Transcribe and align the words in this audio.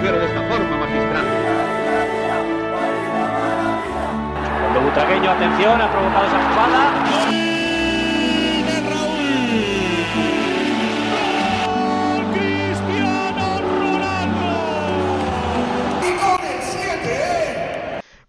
mujer 0.00 0.18
de 0.18 0.26
esta 0.26 0.48
forma, 0.48 0.76
magistral. 0.78 1.26
Cuando 4.60 4.80
Butragueño, 4.80 5.30
atención, 5.30 5.80
ha 5.80 5.92
provocado 5.92 6.26
esa 6.26 6.38
jugada. 6.48 6.80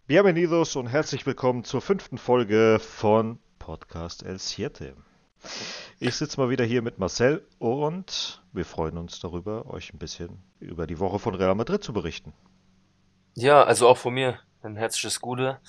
Bienvenidos 0.08 0.76
und 0.76 0.88
herzlich 0.88 1.26
willkommen 1.26 1.64
zur 1.64 1.82
fünften 1.82 2.18
Folge 2.18 2.80
von 2.80 3.40
Podcast 3.60 4.24
El 4.24 4.40
Siete. 4.40 4.94
Ich 6.02 6.16
sitze 6.16 6.38
mal 6.38 6.50
wieder 6.50 6.66
hier 6.66 6.82
mit 6.82 7.00
Marcel 7.00 7.48
und 7.60 8.41
wir 8.54 8.66
freuen 8.66 8.98
uns 8.98 9.20
darüber, 9.20 9.66
euch 9.68 9.94
ein 9.94 10.00
bisschen 10.00 10.40
über 10.60 10.88
die 10.88 11.00
Woche 11.00 11.20
von 11.20 11.36
Real 11.36 11.56
Madrid 11.56 11.84
zu 11.84 11.94
berichten. 11.94 12.34
Ja, 13.36 13.64
also 13.64 13.88
auch 13.88 13.98
von 13.98 14.14
mir 14.14 14.40
ein 14.62 14.76
herzliches 14.76 15.22
Gute. 15.22 15.60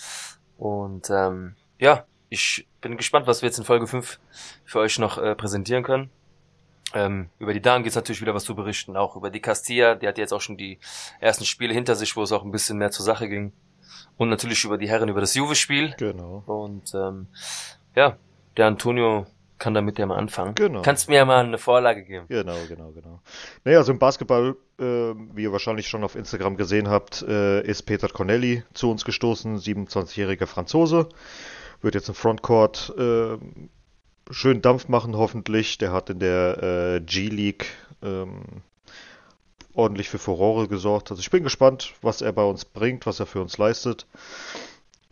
Und 0.59 1.11
ähm, 1.11 1.55
ja, 1.79 2.05
ich 2.29 2.67
bin 2.81 2.97
gespannt, 2.97 3.27
was 3.27 3.43
wir 3.43 3.49
jetzt 3.49 3.59
in 3.59 3.65
Folge 3.65 3.87
5 3.87 4.19
für 4.65 4.81
euch 4.81 4.99
noch 4.99 5.19
äh, 5.19 5.35
präsentieren 5.35 5.85
können. 5.85 6.11
Ähm, 6.95 7.31
über 7.39 7.55
die 7.55 7.63
Damen 7.63 7.85
gibt 7.85 7.93
es 7.93 7.97
natürlich 7.97 8.21
wieder 8.21 8.35
was 8.35 8.45
zu 8.45 8.55
berichten, 8.55 8.97
auch 8.97 9.17
über 9.17 9.31
die 9.31 9.41
Castilla, 9.41 9.95
die 9.95 10.07
hat 10.07 10.19
jetzt 10.19 10.33
auch 10.33 10.41
schon 10.41 10.59
die 10.59 10.79
ersten 11.21 11.45
Spiele 11.45 11.73
hinter 11.73 11.95
sich, 11.95 12.17
wo 12.17 12.23
es 12.23 12.33
auch 12.33 12.45
ein 12.45 12.51
bisschen 12.51 12.79
mehr 12.79 12.91
zur 12.91 13.05
Sache 13.05 13.29
ging. 13.29 13.53
Und 14.17 14.29
natürlich 14.29 14.65
über 14.65 14.77
die 14.77 14.89
Herren, 14.89 15.09
über 15.09 15.21
das 15.21 15.35
Juve-Spiel. 15.35 15.95
Genau. 15.99 16.43
Und 16.47 16.95
ähm, 16.95 17.29
ja, 17.95 18.17
der 18.57 18.67
Antonio 18.67 19.27
kann 19.63 19.75
damit 19.75 19.97
ja 19.97 20.07
mal 20.07 20.17
anfangen. 20.17 20.57
Genau. 20.57 20.83
Kannst 20.83 21.09
mir 21.09 21.15
ja 21.15 21.25
mal 21.25 21.45
eine 21.45 21.57
Vorlage 21.57 22.03
geben. 22.03 22.27
Genau, 22.29 22.57
genau, 22.69 22.91
genau. 22.91 23.21
Naja, 23.65 23.79
also 23.79 23.93
im 23.93 24.01
Basketball, 24.01 24.57
äh, 24.81 24.83
wie 24.83 25.45
ihr 25.45 25.53
wahrscheinlich 25.53 25.87
schon 25.87 26.03
auf 26.03 26.17
Instagram 26.17 26.57
gesehen 26.57 26.91
habt, 26.91 27.23
äh, 27.23 27.63
ist 27.63 27.83
Peter 27.85 28.09
Cornelli 28.09 28.65
zu 28.75 28.91
uns 28.91 29.05
gestoßen, 29.05 29.59
27-jähriger 29.59 30.47
Franzose. 30.47 31.09
Wird 31.81 31.95
jetzt 31.95 32.09
im 32.09 32.17
Frontcourt 32.17 32.93
äh, 32.99 33.39
schön 34.33 34.63
Dampf 34.63 34.89
machen, 34.89 35.17
hoffentlich. 35.17 35.79
Der 35.79 35.93
hat 35.93 36.11
in 36.11 36.19
der 36.19 36.97
äh, 36.97 37.01
G-League 37.01 37.67
ähm, 38.03 38.43
ordentlich 39.75 40.09
für 40.09 40.19
Furore 40.19 40.67
gesorgt. 40.67 41.13
Also 41.13 41.21
ich 41.21 41.31
bin 41.31 41.45
gespannt, 41.45 41.95
was 42.03 42.21
er 42.21 42.33
bei 42.33 42.43
uns 42.43 42.65
bringt, 42.65 43.07
was 43.07 43.21
er 43.21 43.27
für 43.27 43.41
uns 43.41 43.59
leistet. 43.59 44.07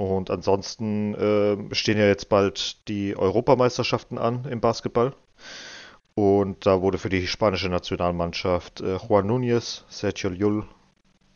Und 0.01 0.31
ansonsten 0.31 1.15
äh, 1.15 1.75
stehen 1.75 1.99
ja 1.99 2.07
jetzt 2.07 2.31
bald 2.31 2.89
die 2.89 3.15
Europameisterschaften 3.15 4.17
an 4.17 4.47
im 4.47 4.59
Basketball. 4.59 5.13
Und 6.15 6.65
da 6.65 6.81
wurde 6.81 6.97
für 6.97 7.11
die 7.11 7.27
spanische 7.27 7.69
Nationalmannschaft 7.69 8.81
äh, 8.81 8.97
Juan 8.97 9.31
Núñez, 9.31 9.83
Sergio 9.91 10.31
Llull, 10.31 10.65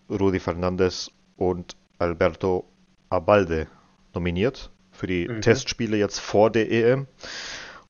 Rudi 0.08 0.40
Fernandez 0.40 1.10
und 1.36 1.76
Alberto 1.98 2.64
Abalde 3.10 3.66
nominiert 4.14 4.70
für 4.92 5.08
die 5.08 5.28
Mhm. 5.28 5.42
Testspiele 5.42 5.98
jetzt 5.98 6.20
vor 6.20 6.48
der 6.48 6.72
EM. 6.72 7.06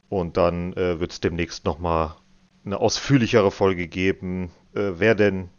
Und 0.08 0.36
dann 0.36 0.72
äh, 0.72 0.98
wird 0.98 1.12
es 1.12 1.20
demnächst 1.20 1.64
nochmal 1.64 2.16
eine 2.64 2.80
ausführlichere 2.80 3.52
Folge 3.52 3.86
geben, 3.86 4.50
äh, 4.74 4.90
wer 4.96 5.14
denn 5.14 5.50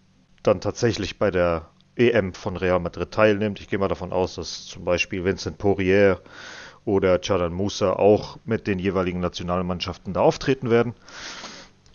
dann 0.43 0.59
tatsächlich 0.59 1.19
bei 1.19 1.31
der 1.31 1.69
EM 1.95 2.33
von 2.33 2.57
Real 2.57 2.79
Madrid 2.79 3.11
teilnimmt. 3.11 3.59
Ich 3.59 3.69
gehe 3.69 3.79
mal 3.79 3.88
davon 3.88 4.11
aus, 4.11 4.35
dass 4.35 4.65
zum 4.65 4.85
Beispiel 4.85 5.23
Vincent 5.23 5.57
Poirier 5.57 6.21
oder 6.83 7.19
Chadan 7.19 7.53
Musa 7.53 7.93
auch 7.93 8.37
mit 8.45 8.67
den 8.67 8.79
jeweiligen 8.79 9.19
Nationalmannschaften 9.19 10.13
da 10.13 10.21
auftreten 10.21 10.69
werden. 10.69 10.93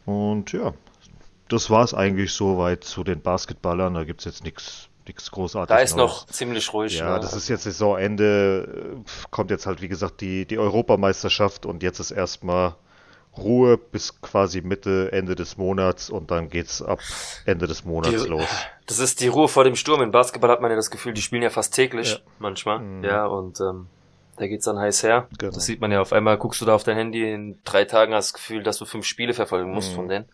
Und 0.04 0.52
ja, 0.52 0.72
das 1.48 1.70
war 1.70 1.84
es 1.84 1.94
eigentlich 1.94 2.32
soweit 2.32 2.84
zu 2.84 3.04
den 3.04 3.20
Basketballern. 3.20 3.94
Da 3.94 4.04
gibt 4.04 4.20
es 4.20 4.24
jetzt 4.24 4.44
nichts 4.44 4.90
nichts 5.06 5.30
Großartiges. 5.30 5.76
Da 5.76 5.82
ist 5.82 5.96
Neues. 5.96 6.10
noch 6.10 6.26
ziemlich 6.26 6.72
ruhig. 6.72 6.98
Ja, 6.98 7.14
ne? 7.14 7.20
das 7.20 7.34
ist 7.34 7.48
jetzt 7.48 7.64
Saisonende, 7.64 9.02
kommt 9.30 9.50
jetzt 9.50 9.66
halt 9.66 9.82
wie 9.82 9.88
gesagt 9.88 10.20
die, 10.20 10.46
die 10.46 10.58
Europameisterschaft 10.58 11.66
und 11.66 11.82
jetzt 11.82 11.98
ist 12.00 12.10
erstmal 12.10 12.76
Ruhe 13.38 13.76
bis 13.78 14.20
quasi 14.20 14.60
Mitte, 14.60 15.10
Ende 15.12 15.34
des 15.34 15.56
Monats 15.56 16.10
und 16.10 16.30
dann 16.30 16.48
geht's 16.48 16.82
ab 16.82 16.98
Ende 17.46 17.66
des 17.66 17.84
Monats 17.84 18.22
Die- 18.24 18.28
los. 18.28 18.44
Das 18.86 18.98
ist 18.98 19.20
die 19.20 19.28
Ruhe 19.28 19.46
vor 19.48 19.64
dem 19.64 19.76
Sturm. 19.76 20.02
Im 20.02 20.10
Basketball 20.10 20.50
hat 20.50 20.60
man 20.60 20.70
ja 20.70 20.76
das 20.76 20.90
Gefühl, 20.90 21.12
die 21.12 21.22
spielen 21.22 21.42
ja 21.42 21.50
fast 21.50 21.74
täglich 21.74 22.12
Ja. 22.14 22.18
manchmal. 22.40 22.80
Mhm. 22.80 23.04
Ja, 23.04 23.26
und 23.26 23.60
ähm, 23.60 23.86
da 24.36 24.46
geht's 24.48 24.64
dann 24.64 24.78
heiß 24.78 25.02
her. 25.04 25.28
Genau. 25.38 25.52
Das 25.52 25.64
sieht 25.64 25.80
man 25.80 25.92
ja 25.92 26.00
auf 26.00 26.12
einmal, 26.12 26.38
guckst 26.38 26.60
du 26.60 26.64
da 26.66 26.74
auf 26.74 26.82
dein 26.82 26.96
Handy, 26.96 27.30
in 27.32 27.58
drei 27.64 27.84
Tagen 27.84 28.14
hast 28.14 28.30
du 28.30 28.32
das 28.34 28.40
Gefühl, 28.42 28.62
dass 28.64 28.78
du 28.78 28.84
fünf 28.84 29.06
Spiele 29.06 29.32
verfolgen 29.32 29.72
musst 29.72 29.92
Mhm. 29.92 29.96
von 29.96 30.08
denen. 30.08 30.24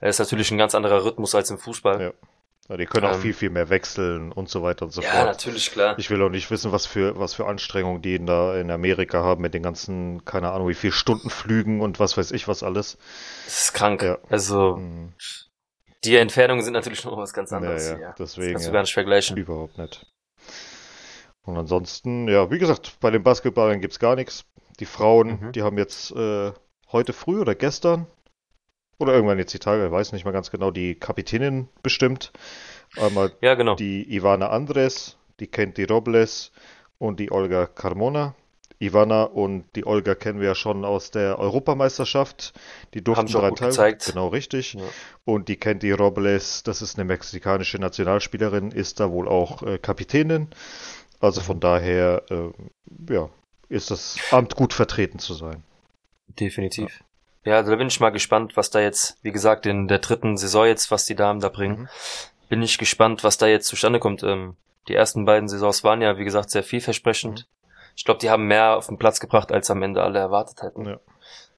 Das 0.00 0.16
ist 0.16 0.18
natürlich 0.20 0.50
ein 0.52 0.58
ganz 0.58 0.74
anderer 0.74 1.04
Rhythmus 1.04 1.34
als 1.34 1.50
im 1.50 1.58
Fußball. 1.58 2.00
Ja. 2.00 2.10
Ja, 2.70 2.76
die 2.76 2.86
können 2.86 3.06
auch 3.06 3.14
Ähm, 3.14 3.20
viel, 3.20 3.34
viel 3.34 3.50
mehr 3.50 3.68
wechseln 3.68 4.30
und 4.30 4.48
so 4.48 4.62
weiter 4.62 4.84
und 4.84 4.92
so 4.92 5.02
Ja, 5.02 5.10
fort. 5.10 5.26
natürlich, 5.26 5.72
klar. 5.72 5.98
Ich 5.98 6.08
will 6.08 6.22
auch 6.22 6.28
nicht 6.28 6.50
wissen, 6.52 6.70
was 6.70 6.86
für, 6.86 7.18
was 7.18 7.34
für 7.34 7.46
Anstrengungen 7.46 8.00
die 8.00 8.14
in, 8.14 8.26
da 8.26 8.56
in 8.56 8.70
Amerika 8.70 9.24
haben 9.24 9.42
mit 9.42 9.54
den 9.54 9.64
ganzen, 9.64 10.24
keine 10.24 10.52
Ahnung, 10.52 10.68
wie 10.68 10.74
viel 10.74 10.92
Stundenflügen 10.92 11.80
und 11.80 11.98
was 11.98 12.16
weiß 12.16 12.30
ich 12.30 12.46
was 12.46 12.62
alles. 12.62 12.96
Das 13.44 13.64
ist 13.64 13.72
krank. 13.74 14.02
Ja. 14.02 14.18
Also, 14.28 14.76
Hm, 14.76 15.12
die 16.04 16.14
Entfernungen 16.16 16.62
sind 16.64 16.74
natürlich 16.74 17.04
noch 17.04 17.16
was 17.16 17.32
ganz 17.34 17.52
anderes. 17.52 17.90
ja, 17.90 17.98
ja, 17.98 18.08
Das 18.16 18.34
deswegen. 18.34 18.52
kannst 18.52 18.66
du 18.66 18.70
ja. 18.70 18.72
gar 18.74 18.80
nicht 18.82 18.94
vergleichen. 18.94 19.36
Überhaupt 19.36 19.76
nicht. 19.76 20.06
Und 21.42 21.56
ansonsten, 21.58 22.28
ja, 22.28 22.50
wie 22.52 22.58
gesagt, 22.60 22.98
bei 23.00 23.10
den 23.10 23.22
Basketballern 23.24 23.80
gibt's 23.80 23.98
gar 23.98 24.14
nichts. 24.14 24.44
Die 24.78 24.86
Frauen, 24.86 25.40
Mhm. 25.40 25.52
die 25.52 25.62
haben 25.62 25.76
jetzt 25.76 26.12
äh, 26.12 26.52
heute 26.92 27.12
früh 27.12 27.40
oder 27.40 27.54
gestern 27.56 28.06
oder 29.00 29.14
irgendwann 29.14 29.38
jetzt 29.38 29.54
die 29.54 29.58
Tage, 29.58 29.86
ich 29.86 29.90
weiß 29.92 30.12
nicht 30.12 30.24
mal 30.24 30.30
ganz 30.32 30.50
genau, 30.50 30.70
die 30.70 30.94
Kapitänin 30.94 31.68
bestimmt. 31.82 32.32
Einmal 32.96 33.32
Ja, 33.40 33.54
genau. 33.54 33.74
die 33.74 34.14
Ivana 34.14 34.50
Andres, 34.50 35.16
die 35.40 35.46
Kenti 35.46 35.84
Robles 35.84 36.52
und 36.98 37.18
die 37.18 37.32
Olga 37.32 37.66
Carmona. 37.66 38.34
Ivana 38.82 39.24
und 39.24 39.64
die 39.76 39.86
Olga 39.86 40.14
kennen 40.14 40.40
wir 40.40 40.48
ja 40.48 40.54
schon 40.54 40.86
aus 40.86 41.10
der 41.10 41.38
Europameisterschaft. 41.38 42.54
Die 42.94 43.04
durften 43.04 43.26
gut 43.26 43.58
teil- 43.58 43.68
gezeigt. 43.68 44.06
Genau, 44.06 44.28
richtig. 44.28 44.72
Ja. 44.74 44.82
Und 45.24 45.48
die 45.48 45.56
Kenti 45.56 45.92
Robles, 45.92 46.62
das 46.62 46.80
ist 46.80 46.98
eine 46.98 47.04
mexikanische 47.04 47.78
Nationalspielerin, 47.78 48.70
ist 48.70 48.98
da 48.98 49.10
wohl 49.10 49.28
auch 49.28 49.62
äh, 49.62 49.78
Kapitänin. 49.78 50.48
Also 51.20 51.42
von 51.42 51.60
daher, 51.60 52.22
äh, 52.30 53.12
ja, 53.12 53.28
ist 53.68 53.90
das 53.90 54.16
Amt 54.30 54.56
gut 54.56 54.72
vertreten 54.72 55.18
zu 55.18 55.34
sein. 55.34 55.62
Definitiv. 56.28 57.00
Ja, 57.00 57.06
also 57.46 57.70
da 57.70 57.76
bin 57.76 57.88
ich 57.88 58.00
mal 58.00 58.10
gespannt, 58.10 58.56
was 58.56 58.70
da 58.70 58.80
jetzt, 58.80 59.18
wie 59.22 59.32
gesagt, 59.32 59.66
in 59.66 59.88
der 59.88 59.98
dritten 59.98 60.36
Saison 60.36 60.66
jetzt, 60.66 60.90
was 60.90 61.06
die 61.06 61.14
Damen 61.14 61.40
da 61.40 61.48
bringen. 61.48 61.80
Mhm. 61.82 61.88
Bin 62.48 62.62
ich 62.62 62.78
gespannt, 62.78 63.24
was 63.24 63.38
da 63.38 63.46
jetzt 63.46 63.66
zustande 63.68 64.00
kommt. 64.00 64.22
Ähm, 64.22 64.56
die 64.88 64.94
ersten 64.94 65.24
beiden 65.24 65.48
Saisons 65.48 65.84
waren 65.84 66.02
ja, 66.02 66.18
wie 66.18 66.24
gesagt, 66.24 66.50
sehr 66.50 66.62
vielversprechend. 66.62 67.46
Ich 67.96 68.04
glaube, 68.04 68.20
die 68.20 68.30
haben 68.30 68.46
mehr 68.46 68.76
auf 68.76 68.86
den 68.86 68.98
Platz 68.98 69.20
gebracht, 69.20 69.52
als 69.52 69.70
am 69.70 69.82
Ende 69.82 70.02
alle 70.02 70.18
erwartet 70.18 70.62
hätten. 70.62 70.86
Ja. 70.86 70.98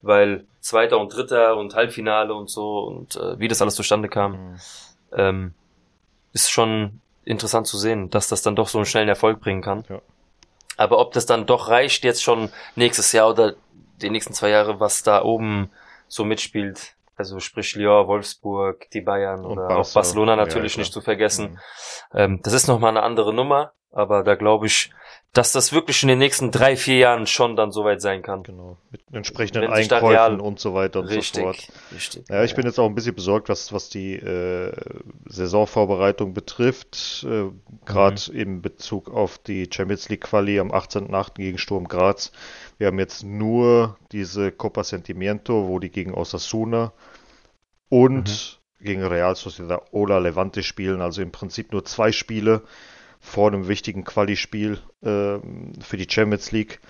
Weil 0.02 0.44
Zweiter 0.60 0.98
und 0.98 1.14
Dritter 1.14 1.56
und 1.56 1.74
Halbfinale 1.74 2.34
und 2.34 2.50
so 2.50 2.80
und 2.80 3.16
äh, 3.16 3.38
wie 3.38 3.48
das 3.48 3.62
alles 3.62 3.74
zustande 3.74 4.08
kam, 4.08 4.32
Mhm. 4.32 4.56
ähm, 5.16 5.54
ist 6.32 6.50
schon 6.50 7.00
interessant 7.24 7.66
zu 7.66 7.78
sehen, 7.78 8.10
dass 8.10 8.28
das 8.28 8.42
dann 8.42 8.56
doch 8.56 8.68
so 8.68 8.78
einen 8.78 8.86
schnellen 8.86 9.08
Erfolg 9.08 9.40
bringen 9.40 9.62
kann. 9.62 9.84
Ja. 9.88 10.00
Aber 10.76 10.98
ob 10.98 11.12
das 11.12 11.26
dann 11.26 11.46
doch 11.46 11.68
reicht, 11.68 12.02
jetzt 12.04 12.22
schon 12.22 12.50
nächstes 12.74 13.12
Jahr 13.12 13.30
oder 13.30 13.54
die 14.02 14.10
nächsten 14.10 14.34
zwei 14.34 14.50
Jahre, 14.50 14.80
was 14.80 15.02
da 15.02 15.22
oben 15.22 15.70
so 16.08 16.24
mitspielt, 16.24 16.94
also 17.16 17.40
sprich 17.40 17.74
Lyon, 17.74 18.06
Wolfsburg, 18.06 18.90
die 18.90 19.00
Bayern 19.00 19.44
oder 19.44 19.76
auch 19.78 19.92
Barcelona 19.92 20.32
Ja, 20.32 20.36
natürlich 20.36 20.74
klar. 20.74 20.82
nicht 20.82 20.92
zu 20.92 21.00
vergessen. 21.00 21.52
Mhm. 21.52 22.18
Ähm, 22.18 22.40
das 22.42 22.52
ist 22.52 22.66
nochmal 22.68 22.90
eine 22.90 23.02
andere 23.02 23.32
Nummer, 23.32 23.72
aber 23.92 24.22
da 24.24 24.34
glaube 24.34 24.66
ich, 24.66 24.90
dass 25.34 25.52
das 25.52 25.72
wirklich 25.72 26.02
in 26.02 26.10
den 26.10 26.18
nächsten 26.18 26.50
drei, 26.50 26.76
vier 26.76 26.98
Jahren 26.98 27.26
schon 27.26 27.56
dann 27.56 27.72
soweit 27.72 28.02
sein 28.02 28.20
kann. 28.20 28.42
Genau. 28.42 28.76
Mit 28.90 29.00
entsprechenden 29.12 29.70
Einkäufen 29.72 30.08
real- 30.08 30.40
und 30.40 30.60
so 30.60 30.74
weiter 30.74 31.00
und 31.00 31.08
so 31.08 31.14
fort. 31.22 31.54
Richtig, 31.56 31.70
richtig. 31.94 32.28
Ja, 32.28 32.44
ich 32.44 32.54
bin 32.54 32.66
jetzt 32.66 32.78
auch 32.78 32.84
ein 32.86 32.94
bisschen 32.94 33.14
besorgt, 33.14 33.48
was, 33.48 33.72
was 33.72 33.88
die 33.88 34.12
äh, 34.16 34.72
Saisonvorbereitung 35.26 36.34
betrifft. 36.34 37.24
Äh, 37.26 37.44
Gerade 37.86 38.20
Mhm. 38.30 38.38
in 38.38 38.62
Bezug 38.62 39.10
auf 39.10 39.38
die 39.38 39.68
Champions 39.72 40.10
League 40.10 40.20
Quali 40.24 40.60
am 40.60 40.70
18.8. 40.70 41.34
gegen 41.34 41.56
Sturm 41.56 41.88
Graz. 41.88 42.30
Wir 42.76 42.88
haben 42.88 42.98
jetzt 42.98 43.24
nur 43.24 43.96
diese 44.12 44.52
Copa 44.52 44.84
Sentimiento, 44.84 45.66
wo 45.66 45.78
die 45.78 45.90
gegen 45.90 46.12
Osasuna 46.12 46.92
und 47.88 48.60
gegen 48.80 49.02
Real 49.04 49.34
Sociedad 49.36 49.82
Ola 49.92 50.18
Levante 50.18 50.62
spielen. 50.62 51.00
Also 51.00 51.22
im 51.22 51.30
Prinzip 51.32 51.72
nur 51.72 51.84
zwei 51.84 52.12
Spiele 52.12 52.62
vor 53.22 53.48
einem 53.48 53.68
wichtigen 53.68 54.04
Quali-Spiel 54.04 54.78
ähm, 55.02 55.72
für 55.80 55.96
die 55.96 56.08
Champions 56.10 56.52
League. 56.52 56.80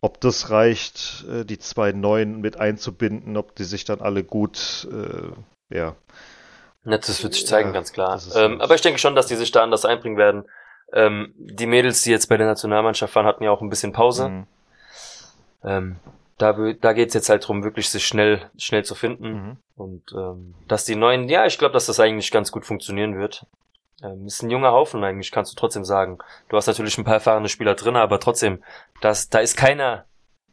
Ob 0.00 0.20
das 0.20 0.50
reicht, 0.50 1.26
äh, 1.30 1.44
die 1.44 1.58
zwei 1.58 1.92
Neuen 1.92 2.40
mit 2.40 2.58
einzubinden, 2.58 3.36
ob 3.36 3.54
die 3.56 3.64
sich 3.64 3.84
dann 3.84 4.00
alle 4.00 4.24
gut, 4.24 4.88
äh, 4.90 5.76
ja, 5.76 5.94
das 6.84 7.22
wird 7.22 7.34
sich 7.34 7.46
zeigen, 7.46 7.68
Ja, 7.68 7.74
ganz 7.74 7.92
klar. 7.92 8.20
Ähm, 8.34 8.60
aber 8.60 8.74
ich 8.74 8.80
denke 8.80 8.98
schon, 8.98 9.14
dass 9.14 9.26
die 9.26 9.36
sich 9.36 9.52
da 9.52 9.62
anders 9.62 9.84
einbringen 9.84 10.16
werden. 10.16 10.44
Ähm, 10.92 11.32
die 11.36 11.66
Mädels, 11.66 12.02
die 12.02 12.10
jetzt 12.10 12.28
bei 12.28 12.36
der 12.36 12.46
Nationalmannschaft 12.46 13.14
waren, 13.14 13.26
hatten 13.26 13.44
ja 13.44 13.50
auch 13.50 13.62
ein 13.62 13.70
bisschen 13.70 13.92
Pause. 13.92 14.28
Mhm. 14.28 14.46
Ähm, 15.64 15.96
da 16.38 16.52
da 16.52 16.92
geht's 16.92 17.14
jetzt 17.14 17.28
halt 17.28 17.46
drum, 17.46 17.62
wirklich 17.62 17.88
sich 17.88 18.04
schnell, 18.04 18.50
schnell 18.58 18.84
zu 18.84 18.94
finden. 18.94 19.32
Mhm. 19.32 19.56
Und 19.76 20.12
ähm, 20.12 20.54
dass 20.66 20.84
die 20.84 20.96
neuen, 20.96 21.28
ja, 21.28 21.46
ich 21.46 21.58
glaube, 21.58 21.72
dass 21.72 21.86
das 21.86 22.00
eigentlich 22.00 22.30
ganz 22.32 22.50
gut 22.50 22.66
funktionieren 22.66 23.16
wird. 23.18 23.46
Ähm, 24.02 24.26
ist 24.26 24.42
ein 24.42 24.50
junger 24.50 24.72
Haufen 24.72 25.02
eigentlich, 25.04 25.30
kannst 25.30 25.52
du 25.52 25.56
trotzdem 25.56 25.84
sagen. 25.84 26.18
Du 26.48 26.56
hast 26.56 26.66
natürlich 26.66 26.98
ein 26.98 27.04
paar 27.04 27.14
erfahrene 27.14 27.48
Spieler 27.48 27.74
drin, 27.74 27.96
aber 27.96 28.18
trotzdem, 28.20 28.62
das, 29.00 29.28
da 29.28 29.38
ist 29.38 29.56
keiner, 29.56 30.04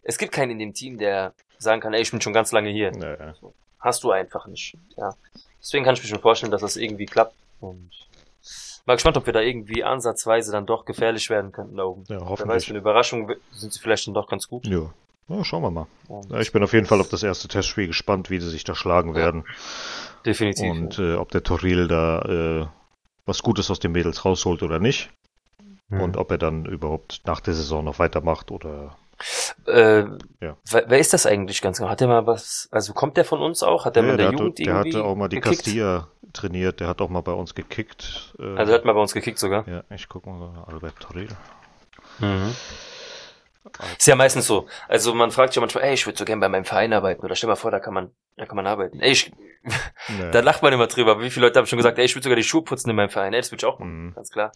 es 0.03 0.17
gibt 0.17 0.31
keinen 0.31 0.51
in 0.51 0.59
dem 0.59 0.73
Team, 0.73 0.97
der 0.97 1.33
sagen 1.57 1.81
kann, 1.81 1.93
ey, 1.93 2.01
ich 2.01 2.11
bin 2.11 2.21
schon 2.21 2.33
ganz 2.33 2.51
lange 2.51 2.69
hier. 2.69 2.91
Ja, 2.95 3.33
So. 3.33 3.53
Hast 3.79 4.03
du 4.03 4.11
einfach 4.11 4.45
nicht. 4.47 4.77
Ja. 4.97 5.13
Deswegen 5.61 5.83
kann 5.85 5.95
ich 5.95 6.03
mir 6.03 6.09
schon 6.09 6.19
vorstellen, 6.19 6.51
dass 6.51 6.61
das 6.61 6.77
irgendwie 6.77 7.05
klappt. 7.05 7.33
Und 7.59 7.89
mal 8.85 8.95
gespannt, 8.95 9.17
ob 9.17 9.25
wir 9.25 9.33
da 9.33 9.41
irgendwie 9.41 9.83
ansatzweise 9.83 10.51
dann 10.51 10.65
doch 10.65 10.85
gefährlich 10.85 11.29
werden 11.29 11.51
könnten 11.51 11.77
da 11.77 11.83
oben. 11.83 12.03
ja 12.07 12.15
Wer 12.17 12.21
weiß, 12.21 12.29
hoffentlich. 12.29 12.65
für 12.65 12.71
eine 12.71 12.79
Überraschung 12.79 13.31
sind 13.51 13.73
sie 13.73 13.79
vielleicht 13.79 14.07
dann 14.07 14.13
doch 14.13 14.27
ganz 14.27 14.47
gut. 14.47 14.67
Ja. 14.67 14.93
ja, 15.27 15.43
schauen 15.43 15.63
wir 15.63 15.71
mal. 15.71 15.87
Und 16.07 16.29
Ja, 16.31 16.39
ich 16.39 16.51
bin 16.51 16.63
auf 16.63 16.73
jeden 16.73 16.85
Fall 16.87 16.99
auf 16.99 17.09
das 17.09 17.23
erste 17.23 17.47
Testspiel 17.47 17.87
gespannt, 17.87 18.29
wie 18.29 18.39
sie 18.39 18.49
sich 18.49 18.63
da 18.63 18.75
schlagen 18.75 19.15
werden. 19.15 19.43
definitiv. 20.25 20.69
Und 20.71 20.99
äh, 20.99 21.15
ob 21.15 21.29
der 21.31 21.43
Toril 21.43 21.87
da 21.87 22.21
äh, 22.21 22.67
was 23.29 23.41
Gutes 23.43 23.71
aus 23.71 23.79
den 23.79 23.91
Mädels 23.93 24.25
rausholt 24.25 24.61
oder 24.63 24.79
nicht. 24.79 25.09
Mhm. 25.87 26.01
Und 26.01 26.17
ob 26.17 26.31
er 26.31 26.37
dann 26.37 26.65
überhaupt 26.65 27.21
nach 27.25 27.39
der 27.39 27.53
Saison 27.53 27.83
noch 27.85 27.99
weitermacht 27.99 28.51
oder. 28.51 28.97
Äh, 29.65 30.05
Ja. 30.41 30.55
wer, 30.71 30.99
ist 30.99 31.13
das 31.13 31.25
eigentlich 31.25 31.61
ganz 31.61 31.77
genau? 31.77 31.89
Hat 31.89 31.99
der 31.99 32.07
mal 32.07 32.25
was, 32.27 32.69
also 32.71 32.93
kommt 32.93 33.17
der 33.17 33.25
von 33.25 33.39
uns 33.41 33.63
auch? 33.63 33.85
Hat 33.85 33.95
der 33.95 34.03
mal 34.03 34.11
in 34.11 34.17
der, 34.17 34.25
der, 34.27 34.33
hatte, 34.33 34.43
Jugend 34.43 34.59
der 34.59 34.65
irgendwie 34.67 34.93
hatte 34.95 35.03
auch 35.05 35.15
mal 35.15 35.27
die 35.29 35.35
gekickt? 35.37 35.63
Castilla 35.63 36.07
trainiert, 36.33 36.79
der 36.79 36.87
hat 36.87 37.01
auch 37.01 37.09
mal 37.09 37.21
bei 37.21 37.33
uns 37.33 37.55
gekickt. 37.55 38.33
Äh, 38.39 38.55
Also 38.55 38.73
hat 38.73 38.85
mal 38.85 38.93
bei 38.93 39.01
uns 39.01 39.13
gekickt 39.13 39.39
sogar. 39.39 39.67
ja, 39.67 39.83
ich 39.93 40.07
guck 40.07 40.25
mal, 40.25 40.63
Albert 40.67 40.99
Toril. 40.99 41.27
Mhm. 42.19 42.53
Ist 43.97 44.07
ja 44.07 44.15
meistens 44.15 44.47
so. 44.47 44.67
Also 44.87 45.13
man 45.13 45.31
fragt 45.31 45.55
ja 45.55 45.61
manchmal, 45.61 45.83
ey, 45.85 45.93
ich 45.93 46.05
würde 46.05 46.17
so 46.17 46.25
gern 46.25 46.39
bei 46.39 46.49
meinem 46.49 46.65
Verein 46.65 46.93
arbeiten. 46.93 47.23
Oder 47.25 47.35
stell 47.35 47.47
mal 47.49 47.55
vor, 47.55 47.71
da 47.71 47.79
kann 47.79 47.93
man, 47.93 48.11
da 48.37 48.45
kann 48.45 48.55
man 48.55 48.67
arbeiten. 48.67 48.99
Ey, 48.99 49.11
ich, 49.11 49.31
Ja. 50.19 50.31
da 50.31 50.39
lacht 50.39 50.63
man 50.63 50.71
immer 50.71 50.87
drüber. 50.87 51.11
Aber 51.11 51.21
wie 51.21 51.29
viele 51.29 51.45
Leute 51.47 51.59
haben 51.59 51.65
schon 51.67 51.77
gesagt, 51.77 51.99
ey, 51.99 52.05
ich 52.05 52.15
würde 52.15 52.23
sogar 52.23 52.37
die 52.37 52.43
Schuhe 52.43 52.63
putzen 52.63 52.89
in 52.89 52.95
meinem 52.95 53.09
Verein. 53.09 53.33
Ey, 53.33 53.41
das 53.41 53.51
würde 53.51 53.59
ich 53.61 53.65
auch 53.65 53.77
machen. 53.79 54.05
Mhm. 54.07 54.13
Ganz 54.15 54.29
klar. 54.29 54.51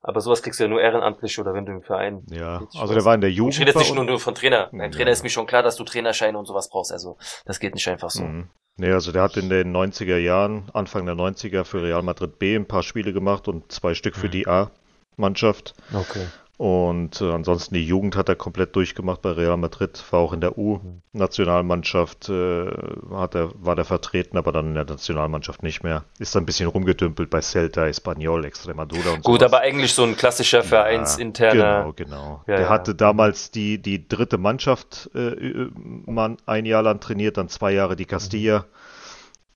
Aber 0.00 0.20
sowas 0.20 0.42
kriegst 0.42 0.60
du 0.60 0.64
ja 0.64 0.68
nur 0.68 0.80
ehrenamtlich 0.80 1.38
oder 1.40 1.52
wenn 1.54 1.66
du 1.66 1.72
im 1.72 1.82
Verein. 1.82 2.22
Ja, 2.30 2.62
also 2.78 2.94
der 2.94 3.04
war 3.04 3.14
in 3.14 3.20
der 3.20 3.30
Ich 3.30 3.36
Jugend. 3.36 3.58
rede 3.58 3.70
jetzt 3.72 3.78
nicht 3.78 3.94
nur, 3.94 4.04
nur 4.04 4.20
von 4.20 4.34
Trainer. 4.34 4.68
Beim 4.70 4.80
Ja. 4.80 4.88
Trainer 4.90 5.10
ist 5.10 5.22
mir 5.24 5.30
schon 5.30 5.46
klar, 5.46 5.62
dass 5.64 5.76
du 5.76 5.82
Trainerscheine 5.84 6.38
und 6.38 6.46
sowas 6.46 6.68
brauchst. 6.70 6.92
Also 6.92 7.16
das 7.46 7.58
geht 7.58 7.74
nicht 7.74 7.88
einfach 7.88 8.10
so. 8.10 8.22
Mhm. 8.22 8.48
Nee, 8.76 8.90
also 8.92 9.12
der 9.12 9.22
hat 9.22 9.36
in 9.36 9.48
den 9.50 9.72
90er 9.76 10.16
Jahren, 10.18 10.68
Anfang 10.72 11.04
der 11.06 11.14
90er 11.16 11.64
für 11.64 11.82
Real 11.82 12.02
Madrid 12.02 12.38
B 12.38 12.54
ein 12.56 12.66
paar 12.66 12.82
Spiele 12.84 13.12
gemacht 13.12 13.46
und 13.48 13.70
zwei 13.70 13.94
Stück 13.94 14.16
für 14.16 14.26
Mhm. 14.28 14.30
die 14.32 14.46
A-Mannschaft. 14.48 15.74
Okay. 15.92 16.26
Und 16.56 17.20
äh, 17.20 17.32
ansonsten 17.32 17.74
die 17.74 17.84
Jugend 17.84 18.14
hat 18.14 18.28
er 18.28 18.36
komplett 18.36 18.76
durchgemacht 18.76 19.20
bei 19.22 19.32
Real 19.32 19.56
Madrid, 19.56 20.04
war 20.12 20.20
auch 20.20 20.32
in 20.32 20.40
der 20.40 20.52
Mhm. 20.56 21.02
U-Nationalmannschaft, 21.12 22.28
äh, 22.28 22.70
hat 23.12 23.34
er, 23.34 23.50
war 23.54 23.74
der 23.74 23.84
vertreten, 23.84 24.38
aber 24.38 24.52
dann 24.52 24.68
in 24.68 24.74
der 24.74 24.84
Nationalmannschaft 24.84 25.64
nicht 25.64 25.82
mehr. 25.82 26.04
Ist 26.20 26.34
dann 26.36 26.44
ein 26.44 26.46
bisschen 26.46 26.68
rumgedümpelt 26.68 27.28
bei 27.28 27.40
Celta, 27.40 27.88
Espanyol, 27.88 28.44
Extremadura 28.44 29.10
und 29.14 29.24
Gut, 29.24 29.40
sowas. 29.40 29.52
aber 29.52 29.62
eigentlich 29.62 29.94
so 29.94 30.04
ein 30.04 30.16
klassischer 30.16 30.62
vereinsinterner. 30.62 31.80
Genau, 31.80 31.92
genau. 31.92 32.44
Ja, 32.46 32.56
der 32.56 32.66
ja. 32.66 32.68
hatte 32.68 32.94
damals 32.94 33.50
die, 33.50 33.82
die 33.82 34.06
dritte 34.06 34.38
Mannschaft 34.38 35.10
äh, 35.14 35.30
äh, 35.30 35.70
man 36.06 36.36
ein 36.46 36.66
Jahr 36.66 36.82
lang 36.82 37.00
trainiert, 37.00 37.36
dann 37.36 37.48
zwei 37.48 37.72
Jahre 37.72 37.96
die 37.96 38.06
Castilla. 38.06 38.66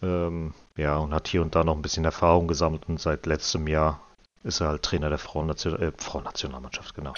Ähm, 0.03 0.53
ja, 0.77 0.97
und 0.97 1.15
hat 1.15 1.29
hier 1.29 1.43
und 1.43 1.55
da 1.55 1.63
noch 1.63 1.77
ein 1.77 1.83
bisschen 1.83 2.05
Erfahrung 2.05 2.49
gesammelt 2.49 2.89
und 2.89 3.01
seit 3.01 3.27
letztem 3.27 3.67
Jahr 3.69 4.01
ist 4.45 4.61
er 4.61 4.69
halt 4.69 4.83
Trainer 4.83 5.09
der 5.09 5.19
Frauennation 5.19 5.81
äh, 5.81 5.93
Frauennationalmannschaft, 5.97 6.95
genau. 6.95 7.15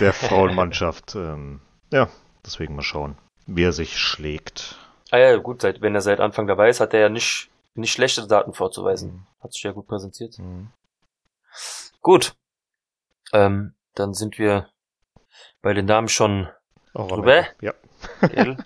Der 0.00 0.12
Frauenmannschaft. 0.12 1.14
Ähm, 1.24 1.60
ja, 1.92 2.08
deswegen 2.44 2.74
mal 2.74 2.82
schauen, 2.82 3.16
wie 3.46 3.62
er 3.62 3.72
sich 3.72 3.98
schlägt. 3.98 4.78
Ah 5.10 5.18
ja, 5.18 5.36
gut, 5.36 5.62
seit, 5.62 5.80
wenn 5.80 5.94
er 5.94 6.00
seit 6.00 6.20
Anfang 6.20 6.46
dabei 6.46 6.68
ist, 6.68 6.80
hat 6.80 6.92
er 6.92 7.00
ja 7.00 7.08
nicht, 7.08 7.50
nicht 7.74 7.92
schlechte 7.92 8.26
Daten 8.26 8.52
vorzuweisen. 8.52 9.26
Hat 9.40 9.52
sich 9.52 9.62
ja 9.62 9.72
gut 9.72 9.86
präsentiert. 9.86 10.38
Mhm. 10.38 10.70
Gut. 12.00 12.34
Ähm, 13.32 13.74
dann 13.94 14.12
sind 14.12 14.38
wir 14.38 14.68
bei 15.62 15.72
den 15.72 15.86
Damen 15.86 16.08
schon 16.08 16.48
am 16.94 17.08
Drüber? 17.08 17.46
Ja. 17.60 17.74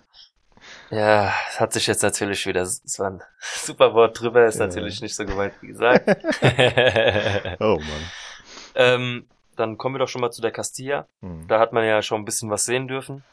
Ja, 0.90 1.32
es 1.50 1.60
hat 1.60 1.72
sich 1.72 1.86
jetzt 1.86 2.02
natürlich 2.02 2.46
wieder, 2.46 2.62
es 2.62 2.98
war 2.98 3.10
ein 3.10 3.22
super 3.40 3.92
Wort 3.94 4.18
drüber, 4.20 4.46
ist 4.46 4.58
Ja. 4.58 4.66
natürlich 4.66 5.00
nicht 5.02 5.14
so 5.14 5.24
gemeint 5.26 5.54
wie 5.60 5.68
gesagt. 5.68 6.08
Oh 7.60 7.78
Mann. 7.78 8.10
ähm, 8.74 9.26
dann 9.56 9.76
kommen 9.76 9.96
wir 9.96 9.98
doch 9.98 10.08
schon 10.08 10.20
mal 10.20 10.30
zu 10.30 10.40
der 10.40 10.52
Castilla. 10.52 11.06
Mhm. 11.20 11.46
Da 11.48 11.58
hat 11.58 11.72
man 11.72 11.84
ja 11.84 12.00
schon 12.02 12.20
ein 12.22 12.24
bisschen 12.24 12.50
was 12.50 12.64
sehen 12.64 12.86
dürfen. 12.88 13.24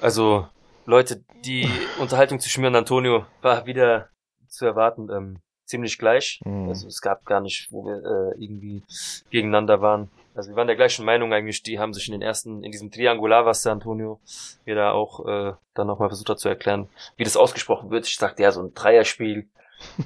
Also, 0.00 0.48
Leute, 0.86 1.22
die 1.44 1.68
Unterhaltung 1.98 2.40
zwischen 2.40 2.62
mir 2.62 2.68
und 2.68 2.76
Antonio 2.76 3.26
war 3.42 3.66
wieder 3.66 4.08
zu 4.48 4.64
erwarten, 4.66 5.08
ähm, 5.10 5.38
ziemlich 5.64 5.98
gleich. 5.98 6.40
Mhm. 6.44 6.68
Also 6.68 6.86
es 6.88 7.00
gab 7.00 7.24
gar 7.24 7.40
nicht, 7.40 7.68
wo 7.70 7.84
wir 7.84 7.96
äh, 7.98 8.42
irgendwie 8.42 8.82
gegeneinander 9.30 9.80
waren. 9.80 10.10
Also 10.34 10.50
wir 10.50 10.56
waren 10.56 10.66
der 10.66 10.76
gleichen 10.76 11.04
Meinung 11.04 11.32
eigentlich, 11.32 11.62
die 11.62 11.78
haben 11.78 11.94
sich 11.94 12.08
in 12.08 12.12
den 12.12 12.22
ersten, 12.22 12.64
in 12.64 12.72
diesem 12.72 12.90
Triangular, 12.90 13.46
was 13.46 13.62
der 13.62 13.72
Antonio 13.72 14.20
mir 14.64 14.74
da 14.74 14.92
auch 14.92 15.24
äh, 15.26 15.52
dann 15.74 15.86
nochmal 15.86 16.08
versucht 16.08 16.28
hat 16.28 16.40
zu 16.40 16.48
erklären, 16.48 16.88
wie 17.16 17.24
das 17.24 17.36
ausgesprochen 17.36 17.90
wird. 17.90 18.06
Ich 18.06 18.16
sagte 18.16 18.42
ja, 18.42 18.50
so 18.50 18.62
ein 18.62 18.74
Dreierspiel. 18.74 19.48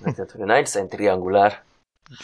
Nein, 0.02 0.14
das 0.16 0.70
ist 0.70 0.76
ein 0.76 0.90
Triangular. 0.90 1.54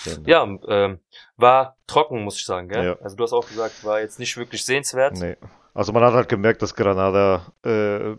Genau. 0.04 0.28
Ja, 0.28 0.58
ähm, 0.68 0.98
war 1.36 1.76
trocken, 1.86 2.24
muss 2.24 2.38
ich 2.38 2.44
sagen, 2.44 2.68
gell? 2.68 2.84
Ja. 2.84 2.96
Also 3.02 3.16
du 3.16 3.24
hast 3.24 3.32
auch 3.32 3.46
gesagt, 3.46 3.84
war 3.84 4.00
jetzt 4.00 4.18
nicht 4.18 4.36
wirklich 4.36 4.64
sehenswert. 4.64 5.16
Nee. 5.18 5.36
Also 5.74 5.92
man 5.92 6.04
hat 6.04 6.14
halt 6.14 6.28
gemerkt, 6.28 6.62
dass 6.62 6.74
Granada 6.74 7.52
äh, 7.64 8.16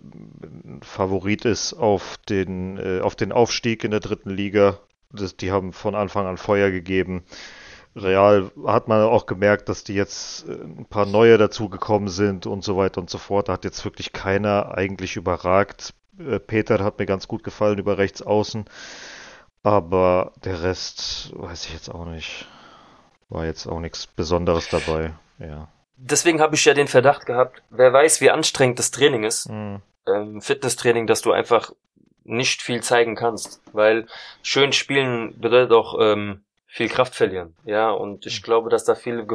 Favorit 0.81 1.46
ist 1.46 1.74
auf 1.74 2.18
den, 2.30 2.78
äh, 2.78 3.02
auf 3.02 3.16
den 3.16 3.31
Aufstieg 3.31 3.84
in 3.84 3.92
der 3.92 4.02
dritten 4.02 4.30
Liga. 4.30 4.80
Das, 5.12 5.38
die 5.38 5.52
haben 5.52 5.72
von 5.72 5.96
Anfang 5.96 6.28
an 6.28 6.38
Feuer 6.38 6.70
gegeben. 6.70 7.24
Real 7.95 8.51
hat 8.65 8.88
man 8.88 9.01
auch 9.03 9.25
gemerkt, 9.25 9.69
dass 9.69 9.83
die 9.83 9.94
jetzt 9.94 10.47
äh, 10.47 10.51
ein 10.51 10.86
paar 10.86 11.06
neue 11.06 11.38
dazugekommen 11.38 12.09
sind 12.09 12.45
und 12.45 12.63
so 12.63 12.77
weiter 12.77 13.00
und 13.00 13.09
so 13.09 13.18
fort. 13.18 13.47
Da 13.47 13.53
hat 13.53 13.63
jetzt 13.63 13.86
wirklich 13.86 14.12
keiner 14.12 14.77
eigentlich 14.77 15.15
überragt. 15.15 15.94
Äh, 16.19 16.39
Peter 16.39 16.83
hat 16.83 17.00
mir 17.00 17.06
ganz 17.06 17.27
gut 17.27 17.44
gefallen 17.44 17.80
über 17.80 17.97
rechts 17.97 18.21
außen. 18.21 18.65
Aber 19.63 20.33
der 20.44 20.62
Rest 20.62 21.31
weiß 21.36 21.65
ich 21.65 21.74
jetzt 21.74 21.89
auch 21.89 22.06
nicht. 22.06 22.45
War 23.30 23.45
jetzt 23.45 23.65
auch 23.65 23.80
nichts 23.80 24.06
Besonderes 24.06 24.69
dabei. 24.69 25.13
Ja. 25.39 25.69
Deswegen 25.97 26.42
habe 26.42 26.56
ich 26.56 26.65
ja 26.65 26.74
den 26.74 26.88
Verdacht 26.88 27.25
gehabt, 27.25 27.63
wer 27.69 27.92
weiß, 27.92 28.21
wie 28.21 28.30
anstrengend 28.30 28.77
das 28.77 28.92
Training 28.92 29.24
ist. 29.24 29.50
Mhm. 29.50 29.81
ähm, 30.07 30.42
Fitnesstraining, 30.42 31.07
dass 31.07 31.21
du 31.21 31.31
einfach 31.31 31.71
nicht 32.25 32.61
viel 32.61 32.81
zeigen 32.83 33.16
kannst, 33.16 33.61
weil 33.71 34.07
schön 34.42 34.73
spielen 34.73 35.40
bedeutet 35.40 35.71
auch 35.71 35.97
ähm, 35.99 36.44
viel 36.76 36.90
Kraft 36.90 37.16
verlieren, 37.16 37.56
ja, 37.64 37.90
und 37.90 38.26
ich 38.26 38.44
glaube, 38.44 38.70
dass 38.70 38.84
da 38.84 38.96
viel, 38.96 39.26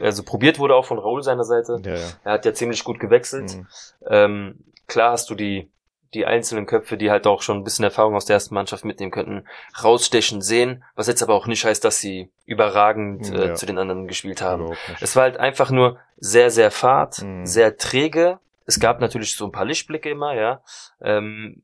also 0.00 0.22
probiert 0.22 0.58
wurde 0.58 0.74
auch 0.74 0.86
von 0.86 0.98
Raoul 0.98 1.22
seiner 1.22 1.44
Seite. 1.44 1.78
Ja, 1.84 1.94
ja. 1.94 2.06
Er 2.24 2.32
hat 2.32 2.46
ja 2.46 2.54
ziemlich 2.54 2.84
gut 2.84 2.98
gewechselt. 2.98 3.54
Mhm. 3.54 3.66
Ähm, 4.06 4.64
klar 4.86 5.12
hast 5.12 5.28
du 5.28 5.34
die 5.34 5.70
die 6.14 6.24
einzelnen 6.24 6.64
Köpfe, 6.64 6.96
die 6.96 7.10
halt 7.10 7.26
auch 7.26 7.42
schon 7.42 7.58
ein 7.58 7.64
bisschen 7.64 7.84
Erfahrung 7.84 8.14
aus 8.14 8.24
der 8.24 8.34
ersten 8.34 8.54
Mannschaft 8.54 8.86
mitnehmen 8.86 9.10
könnten, 9.10 9.44
rausstechen 9.84 10.40
sehen, 10.40 10.82
was 10.94 11.08
jetzt 11.08 11.22
aber 11.22 11.34
auch 11.34 11.46
nicht 11.46 11.64
heißt, 11.66 11.84
dass 11.84 11.98
sie 11.98 12.30
überragend 12.46 13.28
äh, 13.30 13.48
Ja. 13.48 13.54
zu 13.54 13.66
den 13.66 13.76
anderen 13.76 14.06
gespielt 14.08 14.40
haben. 14.40 14.72
Es 15.00 15.14
war 15.16 15.24
halt 15.24 15.36
einfach 15.36 15.70
nur 15.70 15.98
sehr, 16.16 16.50
sehr 16.50 16.70
fad, 16.70 17.20
Mhm. 17.22 17.44
sehr 17.44 17.76
träge. 17.76 18.38
Es 18.64 18.80
gab 18.80 19.00
natürlich 19.00 19.36
so 19.36 19.44
ein 19.44 19.52
paar 19.52 19.66
Lichtblicke 19.66 20.08
immer, 20.08 20.32
ja. 20.34 20.62
Ähm, 21.02 21.60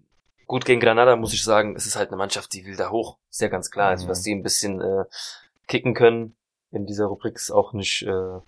gut, 0.52 0.66
gegen 0.66 0.82
Granada 0.82 1.16
muss 1.16 1.32
ich 1.32 1.42
sagen, 1.42 1.74
es 1.76 1.86
ist 1.86 1.96
halt 1.96 2.10
eine 2.10 2.18
Mannschaft, 2.18 2.52
die 2.52 2.66
will 2.66 2.76
da 2.76 2.90
hoch. 2.90 3.16
Ist 3.30 3.40
ja 3.40 3.48
ganz 3.48 3.70
klar. 3.70 3.88
Also, 3.88 4.04
Mhm. 4.04 4.08
dass 4.10 4.20
die 4.20 4.34
ein 4.34 4.42
bisschen 4.42 4.82
äh, 4.82 5.04
kicken 5.66 5.94
können 5.94 6.36
in 6.70 6.84
dieser 6.84 7.06
Rubrik 7.06 7.36
ist 7.36 7.50
auch 7.50 7.72
nicht, 7.72 8.02
äh, 8.02 8.38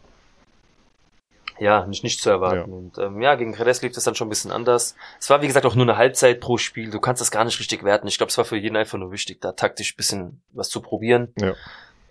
ja, 1.59 1.87
nicht, 1.87 2.05
nicht 2.05 2.21
zu 2.21 2.29
erwarten. 2.29 2.71
Ja. 2.71 2.77
Und 2.77 2.99
ähm, 2.99 3.23
ja, 3.23 3.37
gegen 3.37 3.55
Credes 3.55 3.81
lief 3.81 3.95
das 3.95 4.05
dann 4.05 4.15
schon 4.15 4.27
ein 4.27 4.31
bisschen 4.31 4.51
anders. 4.53 4.97
Es 5.19 5.31
war, 5.31 5.41
wie 5.41 5.47
gesagt, 5.47 5.65
auch 5.65 5.77
nur 5.77 5.87
eine 5.87 5.97
Halbzeit 5.97 6.41
pro 6.41 6.59
Spiel. 6.59 6.91
Du 6.91 7.01
kannst 7.01 7.23
das 7.23 7.31
gar 7.31 7.45
nicht 7.47 7.59
richtig 7.59 7.85
werten. 7.85 8.07
Ich 8.07 8.19
glaube, 8.19 8.29
es 8.29 8.37
war 8.37 8.45
für 8.45 8.59
jeden 8.59 8.77
einfach 8.77 8.99
nur 8.99 9.11
wichtig, 9.11 9.41
da 9.41 9.53
taktisch 9.53 9.95
ein 9.95 9.97
bisschen 9.97 10.43
was 10.53 10.69
zu 10.69 10.83
probieren. 10.83 11.33
Ja. 11.39 11.55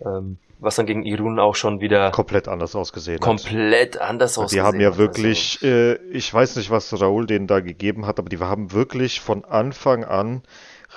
Ähm, 0.00 0.38
was 0.64 0.76
dann 0.76 0.86
gegen 0.86 1.04
Irun 1.04 1.38
auch 1.38 1.54
schon 1.54 1.80
wieder 1.80 2.10
komplett 2.10 2.48
anders 2.48 2.74
ausgesehen 2.74 3.16
hat. 3.16 3.22
komplett 3.22 4.00
anders 4.00 4.34
Die 4.34 4.40
ausgesehen 4.40 4.64
haben 4.66 4.80
ja 4.80 4.96
wirklich, 4.96 5.62
äh, 5.62 5.94
ich 6.10 6.32
weiß 6.32 6.56
nicht, 6.56 6.70
was 6.70 6.98
Raoul 7.00 7.26
denen 7.26 7.46
da 7.46 7.60
gegeben 7.60 8.06
hat, 8.06 8.18
aber 8.18 8.28
die 8.28 8.38
haben 8.38 8.72
wirklich 8.72 9.20
von 9.20 9.44
Anfang 9.44 10.04
an 10.04 10.42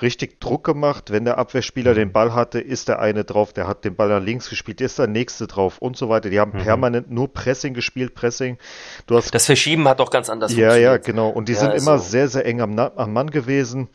richtig 0.00 0.40
Druck 0.40 0.62
gemacht. 0.64 1.10
Wenn 1.10 1.24
der 1.24 1.38
Abwehrspieler 1.38 1.90
Mhm. 1.90 1.96
den 1.96 2.12
Ball 2.12 2.32
hatte, 2.32 2.60
ist 2.60 2.88
der 2.88 3.00
eine 3.00 3.24
drauf, 3.24 3.52
der 3.52 3.66
hat 3.66 3.84
den 3.84 3.96
Ball 3.96 4.08
nach 4.08 4.22
links 4.22 4.48
gespielt, 4.48 4.80
ist 4.80 4.98
der 4.98 5.08
nächste 5.08 5.46
drauf 5.48 5.78
und 5.78 5.96
so 5.96 6.08
weiter. 6.08 6.30
Die 6.30 6.38
haben 6.38 6.52
Mhm. 6.52 6.62
permanent 6.62 7.10
nur 7.10 7.32
Pressing 7.32 7.74
gespielt, 7.74 8.14
Pressing. 8.14 8.58
Du 9.06 9.16
hast 9.16 9.34
das 9.34 9.46
Verschieben 9.46 9.88
hat 9.88 10.00
auch 10.00 10.10
ganz 10.10 10.30
anders 10.30 10.54
ja, 10.54 10.76
ja, 10.76 10.96
genau. 10.98 11.28
Und 11.30 11.48
die 11.48 11.54
Ja, 11.54 11.58
sind 11.60 11.74
ist 11.74 11.82
immer 11.82 11.98
sehr, 11.98 12.28
sehr 12.28 12.46
eng 12.46 12.60
am, 12.60 12.78
am 12.78 13.12
Mann 13.12 13.30
gewesen. 13.30 13.88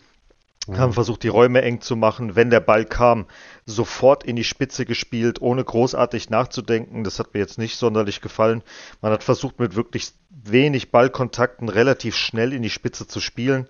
Mhm. 0.67 0.77
Haben 0.77 0.93
versucht, 0.93 1.23
die 1.23 1.27
Räume 1.29 1.61
eng 1.61 1.81
zu 1.81 1.95
machen. 1.95 2.35
Wenn 2.35 2.49
der 2.49 2.61
Ball 2.61 2.85
kam, 2.85 3.25
sofort 3.65 4.23
in 4.23 4.35
die 4.35 4.43
Spitze 4.43 4.85
gespielt, 4.85 5.41
ohne 5.41 5.63
großartig 5.63 6.29
nachzudenken. 6.29 7.03
Das 7.03 7.19
hat 7.19 7.33
mir 7.33 7.39
jetzt 7.39 7.57
nicht 7.57 7.77
sonderlich 7.77 8.21
gefallen. 8.21 8.63
Man 9.01 9.11
hat 9.11 9.23
versucht, 9.23 9.59
mit 9.59 9.75
wirklich 9.75 10.11
wenig 10.29 10.91
Ballkontakten 10.91 11.69
relativ 11.69 12.15
schnell 12.15 12.53
in 12.53 12.61
die 12.61 12.69
Spitze 12.69 13.07
zu 13.07 13.19
spielen. 13.19 13.67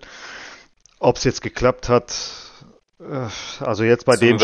Ob 0.98 1.16
es 1.16 1.24
jetzt 1.24 1.42
geklappt 1.42 1.88
hat, 1.88 2.12
Äh, 3.00 3.28
also 3.64 3.84
jetzt 3.84 4.06
bei 4.06 4.16
Zum 4.16 4.28
dem, 4.28 4.38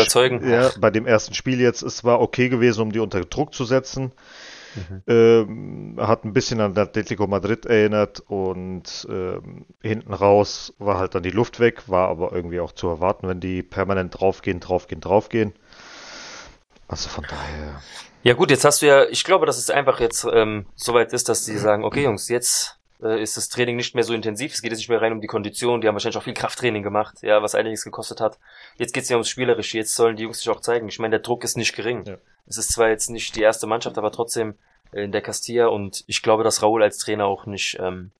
ja, 0.49 0.71
bei 0.79 0.89
dem 0.89 1.05
ersten 1.05 1.33
Spiel 1.33 1.59
jetzt, 1.59 1.81
es 1.81 2.03
war 2.03 2.19
okay 2.21 2.49
gewesen, 2.49 2.81
um 2.81 2.91
die 2.91 2.99
unter 2.99 3.21
Druck 3.21 3.53
zu 3.53 3.65
setzen. 3.65 4.11
Mhm. 4.75 5.03
Ähm, 5.07 5.95
hat 5.99 6.23
ein 6.23 6.33
bisschen 6.33 6.61
an 6.61 6.77
Atletico 6.77 7.27
Madrid 7.27 7.65
erinnert 7.65 8.21
und 8.21 9.07
ähm, 9.09 9.65
hinten 9.81 10.13
raus 10.13 10.73
war 10.79 10.97
halt 10.97 11.15
dann 11.15 11.23
die 11.23 11.31
Luft 11.31 11.59
weg, 11.59 11.83
war 11.87 12.09
aber 12.09 12.31
irgendwie 12.33 12.59
auch 12.59 12.71
zu 12.71 12.87
erwarten, 12.87 13.27
wenn 13.27 13.39
die 13.39 13.63
permanent 13.63 14.19
draufgehen, 14.19 14.59
draufgehen, 14.59 15.01
draufgehen. 15.01 15.53
Also 16.87 17.09
von 17.09 17.23
daher. 17.23 17.81
Ja 18.23 18.33
gut, 18.33 18.51
jetzt 18.51 18.65
hast 18.65 18.81
du 18.81 18.87
ja, 18.87 19.05
ich 19.05 19.23
glaube, 19.23 19.45
dass 19.45 19.57
es 19.57 19.69
einfach 19.69 19.99
jetzt 19.99 20.25
ähm, 20.31 20.65
soweit 20.75 21.13
ist, 21.13 21.29
dass 21.29 21.45
die 21.45 21.57
sagen, 21.57 21.83
okay 21.83 22.03
Jungs, 22.03 22.29
jetzt 22.29 22.80
äh, 23.01 23.21
ist 23.21 23.37
das 23.37 23.49
Training 23.49 23.75
nicht 23.75 23.95
mehr 23.95 24.03
so 24.03 24.13
intensiv, 24.13 24.53
es 24.53 24.61
geht 24.61 24.71
jetzt 24.71 24.79
nicht 24.79 24.89
mehr 24.89 25.01
rein 25.01 25.13
um 25.13 25.21
die 25.21 25.27
Kondition, 25.27 25.81
die 25.81 25.87
haben 25.87 25.95
wahrscheinlich 25.95 26.17
auch 26.17 26.23
viel 26.23 26.33
Krafttraining 26.33 26.83
gemacht, 26.83 27.17
ja, 27.21 27.41
was 27.41 27.55
einiges 27.55 27.83
gekostet 27.83 28.21
hat. 28.21 28.37
Jetzt 28.77 28.93
geht 28.93 29.03
es 29.03 29.09
ja 29.09 29.15
ums 29.15 29.29
Spielerische, 29.29 29.77
jetzt 29.77 29.95
sollen 29.95 30.15
die 30.15 30.23
Jungs 30.23 30.39
sich 30.39 30.49
auch 30.49 30.61
zeigen. 30.61 30.87
Ich 30.87 30.99
meine, 30.99 31.11
der 31.11 31.19
Druck 31.19 31.43
ist 31.43 31.57
nicht 31.57 31.75
gering. 31.75 32.03
Ja. 32.05 32.17
Es 32.47 32.57
ist 32.57 32.71
zwar 32.71 32.89
jetzt 32.89 33.09
nicht 33.09 33.35
die 33.35 33.41
erste 33.41 33.67
Mannschaft, 33.67 33.97
aber 33.97 34.11
trotzdem 34.11 34.55
äh, 34.91 35.03
in 35.03 35.11
der 35.11 35.21
Castilla 35.21 35.67
und 35.67 36.03
ich 36.07 36.21
glaube, 36.21 36.43
dass 36.43 36.61
Raúl 36.61 36.83
als 36.83 36.97
Trainer 36.97 37.25
auch 37.25 37.45
nicht 37.45 37.77
ähm, 37.79 38.11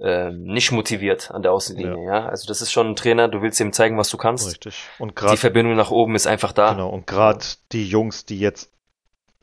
ähm, 0.00 0.42
nicht 0.42 0.72
motiviert 0.72 1.30
an 1.30 1.42
der 1.42 1.52
Außenlinie, 1.52 2.04
ja. 2.04 2.20
ja. 2.20 2.26
Also 2.26 2.48
das 2.48 2.60
ist 2.60 2.72
schon 2.72 2.88
ein 2.88 2.96
Trainer, 2.96 3.28
du 3.28 3.42
willst 3.42 3.60
ihm 3.60 3.72
zeigen, 3.72 3.96
was 3.96 4.08
du 4.08 4.16
kannst. 4.16 4.48
Richtig. 4.48 4.88
Und 4.98 5.14
grad, 5.14 5.32
die 5.32 5.36
Verbindung 5.36 5.76
nach 5.76 5.92
oben 5.92 6.16
ist 6.16 6.26
einfach 6.26 6.52
da. 6.52 6.72
Genau, 6.72 6.88
und 6.88 7.06
gerade 7.06 7.44
die 7.70 7.88
Jungs, 7.88 8.24
die 8.24 8.40
jetzt 8.40 8.72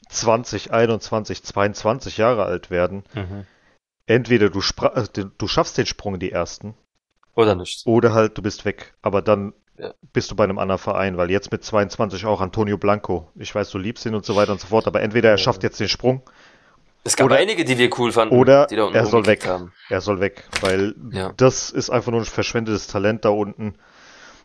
20, 0.10 0.74
21, 0.74 1.44
22 1.44 2.18
Jahre 2.18 2.44
alt 2.44 2.70
werden, 2.70 3.06
mhm 3.14 3.46
entweder 4.08 4.50
du, 4.50 4.60
äh, 4.60 5.26
du 5.38 5.48
schaffst 5.48 5.78
den 5.78 5.86
Sprung 5.86 6.20
die 6.20 6.32
ersten. 6.32 6.76
Oder 7.36 7.56
nicht. 7.56 7.86
Oder 7.86 8.14
halt 8.14 8.38
du 8.38 8.42
bist 8.42 8.66
weg. 8.66 8.94
Aber 9.02 9.22
dann 9.22 9.54
ja. 9.78 9.94
bist 10.14 10.32
du 10.32 10.36
bei 10.36 10.44
einem 10.44 10.60
anderen 10.60 10.80
Verein, 10.80 11.18
weil 11.18 11.32
jetzt 11.32 11.52
mit 11.52 11.64
22 11.64 12.26
auch 12.26 12.42
Antonio 12.42 12.78
Blanco. 12.78 13.30
Ich 13.36 13.54
weiß, 13.54 13.70
du 13.72 13.78
liebst 13.78 14.06
ihn 14.06 14.16
und 14.16 14.26
so 14.26 14.36
weiter 14.36 14.52
und 14.52 14.62
so 14.62 14.68
fort, 14.68 14.88
aber 14.88 15.02
entweder 15.02 15.30
er 15.30 15.38
schafft 15.38 15.64
jetzt 15.64 15.80
den 15.80 15.88
Sprung. 15.88 16.22
Es 17.04 17.16
gab 17.16 17.26
oder, 17.26 17.38
einige, 17.38 17.66
die 17.66 17.78
wir 17.78 17.90
cool 17.98 18.12
fanden. 18.12 18.36
Oder 18.36 18.72
er 18.72 19.06
soll 19.08 19.26
weg. 19.26 19.48
Haben. 19.48 19.74
Er 19.90 20.02
soll 20.02 20.20
weg, 20.20 20.48
weil 20.62 20.94
ja. 21.12 21.34
das 21.36 21.72
ist 21.72 21.90
einfach 21.90 22.12
nur 22.12 22.22
ein 22.22 22.26
verschwendetes 22.26 22.88
Talent 22.88 23.26
da 23.26 23.30
unten. 23.30 23.76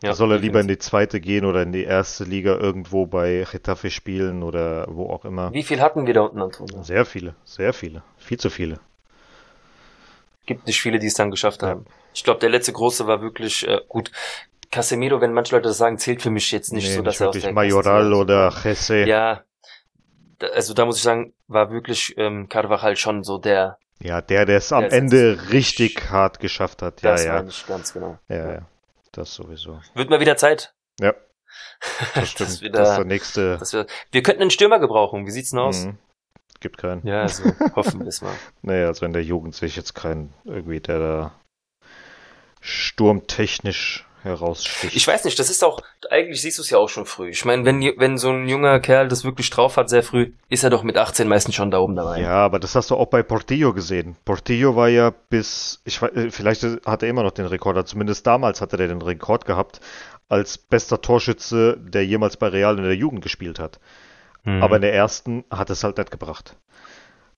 Ja, 0.01 0.09
da 0.09 0.15
soll 0.15 0.31
er 0.31 0.39
lieber 0.39 0.59
in 0.59 0.67
die 0.67 0.77
zweite 0.77 1.19
gehen 1.19 1.43
oder 1.43 1.63
in 1.63 1.71
die 1.71 1.83
erste 1.83 2.23
Liga 2.23 2.55
irgendwo 2.55 3.07
bei 3.07 3.47
Getafe 3.51 3.89
spielen 3.89 4.43
oder 4.43 4.87
wo 4.89 5.09
auch 5.09 5.25
immer. 5.25 5.51
Wie 5.53 5.63
viel 5.63 5.81
hatten 5.81 6.05
wir 6.05 6.13
da 6.13 6.21
unten, 6.21 6.39
Antonio? 6.39 6.83
Sehr 6.83 7.03
viele, 7.03 7.35
sehr 7.43 7.73
viele. 7.73 8.03
Viel 8.17 8.37
zu 8.37 8.51
viele 8.51 8.79
gibt 10.47 10.65
nicht 10.65 10.81
viele, 10.81 10.97
die 10.97 11.07
es 11.07 11.13
dann 11.13 11.29
geschafft 11.29 11.61
haben. 11.61 11.85
Ich 12.13 12.23
glaube, 12.23 12.39
der 12.39 12.49
letzte 12.49 12.73
große 12.73 13.05
war 13.05 13.21
wirklich 13.21 13.67
äh, 13.67 13.81
gut. 13.87 14.11
Casemiro, 14.71 15.21
wenn 15.21 15.33
manche 15.33 15.55
Leute 15.55 15.67
das 15.67 15.77
sagen, 15.77 15.97
zählt 15.97 16.21
für 16.21 16.31
mich 16.31 16.51
jetzt 16.51 16.73
nicht 16.73 16.89
nee, 16.89 16.95
so, 16.95 17.01
dass 17.01 17.19
nicht 17.19 17.21
er 17.21 17.29
aus 17.29 17.39
der 17.39 17.53
Majoral 17.53 18.13
oder 18.13 18.53
Jesse. 18.63 19.05
Ja, 19.05 19.43
also 20.53 20.73
da 20.73 20.85
muss 20.85 20.97
ich 20.97 21.03
sagen, 21.03 21.33
war 21.47 21.71
wirklich 21.71 22.15
ähm, 22.17 22.49
Carvajal 22.49 22.95
schon 22.95 23.23
so 23.23 23.37
der. 23.37 23.77
Ja, 23.99 24.21
der, 24.21 24.45
der 24.45 24.57
es 24.57 24.71
am 24.71 24.83
Ende 24.83 25.39
richtig 25.51 26.09
hart 26.11 26.39
geschafft 26.39 26.81
hat. 26.81 27.01
Ja, 27.01 27.11
das 27.11 27.25
ja. 27.25 27.43
Ich 27.43 27.65
ganz 27.65 27.93
genau. 27.93 28.17
Ja, 28.27 28.53
ja, 28.53 28.61
das 29.11 29.33
sowieso. 29.33 29.79
Wird 29.93 30.09
mal 30.09 30.19
wieder 30.19 30.37
Zeit. 30.37 30.73
Ja. 30.99 31.13
Das 32.15 32.29
stimmt. 32.29 32.49
das, 32.49 32.61
wieder, 32.61 32.79
das 32.79 32.89
ist 32.89 32.97
der 32.97 33.05
nächste. 33.05 33.59
Wir, 33.71 33.87
wir 34.11 34.23
könnten 34.23 34.41
einen 34.41 34.51
Stürmer 34.51 34.79
gebrauchen. 34.79 35.25
Wie 35.25 35.31
sieht's 35.31 35.51
denn 35.51 35.59
aus? 35.59 35.85
Mhm 35.85 35.97
gibt 36.59 36.77
keinen. 36.77 37.05
Ja, 37.05 37.23
also 37.23 37.43
hoffen 37.75 38.01
wir 38.01 38.07
es 38.07 38.21
mal. 38.21 38.33
naja, 38.61 38.87
also 38.87 39.05
in 39.05 39.13
der 39.13 39.23
Jugend 39.23 39.55
sehe 39.55 39.67
ich 39.67 39.75
jetzt 39.75 39.93
keinen 39.93 40.33
irgendwie, 40.45 40.79
der 40.79 40.99
da 40.99 41.31
sturmtechnisch 42.61 44.07
heraussticht. 44.23 44.95
Ich 44.95 45.07
weiß 45.07 45.25
nicht, 45.25 45.39
das 45.39 45.49
ist 45.49 45.63
auch, 45.63 45.81
eigentlich 46.09 46.41
siehst 46.41 46.57
du 46.57 46.61
es 46.61 46.69
ja 46.69 46.77
auch 46.77 46.89
schon 46.89 47.05
früh. 47.05 47.29
Ich 47.29 47.45
meine, 47.45 47.65
wenn, 47.65 47.81
wenn 47.97 48.17
so 48.17 48.29
ein 48.29 48.47
junger 48.47 48.79
Kerl 48.79 49.07
das 49.07 49.23
wirklich 49.23 49.49
drauf 49.49 49.77
hat, 49.77 49.89
sehr 49.89 50.03
früh, 50.03 50.33
ist 50.49 50.63
er 50.63 50.69
doch 50.69 50.83
mit 50.83 50.97
18 50.97 51.27
meistens 51.27 51.55
schon 51.55 51.71
da 51.71 51.79
oben 51.79 51.95
dabei. 51.95 52.21
Ja, 52.21 52.45
aber 52.45 52.59
das 52.59 52.75
hast 52.75 52.91
du 52.91 52.95
auch 52.95 53.07
bei 53.07 53.23
Portillo 53.23 53.73
gesehen. 53.73 54.15
Portillo 54.25 54.75
war 54.75 54.89
ja 54.89 55.13
bis, 55.29 55.81
ich 55.85 56.01
weiß, 56.01 56.11
vielleicht 56.29 56.63
hat 56.85 57.03
er 57.03 57.09
immer 57.09 57.23
noch 57.23 57.31
den 57.31 57.45
Rekord, 57.45 57.87
zumindest 57.87 58.27
damals 58.27 58.61
hatte 58.61 58.77
er 58.77 58.87
den 58.87 59.01
Rekord 59.01 59.45
gehabt, 59.45 59.79
als 60.29 60.57
bester 60.57 61.01
Torschütze, 61.01 61.77
der 61.79 62.05
jemals 62.05 62.37
bei 62.37 62.47
Real 62.47 62.77
in 62.77 62.83
der 62.83 62.95
Jugend 62.95 63.21
gespielt 63.21 63.59
hat. 63.59 63.79
Mhm. 64.47 64.63
Aber 64.63 64.77
in 64.77 64.81
der 64.81 64.93
ersten 64.93 65.43
hat 65.51 65.69
es 65.69 65.83
halt 65.83 65.97
nicht 65.97 66.09
gebracht. 66.09 66.55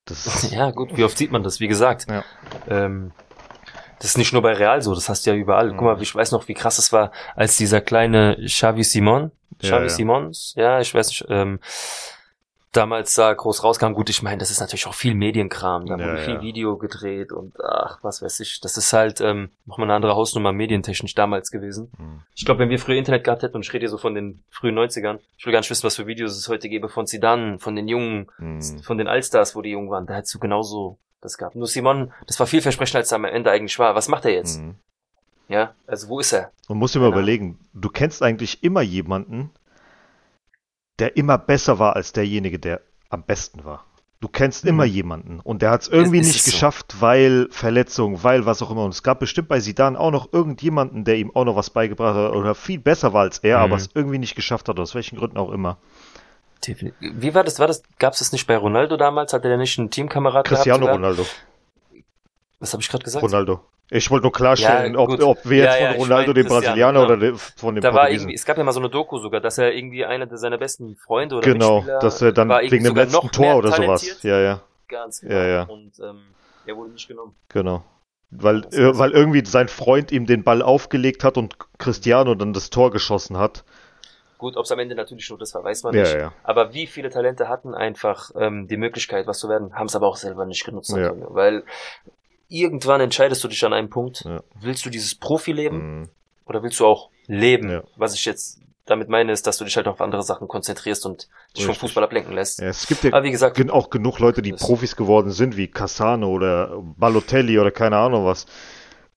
Das 0.06 0.51
ja, 0.51 0.70
gut, 0.70 0.96
wie 0.96 1.04
oft 1.04 1.18
sieht 1.18 1.32
man 1.32 1.42
das? 1.42 1.60
Wie 1.60 1.68
gesagt, 1.68 2.06
ja. 2.08 2.24
ähm, 2.68 3.12
das 3.98 4.12
ist 4.12 4.18
nicht 4.20 4.32
nur 4.32 4.44
bei 4.44 4.54
Real 4.54 4.82
so, 4.84 4.94
das 4.94 5.10
hast 5.10 5.25
du 5.25 5.32
ja 5.32 5.36
überall. 5.36 5.72
Guck 5.72 5.82
mal, 5.82 5.96
mhm. 5.96 6.04
ich 6.04 6.13
weiß 6.13 6.32
noch, 6.32 6.48
wie 6.48 6.54
krass 6.54 6.78
es 6.78 6.94
war, 6.94 7.12
als 7.36 7.58
dieser 7.58 7.82
kleine 7.82 8.38
Xavi 8.46 8.84
Simon, 8.84 9.32
Xavi 9.58 9.74
ja, 9.74 9.82
ja. 9.82 9.89
Simons, 9.89 10.54
ja, 10.56 10.80
ich 10.80 10.94
weiß 10.94 11.08
nicht, 11.10 11.25
ähm, 11.30 11.60
damals 12.71 13.13
da 13.15 13.33
groß 13.33 13.63
rauskam. 13.63 13.93
Gut, 13.93 14.09
ich 14.09 14.21
meine, 14.21 14.38
das 14.38 14.51
ist 14.51 14.59
natürlich 14.59 14.88
auch 14.88 14.93
viel 14.93 15.15
Medienkram. 15.15 15.85
Da 15.85 15.97
ja, 15.97 16.05
wurde 16.05 16.23
viel 16.23 16.33
ja. 16.35 16.41
Video 16.41 16.77
gedreht 16.77 17.31
und 17.31 17.53
ach, 17.61 17.99
was 18.01 18.21
weiß 18.21 18.39
ich. 18.41 18.59
Das 18.61 18.77
ist 18.77 18.93
halt 18.93 19.21
ähm, 19.21 19.49
nochmal 19.65 19.88
eine 19.88 19.95
andere 19.95 20.15
Hausnummer 20.15 20.51
medientechnisch 20.51 21.15
damals 21.15 21.51
gewesen. 21.51 21.91
Mhm. 21.97 22.21
Ich 22.35 22.45
glaube, 22.45 22.59
wenn 22.59 22.69
wir 22.69 22.79
früher 22.79 22.97
Internet 22.97 23.23
gehabt 23.23 23.43
hätten, 23.43 23.55
und 23.55 23.65
ich 23.65 23.73
rede 23.73 23.83
hier 23.83 23.89
so 23.89 23.97
von 23.97 24.13
den 24.13 24.43
frühen 24.49 24.77
90ern, 24.77 25.19
ich 25.38 25.45
will 25.45 25.53
gar 25.53 25.59
nicht 25.59 25.69
wissen, 25.69 25.83
was 25.83 25.95
für 25.95 26.07
Videos 26.07 26.38
es 26.38 26.47
heute 26.47 26.69
gäbe 26.69 26.89
von 26.89 27.07
Zidane, 27.07 27.59
von 27.59 27.75
den 27.75 27.88
Jungen, 27.88 28.27
mhm. 28.38 28.83
von 28.83 28.97
den 28.97 29.07
Allstars, 29.07 29.55
wo 29.55 29.61
die 29.61 29.71
jung 29.71 29.89
waren. 29.89 30.05
Da 30.05 30.15
hättest 30.15 30.33
du 30.35 30.39
genauso 30.39 30.99
das 31.21 31.38
gehabt. 31.38 31.55
Nur 31.55 31.67
Simon, 31.67 32.13
das 32.27 32.39
war 32.39 32.47
vielversprechender, 32.47 32.99
als 32.99 33.11
er 33.11 33.15
am 33.15 33.25
Ende 33.25 33.51
eigentlich 33.51 33.77
war. 33.79 33.95
Was 33.95 34.07
macht 34.07 34.25
er 34.25 34.31
jetzt? 34.31 34.61
Mhm. 34.61 34.75
Ja, 35.49 35.73
also 35.88 36.09
wo 36.09 36.19
ist 36.19 36.31
er? 36.31 36.51
Man 36.67 36.77
muss 36.77 36.93
sich 36.93 37.01
mal 37.01 37.07
überlegen, 37.07 37.57
du 37.73 37.89
kennst 37.89 38.21
eigentlich 38.21 38.63
immer 38.63 38.81
jemanden, 38.83 39.49
der 41.00 41.18
immer 41.18 41.38
besser 41.38 41.79
war 41.79 41.96
als 41.96 42.13
derjenige, 42.13 42.60
der 42.60 42.82
am 43.10 43.24
besten 43.24 43.65
war. 43.65 43.86
Du 44.22 44.27
kennst 44.27 44.65
immer 44.65 44.86
mhm. 44.86 44.91
jemanden 44.91 45.39
und 45.39 45.62
der 45.62 45.72
hat 45.72 45.84
es 45.84 45.88
irgendwie 45.88 46.20
nicht 46.20 46.44
geschafft, 46.44 46.91
so. 46.91 47.01
weil 47.01 47.48
Verletzung, 47.51 48.22
weil 48.22 48.46
was 48.46 48.62
auch 48.62 48.70
immer. 48.70 48.84
Und 48.84 48.94
es 48.94 49.01
gab 49.01 49.20
bestimmt 49.20 49.48
bei 49.48 49.62
Sidan 49.62 49.96
auch 49.96 50.12
noch 50.12 50.34
irgendjemanden, 50.34 51.06
der 51.06 51.15
ihm 51.15 51.34
auch 51.34 51.46
noch 51.46 51.56
was 51.56 51.70
beigebracht 51.70 52.15
hat 52.15 52.34
oder 52.34 52.53
viel 52.53 52.79
besser 52.79 53.13
war 53.13 53.22
als 53.22 53.39
er, 53.39 53.60
mhm. 53.60 53.63
aber 53.63 53.75
es 53.77 53.89
irgendwie 53.94 54.18
nicht 54.18 54.36
geschafft 54.36 54.68
hat, 54.68 54.77
aus 54.77 54.94
welchen 54.94 55.18
Gründen 55.18 55.38
auch 55.38 55.51
immer. 55.51 55.77
Wie 57.00 57.34
war 57.34 57.46
das? 57.46 57.60
War 57.60 57.68
das? 57.68 57.84
Gab 57.98 58.12
es 58.12 58.20
das 58.20 58.34
nicht 58.34 58.46
bei 58.46 58.58
Ronaldo 58.58 58.98
damals? 58.98 59.32
Hatte 59.32 59.48
der 59.48 59.58
nicht 59.58 59.79
einen 59.79 59.89
Teamkamerad 59.89 60.46
Cristiano 60.46 60.86
gehabt? 60.86 61.01
Cristiano 61.01 61.24
Ronaldo. 61.24 61.25
Was 62.60 62.74
habe 62.74 62.82
ich 62.82 62.89
gerade 62.89 63.04
gesagt? 63.04 63.24
Ronaldo. 63.24 63.62
Ich 63.92 64.12
wollte 64.12 64.24
nur 64.24 64.32
klarstellen, 64.32 64.94
ja, 64.94 65.00
ob, 65.00 65.20
ob 65.22 65.50
wir 65.50 65.63
jetzt 65.63 65.80
ja, 65.80 65.92
von 65.94 66.01
Ronaldo, 66.01 66.34
dem 66.34 66.48
Brasilianer, 66.48 67.08
genau. 67.08 67.28
oder 67.28 67.38
von 67.38 67.74
dem 67.74 67.82
da 67.82 67.94
war 67.94 68.10
Es 68.12 68.46
gab 68.46 68.58
ja 68.58 68.63
mal 68.63 68.72
so 68.72 68.80
eine 68.80 68.89
Doku 68.89 69.18
sogar, 69.18 69.42
dass 69.42 69.58
er 69.58 69.74
irgendwie 69.74 70.06
einer 70.06 70.38
seiner 70.38 70.60
besten 70.60 70.96
Freunde 70.96 71.38
oder 71.38 71.51
Genau, 71.51 71.84
dass 72.01 72.22
er 72.22 72.32
dann 72.32 72.50
wegen 72.50 72.84
dem 72.84 72.96
letzten 72.96 73.32
Tor 73.32 73.56
oder 73.56 73.72
sowas. 73.72 74.22
Ja, 74.22 74.39
ja. 74.39 74.62
Ganz 74.88 75.22
genau. 75.22 75.36
Ja, 75.36 75.48
ja. 75.48 75.63
Und 75.63 76.00
ähm, 76.00 76.22
er 76.66 76.75
wurde 76.75 76.92
nicht 76.92 77.08
genommen. 77.08 77.36
Genau. 77.50 77.84
Weil, 78.32 78.66
äh, 78.74 78.98
weil 78.98 79.12
irgendwie 79.12 79.44
sein 79.46 79.68
Freund 79.68 80.12
ihm 80.12 80.28
den 80.28 80.44
Ball 80.44 80.62
aufgelegt 80.62 81.24
hat 81.24 81.38
und 81.38 81.56
Cristiano 81.80 82.36
dann 82.36 82.54
das 82.54 82.70
Tor 82.70 82.92
geschossen 82.92 83.38
hat. 83.38 83.63
Gut, 84.38 84.56
ob 84.56 84.66
es 84.66 84.72
am 84.72 84.80
Ende 84.80 84.96
natürlich 84.96 85.30
nur 85.30 85.39
das 85.39 85.54
war, 85.54 85.63
weiß 85.63 85.84
man 85.84 85.94
ja, 85.96 86.01
nicht. 86.01 86.13
Ja. 86.13 86.32
Aber 86.44 86.74
wie 86.74 86.88
viele 86.88 87.10
Talente 87.10 87.50
hatten 87.50 87.74
einfach 87.74 88.32
ähm, 88.36 88.68
die 88.68 88.78
Möglichkeit, 88.78 89.28
was 89.28 89.39
zu 89.39 89.50
werden, 89.50 89.74
haben 89.74 89.88
es 89.88 89.96
aber 89.96 90.08
auch 90.08 90.16
selber 90.16 90.46
nicht 90.46 90.63
genutzt. 90.63 90.96
Ja. 90.96 91.12
Weil 91.16 91.63
irgendwann 92.50 93.00
entscheidest 93.00 93.44
du 93.44 93.48
dich 93.48 93.63
an 93.63 93.74
einem 93.74 93.89
Punkt, 93.89 94.24
ja. 94.25 94.41
willst 94.60 94.86
du 94.86 94.89
dieses 94.89 95.15
Profileben 95.15 96.00
mhm. 96.00 96.10
oder 96.46 96.62
willst 96.63 96.79
du 96.79 96.86
auch 96.86 97.10
leben? 97.27 97.70
Ja. 97.70 97.84
Was 97.96 98.13
ich 98.13 98.25
jetzt 98.25 98.60
damit 98.89 99.08
meine, 99.08 99.32
ist, 99.32 99.46
dass 99.46 99.58
du 99.58 99.65
dich 99.65 99.75
halt 99.77 99.88
auf 99.88 100.01
andere 100.01 100.24
Sachen 100.24 100.48
konzentrierst 100.48 101.06
und 101.06 101.29
dich 101.56 101.65
vom 101.65 101.75
Fußball 101.75 102.03
ablenken 102.03 102.34
lässt. 102.34 102.60
Ja, 102.60 102.68
es 102.68 102.88
gibt 102.88 103.03
ja 103.03 103.20
gesagt, 103.20 103.70
auch 103.70 103.89
genug 103.91 104.20
Leute, 104.20 104.41
die 104.41 104.53
Profis 104.53 104.96
geworden 104.96 105.32
sind, 105.32 105.58
wie 105.58 105.68
Cassano 105.68 106.27
oder 106.29 106.82
Balotelli 106.98 107.60
oder 107.60 107.72
keine 107.72 107.98
Ahnung 107.98 108.25
was. 108.25 108.46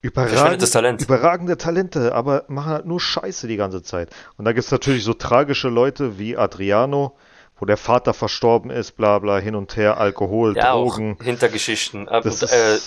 Überragende, 0.03 0.69
Talent. 0.69 1.03
überragende 1.03 1.57
Talente, 1.57 2.13
aber 2.13 2.45
machen 2.49 2.73
halt 2.73 2.87
nur 2.87 3.01
Scheiße 3.01 3.47
die 3.47 3.57
ganze 3.57 3.83
Zeit. 3.83 4.11
Und 4.37 4.45
da 4.45 4.53
gibt's 4.53 4.73
natürlich 4.73 5.05
so 5.05 5.15
tragische 5.15 5.69
Leute 5.69 6.19
wie 6.19 6.37
Adriano, 6.37 7.17
wo 7.57 7.67
der 7.67 7.77
Vater 7.77 8.13
verstorben 8.13 8.71
ist, 8.71 8.97
bla 8.97 9.21
bla, 9.21 9.39
hin 9.39 9.55
und 9.55 9.77
her, 9.77 9.99
Alkohol, 9.99 10.57
ja, 10.57 10.73
Drogen. 10.73 11.19
Hintergeschichten. 11.23 12.07
Das 12.07 12.43
und, 12.43 12.51
äh, 12.51 12.79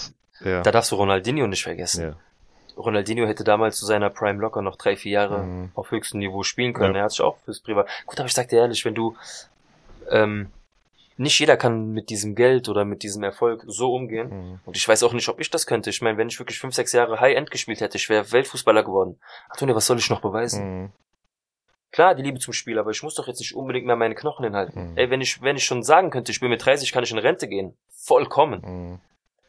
ja. 0.41 0.61
Da 0.61 0.71
darfst 0.71 0.91
du 0.91 0.95
Ronaldinho 0.95 1.47
nicht 1.47 1.63
vergessen. 1.63 2.01
Ja. 2.03 2.15
Ronaldinho 2.77 3.25
hätte 3.25 3.43
damals 3.43 3.77
zu 3.77 3.85
seiner 3.85 4.09
Prime 4.09 4.39
locker 4.39 4.61
noch 4.61 4.75
drei, 4.75 4.95
vier 4.97 5.11
Jahre 5.13 5.43
mhm. 5.43 5.71
auf 5.75 5.91
höchstem 5.91 6.19
Niveau 6.19 6.43
spielen 6.43 6.73
können. 6.73 6.95
Ja. 6.95 7.01
Er 7.01 7.03
hat 7.05 7.11
sich 7.11 7.21
auch 7.21 7.37
fürs 7.45 7.59
Privat. 7.59 7.87
Gut, 8.05 8.19
aber 8.19 8.27
ich 8.27 8.33
sag 8.33 8.49
dir 8.49 8.59
ehrlich, 8.59 8.83
wenn 8.83 8.95
du 8.95 9.15
ähm, 10.09 10.51
nicht 11.17 11.39
jeder 11.39 11.55
kann 11.55 11.91
mit 11.91 12.09
diesem 12.09 12.35
Geld 12.35 12.67
oder 12.67 12.83
mit 12.83 13.03
diesem 13.03 13.23
Erfolg 13.23 13.63
so 13.67 13.93
umgehen. 13.93 14.29
Mhm. 14.29 14.59
Und 14.65 14.75
ich 14.75 14.87
weiß 14.87 15.03
auch 15.03 15.13
nicht, 15.13 15.29
ob 15.29 15.39
ich 15.39 15.49
das 15.49 15.65
könnte. 15.65 15.89
Ich 15.89 16.01
meine, 16.01 16.17
wenn 16.17 16.27
ich 16.27 16.39
wirklich 16.39 16.59
fünf, 16.59 16.75
sechs 16.75 16.91
Jahre 16.91 17.19
High-End 17.19 17.51
gespielt 17.51 17.79
hätte, 17.79 17.97
ich 17.97 18.09
wäre 18.09 18.31
Weltfußballer 18.31 18.83
geworden. 18.83 19.17
Antonio, 19.49 19.75
was 19.75 19.85
soll 19.85 19.97
ich 19.97 20.09
noch 20.09 20.21
beweisen? 20.21 20.81
Mhm. 20.81 20.91
Klar, 21.91 22.13
die 22.13 22.23
Liebe 22.23 22.39
zum 22.39 22.51
Spiel, 22.51 22.77
aber 22.77 22.91
ich 22.91 23.01
muss 23.03 23.15
doch 23.15 23.27
jetzt 23.27 23.39
nicht 23.39 23.55
unbedingt 23.55 23.85
mehr 23.85 23.95
meine 23.95 24.15
Knochen 24.15 24.43
hinhalten. 24.43 24.91
Mhm. 24.91 24.97
Ey, 24.97 25.09
wenn 25.09 25.21
ich, 25.21 25.41
wenn 25.41 25.55
ich 25.55 25.63
schon 25.63 25.81
sagen 25.81 26.09
könnte, 26.09 26.33
ich 26.33 26.41
bin 26.41 26.49
mit 26.49 26.65
30, 26.65 26.91
kann 26.91 27.05
ich 27.05 27.11
in 27.11 27.17
Rente 27.17 27.47
gehen. 27.47 27.77
Vollkommen. 27.89 28.99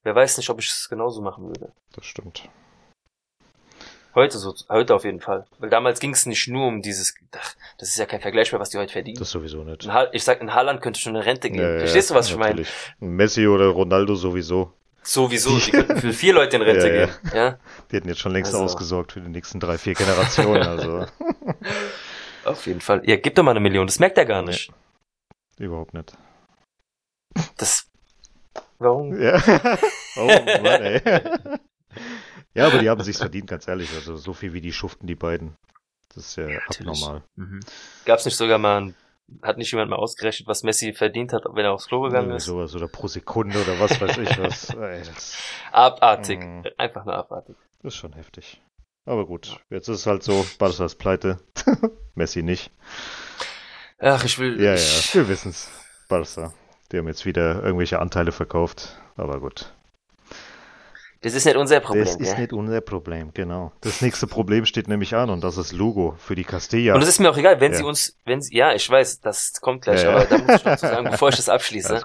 Wer 0.07 0.15
weiß 0.15 0.37
nicht, 0.37 0.49
ob 0.51 0.61
ich 0.61 0.67
es 0.71 0.89
genauso 0.89 1.21
machen 1.21 1.49
würde. 1.49 1.73
Das 1.93 2.07
stimmt. 2.07 2.49
Heute 4.15 4.39
so, 4.39 4.55
heute 4.69 4.95
auf 4.95 5.03
jeden 5.05 5.21
Fall. 5.21 5.47
Weil 5.59 5.69
damals 5.69 5.99
ging 5.99 6.13
es 6.13 6.27
nicht 6.27 6.47
nur 6.47 6.69
um 6.69 6.81
dieses, 6.81 7.13
ach, 7.37 7.57
das 7.79 7.89
ist 7.89 7.99
ja 7.99 8.07
kein 8.07 8.21
Vergleich 8.21 8.53
mehr, 8.53 8.61
was 8.61 8.71
die 8.71 8.79
heute 8.79 8.93
verdienen. 8.93 9.19
Das 9.19 9.31
sowieso 9.31 9.65
nicht. 9.65 9.89
Ich 10.13 10.23
sag, 10.23 10.41
ein 10.41 10.55
Haaland 10.55 10.81
könnte 10.81 11.01
schon 11.01 11.17
eine 11.17 11.27
Rente 11.27 11.51
geben. 11.51 11.61
Ja, 11.61 11.73
ja, 11.73 11.79
Verstehst 11.81 12.11
du, 12.11 12.15
was 12.15 12.29
ich 12.31 12.37
meine? 12.37 12.51
natürlich. 12.51 12.71
Ein 13.01 13.09
Messi 13.17 13.49
oder 13.49 13.67
Ronaldo 13.67 14.15
sowieso. 14.15 14.73
Sowieso, 15.03 15.59
die 15.59 15.71
könnten 15.73 15.97
für 16.01 16.13
vier 16.13 16.35
Leute 16.35 16.55
in 16.55 16.63
Rente 16.63 16.87
Ja, 16.89 16.95
ja. 16.95 17.07
gehen. 17.07 17.17
Ja, 17.35 17.59
Die 17.91 17.97
hätten 17.97 18.09
jetzt 18.09 18.21
schon 18.21 18.33
längst 18.33 18.55
Also. 18.55 18.63
ausgesorgt 18.65 19.11
für 19.11 19.21
die 19.21 19.29
nächsten 19.29 19.59
drei, 19.59 19.77
vier 19.77 19.95
Generationen. 19.95 20.63
Also 20.63 21.05
auf 22.45 22.65
jeden 22.69 22.81
Fall. 22.81 23.03
Ja, 23.09 23.17
gib 23.17 23.35
doch 23.35 23.43
mal 23.43 23.51
eine 23.51 23.59
Million, 23.61 23.89
das 23.89 23.99
merkt 23.99 24.17
er 24.19 24.25
gar 24.25 24.43
nicht. 24.43 24.73
überhaupt 25.59 25.95
nicht. 25.95 26.13
Das, 27.57 27.91
warum? 28.79 29.21
Ja. 29.21 29.41
Oh 30.19 30.27
Mann, 30.29 30.65
ey. 30.83 31.03
Ja, 32.55 32.69
aber 32.69 32.79
die 32.79 32.89
haben 32.89 33.03
sich's 33.03 33.19
verdient, 33.19 33.49
ganz 33.49 33.69
ehrlich. 33.69 33.91
Also 33.95 34.17
so 34.17 34.33
viel 34.33 34.55
wie 34.55 34.63
die 34.63 34.73
schuften, 34.73 35.07
die 35.07 35.15
beiden. 35.15 35.57
Das 36.15 36.29
ist 36.29 36.37
ja 36.37 36.45
Natürlich. 36.47 37.03
abnormal. 37.05 37.23
Mhm. 37.35 37.61
Gab's 38.07 38.25
nicht 38.25 38.37
sogar 38.39 38.57
mal, 38.57 38.81
ein, 38.81 38.95
hat 39.43 39.59
nicht 39.59 39.71
jemand 39.73 39.91
mal 39.91 39.97
ausgerechnet, 39.97 40.49
was 40.49 40.63
Messi 40.63 40.95
verdient 40.95 41.35
hat, 41.35 41.45
wenn 41.53 41.67
er 41.67 41.73
aufs 41.75 41.87
Klo 41.89 42.01
gegangen 42.01 42.31
ist? 42.31 42.47
sowas 42.47 42.75
oder 42.75 42.89
pro 42.89 43.09
Sekunde 43.09 43.61
oder 43.61 43.79
was 43.79 44.01
weiß 44.01 44.17
ich 44.17 44.39
was. 44.39 44.71
Ey, 44.75 45.03
Abartig. 45.71 46.41
Mhm. 46.41 46.65
Einfach 46.79 47.05
nur 47.05 47.15
abartig. 47.15 47.57
das 47.83 47.93
ist 47.93 47.99
schon 48.01 48.15
heftig. 48.15 48.63
Aber 49.05 49.27
gut, 49.27 49.61
jetzt 49.69 49.89
ist 49.89 49.99
es 49.99 50.07
halt 50.07 50.23
so, 50.23 50.47
Barca 50.59 50.87
ist 50.87 50.97
pleite. 50.97 51.39
Messi 52.15 52.43
nicht. 52.43 52.71
Ach, 53.99 54.25
ich 54.25 54.39
will. 54.39 54.59
Ja, 54.59 54.71
ja, 54.71 54.75
ich, 54.77 55.15
wir 55.15 55.29
wissen's. 55.29 55.69
Barca. 56.09 56.55
Die 56.93 56.99
haben 56.99 57.09
jetzt 57.09 57.27
wieder 57.27 57.63
irgendwelche 57.63 57.99
Anteile 58.01 58.33
verkauft. 58.33 59.01
Aber 59.17 59.41
gut. 59.41 59.73
Das 61.23 61.35
ist 61.35 61.45
nicht 61.45 61.57
unser 61.57 61.81
Problem, 61.81 62.05
das 62.05 62.15
ist 62.17 62.19
gell? 62.33 62.39
nicht 62.41 62.53
unser 62.53 62.81
Problem, 62.81 63.33
genau. 63.35 63.73
Das 63.81 64.01
nächste 64.03 64.27
Problem 64.27 64.65
steht 64.67 64.87
nämlich 64.87 65.15
an 65.17 65.31
und 65.31 65.43
das 65.43 65.57
ist 65.57 65.73
Lugo 65.73 66.15
für 66.19 66.35
die 66.37 66.45
Castilla. 66.45 66.95
Und 66.95 67.03
es 67.03 67.09
ist 67.09 67.19
mir 67.19 67.31
auch 67.31 67.37
egal, 67.37 67.59
wenn 67.61 67.73
Ja. 67.73 67.79
sie 67.79 67.85
uns, 67.85 68.17
wenn 68.25 68.41
sie, 68.43 68.55
ja, 68.57 68.75
ich 68.75 68.89
weiß, 68.89 69.21
das 69.23 69.55
kommt 69.61 69.83
gleich, 69.83 70.03
Ja, 70.03 70.11
ja. 70.11 70.17
aber 70.17 70.25
da 70.27 70.39
muss 70.39 70.55
ich 70.57 70.65
noch 70.65 70.77
zu 70.77 70.87
sagen, 70.87 71.11
bevor 71.11 71.31
ich 71.31 71.37
das 71.37 71.49
abschließe, 71.49 72.05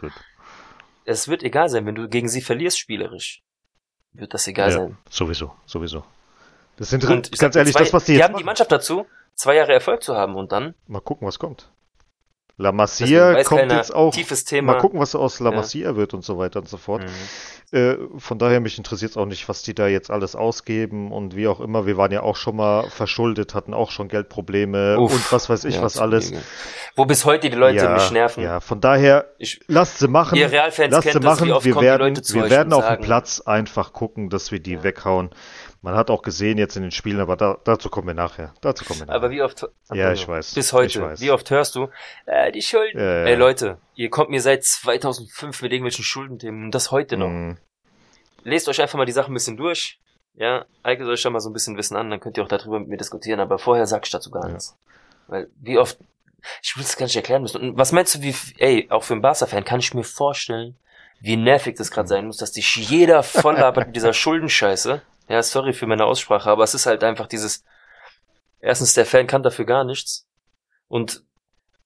es 1.06 1.28
wird 1.28 1.44
egal 1.44 1.70
sein, 1.70 1.86
wenn 1.86 1.94
du 1.96 2.08
gegen 2.08 2.30
sie 2.30 2.42
verlierst 2.42 2.80
spielerisch. 2.80 3.44
Wird 4.14 4.34
das 4.34 4.48
egal 4.48 4.70
Ja, 4.72 4.78
sein. 4.78 4.98
Sowieso, 5.10 5.54
sowieso. 5.66 6.04
Das 6.78 6.90
sind 6.90 7.04
Und 7.04 7.38
ganz 7.38 7.56
ehrlich, 7.56 7.74
zwei, 7.74 7.82
das, 7.82 7.94
was 7.94 8.06
die 8.06 8.14
die 8.14 8.18
jetzt 8.18 8.24
haben 8.24 8.32
die 8.32 8.36
machen. 8.38 8.46
Mannschaft 8.46 8.72
dazu, 8.72 9.06
zwei 9.36 9.56
Jahre 9.56 9.74
Erfolg 9.74 10.02
zu 10.02 10.16
haben 10.16 10.36
und 10.36 10.52
dann, 10.52 10.74
Mal 10.88 11.02
gucken, 11.02 11.28
was 11.28 11.38
kommt. 11.38 11.70
La 12.58 12.72
Masia 12.72 13.44
kommt 13.44 13.72
jetzt 13.72 13.94
auch. 13.96 14.14
tiefes 14.14 14.44
Thema. 14.46 14.74
Mal 14.74 14.80
gucken, 14.80 15.00
was 15.00 15.16
aus 15.16 15.40
La 15.40 15.50
Ja. 15.52 15.56
Masia 15.58 15.96
wird 15.96 16.14
und 16.14 16.24
so 16.24 16.38
weiter 16.38 16.60
und 16.60 16.70
so 16.70 16.78
fort. 16.78 17.04
Mhm. 17.04 17.78
Äh, 17.78 17.96
von 18.18 18.38
daher, 18.38 18.60
mich 18.60 18.78
interessiert 18.78 19.12
es 19.12 19.18
auch 19.18 19.26
nicht, 19.26 19.48
was 19.48 19.64
die 19.64 19.74
da 19.74 19.88
jetzt 19.88 20.12
alles 20.12 20.36
ausgeben 20.36 21.12
und 21.14 21.38
wie 21.38 21.48
auch 21.48 21.62
immer. 21.62 21.86
Wir 21.86 21.96
waren 21.96 22.12
ja 22.12 22.22
auch 22.22 22.36
schon 22.36 22.58
mal 22.58 22.84
verschuldet, 22.90 23.56
hatten 23.56 23.74
auch 23.74 23.92
schon 23.92 24.10
Geldprobleme 24.10 25.00
Uff. 25.00 25.14
und 25.14 25.32
was 25.32 25.50
weiß 25.50 25.64
ich, 25.64 25.76
Ja, 25.76 25.82
was 25.82 25.98
alles. 25.98 26.26
Zugegen. 26.26 26.44
Wo 26.98 27.06
bis 27.06 27.24
heute 27.24 27.50
die 27.50 27.56
Leute 27.56 27.78
ja, 27.86 27.94
mich 27.94 28.12
nerven. 28.12 28.44
ja, 28.44 28.60
von 28.60 28.82
daher, 28.82 29.32
Ich, 29.38 29.62
lasst 29.68 30.00
sie 30.00 30.10
machen. 30.10 30.38
ihr 30.38 30.52
Realfans 30.52 30.92
Lasst 30.92 31.04
sie 31.08 31.12
kennt 31.14 31.24
das, 31.24 31.40
machen. 31.40 31.52
oft 31.54 31.66
wir 31.66 31.74
kommen 31.74 31.86
werden, 31.86 32.02
die 32.04 32.10
Leute 32.10 32.22
zu 32.22 32.36
wir 32.36 32.50
werden 32.50 32.74
auf 32.74 32.86
dem 32.86 33.00
Platz 33.00 33.40
einfach 33.40 33.94
gucken, 33.94 34.30
dass 34.30 34.52
wir 34.52 34.60
die 34.60 34.74
Ja. 34.74 34.84
weghauen. 34.84 35.30
Man 35.84 35.96
hat 35.96 36.12
auch 36.12 36.22
gesehen 36.22 36.60
jetzt 36.60 36.76
in 36.76 36.84
den 36.84 36.92
Spielen, 36.92 37.20
aber 37.20 37.36
da, 37.36 37.58
dazu 37.64 37.90
kommen 37.90 38.06
wir 38.08 38.14
nachher. 38.14 38.54
Dazu 38.62 38.86
kommen 38.86 39.00
wir 39.00 39.06
nachher. 39.08 39.16
Aber 39.18 39.32
wie 39.32 39.42
oft, 39.42 39.68
Ja, 39.92 40.12
ich 40.14 40.28
weiß. 40.28 40.54
bis 40.54 40.74
heute, 40.74 41.02
weiß. 41.02 41.22
wie 41.22 41.32
oft 41.32 41.50
hörst 41.50 41.74
du, 41.76 41.88
äh, 42.28 42.52
die 42.52 42.62
Schulden. 42.62 43.00
Ja, 43.00 43.06
ja. 43.22 43.26
Ey 43.26 43.36
Leute, 43.36 43.80
ihr 43.96 44.12
kommt 44.12 44.30
mir 44.30 44.42
seit 44.42 44.64
2005 44.64 45.62
mit 45.64 45.72
irgendwelchen 45.72 46.04
Schuldenthemen 46.04 46.66
und 46.66 46.76
das 46.76 46.92
heute 46.92 47.18
noch. 47.18 47.30
Mm, 47.30 47.58
Lest 48.44 48.68
euch 48.70 48.82
einfach 48.82 48.98
mal 48.98 49.06
die 49.06 49.12
Sachen 49.12 49.32
ein 49.32 49.36
bisschen 49.36 49.58
durch. 49.58 50.00
Ja, 50.36 50.66
eignet 50.84 51.08
euch 51.10 51.20
schon 51.22 51.34
mal 51.34 51.40
so 51.42 51.50
ein 51.50 51.54
bisschen 51.54 51.78
Wissen 51.78 51.96
an, 51.98 52.10
dann 52.10 52.20
könnt 52.20 52.38
ihr 52.38 52.44
auch 52.44 52.48
darüber 52.48 52.80
mit 52.80 52.88
mir 52.88 52.98
diskutieren, 52.98 53.40
aber 53.40 53.58
vorher 53.60 53.86
sag 53.88 54.06
ich 54.06 54.12
dazu 54.12 54.32
gar 54.32 54.44
Ja. 54.46 54.50
nichts. 54.50 54.78
Weil, 55.28 55.50
wie 55.60 55.78
oft, 55.78 55.98
ich 56.62 56.76
will 56.78 56.84
es 56.84 56.96
gar 56.96 57.06
nicht 57.08 57.16
erklären 57.16 57.42
müssen. 57.42 57.60
Und 57.60 57.78
was 57.78 57.92
meinst 57.92 58.16
du, 58.16 58.22
wie, 58.22 58.34
ey, 58.58 58.88
auch 58.92 59.04
für 59.04 59.14
einen 59.14 59.22
Barca-Fan 59.22 59.66
kann 59.66 59.80
ich 59.80 59.94
mir 59.94 60.04
vorstellen, 60.04 60.78
wie 61.20 61.38
nervig 61.38 61.76
das 61.76 61.92
gerade 61.92 62.08
sein 62.08 62.26
muss, 62.28 62.38
dass 62.38 62.52
dich 62.54 62.76
jeder 62.76 63.22
voll 63.24 63.56
labert 63.56 63.88
mit 63.88 63.96
dieser 63.96 64.14
Schuldenscheiße. 64.14 65.02
Ja, 65.28 65.42
sorry 65.44 65.74
für 65.74 65.88
meine 65.88 66.06
Aussprache, 66.06 66.50
aber 66.50 66.64
es 66.64 66.74
ist 66.74 66.86
halt 66.86 67.04
einfach 67.04 67.28
dieses, 67.28 67.64
erstens, 68.60 68.94
der 68.94 69.06
Fan 69.06 69.28
kann 69.28 69.44
dafür 69.44 69.66
gar 69.66 69.84
nichts. 69.84 70.28
Und 70.88 71.24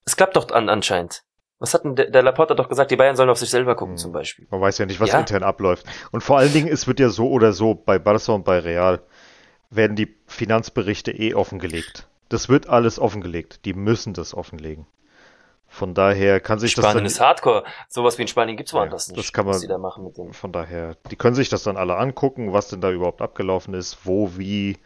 es 0.05 0.15
klappt 0.15 0.35
doch 0.35 0.49
an, 0.51 0.69
anscheinend. 0.69 1.23
Was 1.59 1.73
hat 1.73 1.83
denn 1.85 1.95
der, 1.95 2.09
der 2.09 2.21
Laporte 2.23 2.51
hat 2.53 2.59
doch 2.59 2.69
gesagt, 2.69 2.91
die 2.91 2.95
Bayern 2.95 3.15
sollen 3.15 3.29
auf 3.29 3.37
sich 3.37 3.49
selber 3.49 3.75
gucken, 3.75 3.93
Mhm. 3.93 3.99
zum 3.99 4.11
Beispiel. 4.11 4.47
Man 4.49 4.61
weiß 4.61 4.77
ja 4.77 4.85
nicht, 4.85 4.99
was 4.99 5.11
Ja. 5.11 5.19
intern 5.19 5.43
abläuft. 5.43 5.85
Und 6.11 6.21
vor 6.21 6.37
allen 6.37 6.51
Dingen, 6.51 6.67
es 6.67 6.87
wird 6.87 6.99
ja 6.99 7.09
so 7.09 7.29
oder 7.29 7.53
so, 7.53 7.75
bei 7.75 7.97
Barca 7.99 8.33
und 8.33 8.43
bei 8.45 8.59
Real 8.59 9.01
werden 9.69 9.95
die 9.95 10.15
Finanzberichte 10.27 11.11
eh 11.11 11.33
offengelegt. 11.33 12.07
Das 12.29 12.49
wird 12.49 12.67
alles 12.67 12.99
offengelegt. 12.99 13.65
Die 13.65 13.73
müssen 13.73 14.13
das 14.13 14.33
offenlegen. 14.33 14.85
Von 15.75 15.93
daher 15.93 16.39
kann 16.39 16.57
sich 16.57 16.71
Spanien 16.71 17.03
das 17.03 17.13
ist 17.13 17.19
dann, 17.19 17.27
Hardcore. 17.27 17.63
Sowas 17.89 18.17
wie 18.17 18.21
in 18.21 18.27
Spanien 18.29 18.55
gibt's 18.55 18.71
Ja, 18.71 18.79
woanders 18.79 19.09
nicht. 19.09 19.19
das 19.19 19.33
kann 19.33 19.45
man- 19.45 19.55
was 19.55 19.67
da 19.67 19.77
machen 19.77 20.05
mit 20.05 20.17
dem. 20.17 20.31
von 20.31 20.53
daher, 20.53 20.95
die 21.11 21.17
können 21.17 21.35
sich 21.35 21.49
das 21.49 21.63
dann 21.63 21.75
alle 21.75 21.97
angucken, 21.97 22.53
was 22.53 22.69
denn 22.69 22.79
da 22.79 22.91
überhaupt 22.91 23.21
abgelaufen 23.21 23.73
ist, 23.73 23.97
wo, 24.05 24.31
wie, 24.37 24.77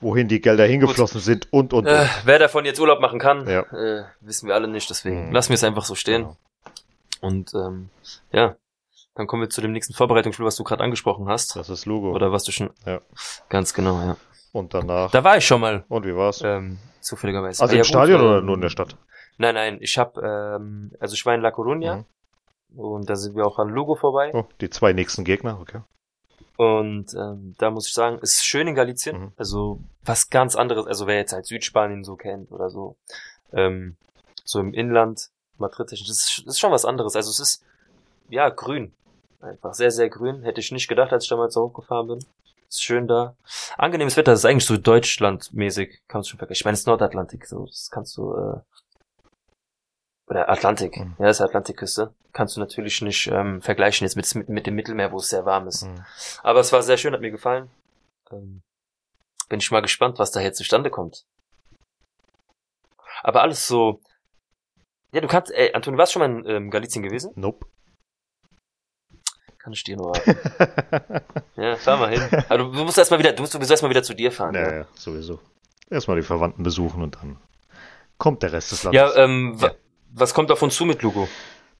wohin 0.00 0.26
die 0.26 0.40
Gelder 0.40 0.64
hingeflossen 0.66 1.20
sind 1.20 1.52
und, 1.52 1.72
und, 1.72 1.86
Äh, 1.86 2.00
und. 2.00 2.08
wer 2.24 2.38
davon 2.40 2.64
jetzt 2.64 2.80
Urlaub 2.80 3.00
machen 3.00 3.20
kann, 3.20 3.48
Ja. 3.48 3.60
äh, 3.72 4.04
wissen 4.20 4.48
wir 4.48 4.54
alle 4.56 4.66
nicht. 4.66 4.90
Deswegen 4.90 5.28
Mhm. 5.28 5.32
lassen 5.32 5.50
wir 5.50 5.54
es 5.54 5.62
einfach 5.64 5.84
so 5.84 5.94
stehen. 5.94 6.22
Genau. 6.22 6.36
Und 7.20 7.54
ähm, 7.54 7.88
ja, 8.32 8.56
dann 9.14 9.28
kommen 9.28 9.42
wir 9.42 9.48
zu 9.50 9.60
dem 9.60 9.70
nächsten 9.70 9.94
Vorbereitungsspiel, 9.94 10.44
was 10.44 10.56
du 10.56 10.64
gerade 10.64 10.82
angesprochen 10.82 11.28
hast. 11.28 11.54
Das 11.54 11.68
ist 11.68 11.86
Lugo. 11.86 12.10
Oder 12.12 12.32
was 12.32 12.42
du 12.42 12.50
schon. 12.52 12.70
Ja. 12.84 13.00
Ganz 13.48 13.72
genau, 13.74 14.00
ja. 14.00 14.16
Und 14.52 14.74
danach. 14.74 15.12
Da 15.12 15.22
war 15.22 15.36
ich 15.36 15.46
schon 15.46 15.60
mal. 15.60 15.84
und 15.88 16.04
wie 16.04 16.14
war's? 16.16 16.42
Ähm, 16.44 16.78
zufälligerweise. 17.00 17.62
also 17.62 17.70
Ah, 17.70 17.74
im 17.74 17.76
ja, 17.78 17.82
gut, 17.82 17.86
Stadion 17.88 18.20
ähm, 18.20 18.26
oder 18.26 18.40
nur 18.42 18.54
in 18.56 18.60
der 18.60 18.68
Stadt? 18.70 18.96
Nein, 19.38 19.54
nein, 19.54 19.78
ich 19.80 19.98
hab, 19.98 20.16
ähm, 20.18 20.92
also 21.00 21.14
ich 21.14 21.24
war 21.26 21.34
in 21.34 21.40
La 21.40 21.50
Coruña 21.50 22.04
Mhm. 22.68 22.78
und 22.80 23.10
da 23.10 23.16
sind 23.16 23.34
wir 23.36 23.46
auch 23.46 23.58
an 23.58 23.68
Lugo 23.68 23.94
vorbei. 23.96 24.30
Oh, 24.34 24.44
die 24.60 24.70
zwei 24.70 24.92
nächsten 24.92 25.24
Gegner, 25.24 25.58
okay. 25.60 25.80
Und 26.56 27.14
ähm, 27.14 27.54
da 27.58 27.70
muss 27.70 27.88
ich 27.88 27.94
sagen, 27.94 28.18
es 28.22 28.34
ist 28.36 28.44
schön 28.46 28.68
in 28.68 28.74
Galicien. 28.76 29.18
Mhm. 29.20 29.32
Also 29.36 29.80
was 30.04 30.30
ganz 30.30 30.54
anderes, 30.54 30.86
also 30.86 31.06
wer 31.08 31.16
jetzt 31.16 31.32
halt 31.32 31.46
Südspanien 31.46 32.04
so 32.04 32.14
kennt 32.16 32.52
oder 32.52 32.70
so, 32.70 32.94
ähm, 33.52 33.96
so 34.44 34.60
im 34.60 34.72
Inland, 34.72 35.30
Madrid, 35.58 35.90
das 35.90 36.00
ist, 36.00 36.08
das 36.10 36.54
ist 36.54 36.58
schon 36.60 36.70
was 36.72 36.84
anderes. 36.84 37.16
Also 37.16 37.30
es 37.30 37.40
ist, 37.40 37.64
ja, 38.28 38.48
grün. 38.50 38.92
Einfach 39.40 39.74
sehr, 39.74 39.90
sehr 39.90 40.08
grün. 40.08 40.42
Hätte 40.42 40.60
ich 40.60 40.70
nicht 40.72 40.88
gedacht, 40.88 41.12
als 41.12 41.24
ich 41.24 41.30
damals 41.30 41.54
so 41.54 41.62
hochgefahren 41.62 42.06
bin. 42.06 42.18
Ist 42.68 42.82
schön 42.82 43.06
da. 43.08 43.34
Angenehmes 43.76 44.16
Wetter, 44.16 44.32
das 44.32 44.40
ist 44.40 44.44
eigentlich 44.46 44.64
so 44.66 44.76
Deutschland-mäßig. 44.76 46.00
Kannst 46.08 46.28
du 46.28 46.30
schon 46.30 46.38
vergleichen. 46.38 46.60
Ich 46.60 46.64
meine, 46.64 46.74
es 46.74 46.80
ist 46.80 46.86
Nordatlantik, 46.86 47.46
so. 47.46 47.66
Das 47.66 47.90
kannst 47.90 48.16
du, 48.16 48.34
äh, 48.34 48.60
oder 50.26 50.48
Atlantik. 50.48 50.96
Mhm. 50.96 51.16
Ja, 51.18 51.26
das 51.26 51.38
ist 51.40 51.46
Atlantikküste. 51.46 52.14
Kannst 52.32 52.56
du 52.56 52.60
natürlich 52.60 53.00
nicht 53.02 53.26
ähm, 53.28 53.60
vergleichen 53.60 54.04
jetzt 54.06 54.16
mit, 54.16 54.34
mit, 54.34 54.48
mit 54.48 54.66
dem 54.66 54.74
Mittelmeer, 54.74 55.12
wo 55.12 55.18
es 55.18 55.28
sehr 55.28 55.44
warm 55.44 55.66
ist. 55.68 55.82
Mhm. 55.86 56.04
Aber 56.42 56.60
es 56.60 56.72
war 56.72 56.82
sehr 56.82 56.96
schön, 56.96 57.12
hat 57.12 57.20
mir 57.20 57.30
gefallen. 57.30 57.70
Ähm, 58.32 58.62
bin 59.48 59.60
ich 59.60 59.70
mal 59.70 59.82
gespannt, 59.82 60.18
was 60.18 60.30
da 60.32 60.40
jetzt 60.40 60.56
zustande 60.58 60.90
kommt. 60.90 61.24
Aber 63.22 63.42
alles 63.42 63.66
so. 63.66 64.00
Ja, 65.12 65.20
du 65.20 65.28
kannst, 65.28 65.52
ey, 65.52 65.72
Anton, 65.74 65.94
du 65.94 65.98
warst 65.98 66.12
schon 66.12 66.20
mal 66.20 66.30
in 66.30 66.48
ähm, 66.48 66.70
Galizien 66.70 67.02
gewesen? 67.02 67.30
Nope. 67.36 67.66
Kann 69.58 69.72
ich 69.72 69.84
dir 69.84 69.96
nur 69.96 70.14
raten. 70.14 70.36
ja, 71.56 71.76
fahr 71.76 71.96
mal 71.96 72.10
hin. 72.10 72.20
Aber 72.48 72.58
du, 72.58 72.64
du 72.72 72.84
musst 72.84 72.98
erstmal 72.98 73.20
wieder, 73.20 73.32
du 73.32 73.42
musst 73.42 73.52
sowieso 73.52 73.72
erstmal 73.72 73.90
wieder 73.90 74.02
zu 74.02 74.14
dir 74.14 74.32
fahren. 74.32 74.54
Ja, 74.54 74.60
Ja, 74.62 74.76
ja, 74.78 74.86
sowieso. 74.94 75.40
Erstmal 75.88 76.16
die 76.16 76.26
Verwandten 76.26 76.62
besuchen 76.62 77.02
und 77.02 77.14
dann 77.16 77.38
kommt 78.18 78.42
der 78.42 78.52
Rest 78.52 78.72
des 78.72 78.82
Landes. 78.82 79.00
ja 79.00 79.22
ähm, 79.22 79.56
Ja. 79.60 79.72
Was 80.14 80.32
kommt 80.32 80.50
auf 80.50 80.62
uns 80.62 80.74
zu 80.74 80.84
mit 80.84 81.02
Lugo? 81.02 81.28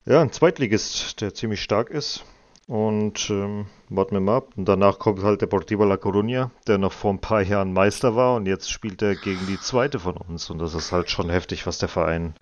Ja, 0.06 0.20
ein 0.20 0.32
Zweitligist, 0.32 1.20
der 1.20 1.34
ziemlich 1.34 1.62
stark 1.62 1.90
ist. 1.90 2.24
Und 2.66 3.28
ähm, 3.28 3.66
warten 3.90 4.16
wir 4.16 4.20
mal 4.20 4.38
ab. 4.38 4.48
Und 4.56 4.66
danach 4.66 4.98
kommt 4.98 5.22
halt 5.22 5.42
Deportivo 5.42 5.84
La 5.84 5.96
Coruña, 5.96 6.50
der 6.66 6.78
noch 6.78 6.92
vor 6.92 7.12
ein 7.12 7.20
paar 7.20 7.42
Jahren 7.42 7.72
Meister 7.72 8.16
war 8.16 8.36
und 8.36 8.46
jetzt 8.46 8.70
spielt 8.70 9.02
er 9.02 9.16
gegen 9.16 9.46
die 9.46 9.60
zweite 9.60 9.98
von 9.98 10.16
uns. 10.16 10.48
Und 10.48 10.58
das 10.58 10.74
ist 10.74 10.90
halt 10.90 11.10
schon 11.10 11.28
heftig, 11.28 11.66
was 11.66 11.78
der 11.78 11.90
Verein, 11.90 12.34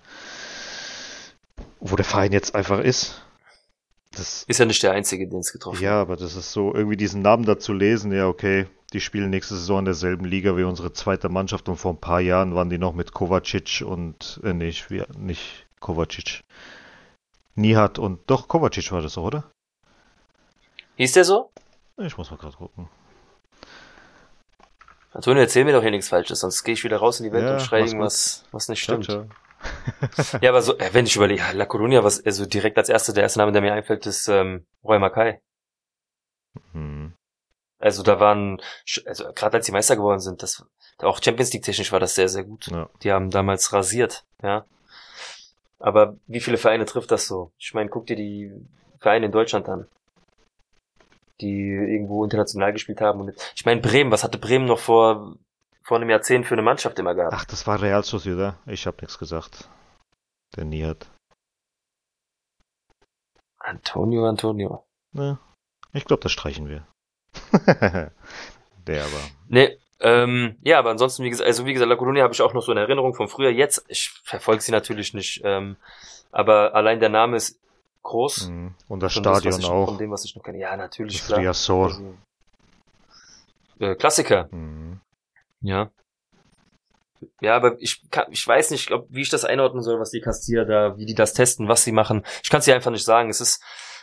wo 1.80 1.96
der 1.96 2.04
Verein 2.04 2.32
jetzt 2.32 2.54
einfach 2.54 2.78
ist. 2.78 3.24
Das, 4.12 4.44
Ist 4.44 4.60
ja 4.60 4.66
nicht 4.66 4.82
der 4.82 4.92
Einzige, 4.92 5.26
den 5.26 5.40
es 5.40 5.52
getroffen 5.52 5.78
hat. 5.78 5.82
ja, 5.82 6.00
aber 6.00 6.16
das 6.16 6.36
ist 6.36 6.52
so, 6.52 6.72
irgendwie 6.74 6.98
diesen 6.98 7.22
Namen 7.22 7.44
da 7.44 7.58
zu 7.58 7.72
lesen, 7.72 8.12
ja, 8.12 8.28
okay, 8.28 8.66
die 8.92 9.00
spielen 9.00 9.30
nächste 9.30 9.54
Saison 9.54 9.80
in 9.80 9.84
derselben 9.86 10.26
Liga 10.26 10.56
wie 10.56 10.64
unsere 10.64 10.92
zweite 10.92 11.30
Mannschaft 11.30 11.68
und 11.68 11.78
vor 11.78 11.94
ein 11.94 12.00
paar 12.00 12.20
Jahren 12.20 12.54
waren 12.54 12.68
die 12.68 12.76
noch 12.76 12.92
mit 12.92 13.12
Kovacic 13.12 13.82
und, 13.84 14.38
äh, 14.44 14.52
nicht, 14.52 14.90
wie, 14.90 15.02
nicht 15.16 15.61
Kovacic. 15.82 16.40
Nihat 17.54 17.98
und, 17.98 18.30
doch, 18.30 18.48
Kovacic 18.48 18.90
war 18.92 19.02
das, 19.02 19.12
so, 19.12 19.22
oder? 19.22 19.50
Hieß 20.96 21.12
der 21.12 21.24
so? 21.24 21.50
Ich 21.98 22.16
muss 22.16 22.30
mal 22.30 22.38
gerade 22.38 22.56
gucken. 22.56 22.88
Antonio, 25.12 25.42
erzähl 25.42 25.64
mir 25.66 25.72
doch 25.72 25.82
hier 25.82 25.90
nichts 25.90 26.08
Falsches, 26.08 26.40
sonst 26.40 26.64
gehe 26.64 26.72
ich 26.72 26.84
wieder 26.84 26.96
raus 26.96 27.20
in 27.20 27.24
die 27.24 27.32
Welt 27.32 27.44
Ja, 27.44 27.54
und 27.54 27.60
schreie 27.60 27.84
irgendwas, 27.84 28.46
was 28.50 28.68
nicht 28.68 28.82
Ciao, 28.82 29.02
stimmt. 29.02 29.28
ciao. 29.28 30.38
Ja, 30.40 30.50
aber 30.50 30.62
so, 30.62 30.76
äh, 30.78 30.92
wenn 30.92 31.06
ich 31.06 31.14
überlege, 31.14 31.42
La 31.52 31.66
Coruña, 31.66 32.02
was, 32.02 32.24
also 32.24 32.46
direkt 32.46 32.78
als 32.78 32.88
erste, 32.88 33.12
der 33.12 33.24
erste 33.24 33.38
Name, 33.38 33.52
der 33.52 33.60
mir 33.60 33.74
einfällt, 33.74 34.06
ist 34.06 34.26
ähm, 34.28 34.66
Roy 34.82 34.98
Mackay. 34.98 35.40
Hm. 36.72 37.14
Also 37.78 38.02
da 38.02 38.18
waren, 38.18 38.60
also 39.06 39.32
gerade 39.34 39.58
als 39.58 39.66
die 39.66 39.72
Meister 39.72 39.96
geworden 39.96 40.20
sind, 40.20 40.42
das 40.42 40.64
auch 40.98 41.22
Champions 41.22 41.52
League 41.52 41.64
technisch 41.64 41.92
war 41.92 42.00
das 42.00 42.14
sehr, 42.14 42.28
sehr 42.28 42.44
gut. 42.44 42.68
Ja. 42.68 42.88
Die 43.02 43.12
haben 43.12 43.30
damals 43.30 43.72
rasiert, 43.72 44.24
ja. 44.42 44.64
Aber 45.82 46.16
wie 46.28 46.40
viele 46.40 46.58
Vereine 46.58 46.84
trifft 46.84 47.10
das 47.10 47.26
so? 47.26 47.52
Ich 47.58 47.74
meine, 47.74 47.90
guck 47.90 48.06
dir 48.06 48.14
die 48.14 48.52
Vereine 49.00 49.26
in 49.26 49.32
Deutschland 49.32 49.68
an, 49.68 49.88
die 51.40 51.70
irgendwo 51.70 52.22
international 52.22 52.72
gespielt 52.72 53.00
haben. 53.00 53.20
Und 53.20 53.34
ich 53.56 53.66
meine, 53.66 53.80
Bremen, 53.80 54.12
was 54.12 54.22
hatte 54.22 54.38
Bremen 54.38 54.64
noch 54.64 54.78
vor, 54.78 55.36
vor 55.82 55.96
einem 55.96 56.08
Jahrzehnt 56.08 56.46
für 56.46 56.54
eine 56.54 56.62
Mannschaft 56.62 57.00
immer 57.00 57.16
gehabt? 57.16 57.34
Ach, 57.36 57.44
das 57.44 57.66
war 57.66 57.82
Real 57.82 58.04
Sociedad. 58.04 58.56
Ich 58.66 58.86
habe 58.86 58.98
nichts 59.00 59.18
gesagt. 59.18 59.68
Der 60.56 60.64
Nihat. 60.64 61.10
Antonio, 63.58 64.26
Antonio. 64.26 64.84
Ne, 65.12 65.38
ich 65.92 66.04
glaube, 66.04 66.22
das 66.22 66.30
streichen 66.30 66.68
wir. 66.68 66.86
Der 68.86 69.04
aber. 69.04 69.20
Nee, 69.48 69.78
ähm, 70.02 70.56
ja, 70.62 70.78
aber 70.78 70.90
ansonsten, 70.90 71.24
wie 71.24 71.30
gesagt, 71.30 71.46
also 71.46 71.64
wie 71.64 71.72
gesagt, 71.72 71.88
La 71.88 71.96
Colonia 71.96 72.22
habe 72.24 72.34
ich 72.34 72.42
auch 72.42 72.52
noch 72.52 72.62
so 72.62 72.72
in 72.72 72.78
Erinnerung 72.78 73.14
von 73.14 73.28
früher. 73.28 73.50
Jetzt, 73.50 73.84
ich 73.88 74.10
verfolge 74.24 74.60
sie 74.62 74.72
natürlich 74.72 75.14
nicht, 75.14 75.40
ähm, 75.44 75.76
aber 76.30 76.74
allein 76.74 77.00
der 77.00 77.08
Name 77.08 77.36
ist 77.36 77.58
groß. 78.02 78.48
Mhm. 78.48 78.74
Und 78.88 79.00
das 79.00 79.14
Von 79.14 79.22
Stadion 79.22 79.58
ich, 79.58 79.66
auch. 79.66 79.86
Von 79.86 79.98
dem, 79.98 80.10
was 80.10 80.24
ich 80.24 80.34
noch 80.34 80.42
kenne. 80.42 80.58
Ja, 80.58 80.76
natürlich, 80.76 81.18
Das 81.18 81.26
klar. 81.28 81.38
Riazor. 81.40 81.86
Also, 81.86 82.14
äh, 83.80 83.94
Klassiker, 83.94 84.48
Mhm. 84.50 85.00
ja. 85.60 85.90
Ja, 87.40 87.54
aber 87.54 87.76
ich 87.80 88.02
kann, 88.10 88.26
ich 88.30 88.44
weiß 88.44 88.72
nicht, 88.72 88.90
ob, 88.90 89.06
wie 89.08 89.22
ich 89.22 89.28
das 89.30 89.44
einordnen 89.44 89.82
soll, 89.82 90.00
was 90.00 90.10
die 90.10 90.20
Castilla 90.20 90.64
da, 90.64 90.96
wie 90.96 91.06
die 91.06 91.14
das 91.14 91.32
testen, 91.34 91.68
was 91.68 91.84
sie 91.84 91.92
machen. 91.92 92.24
Ich 92.42 92.50
kann 92.50 92.58
es 92.58 92.64
dir 92.64 92.74
einfach 92.74 92.90
nicht 92.90 93.04
sagen. 93.04 93.30
Es 93.30 93.40
ist, 93.40 93.62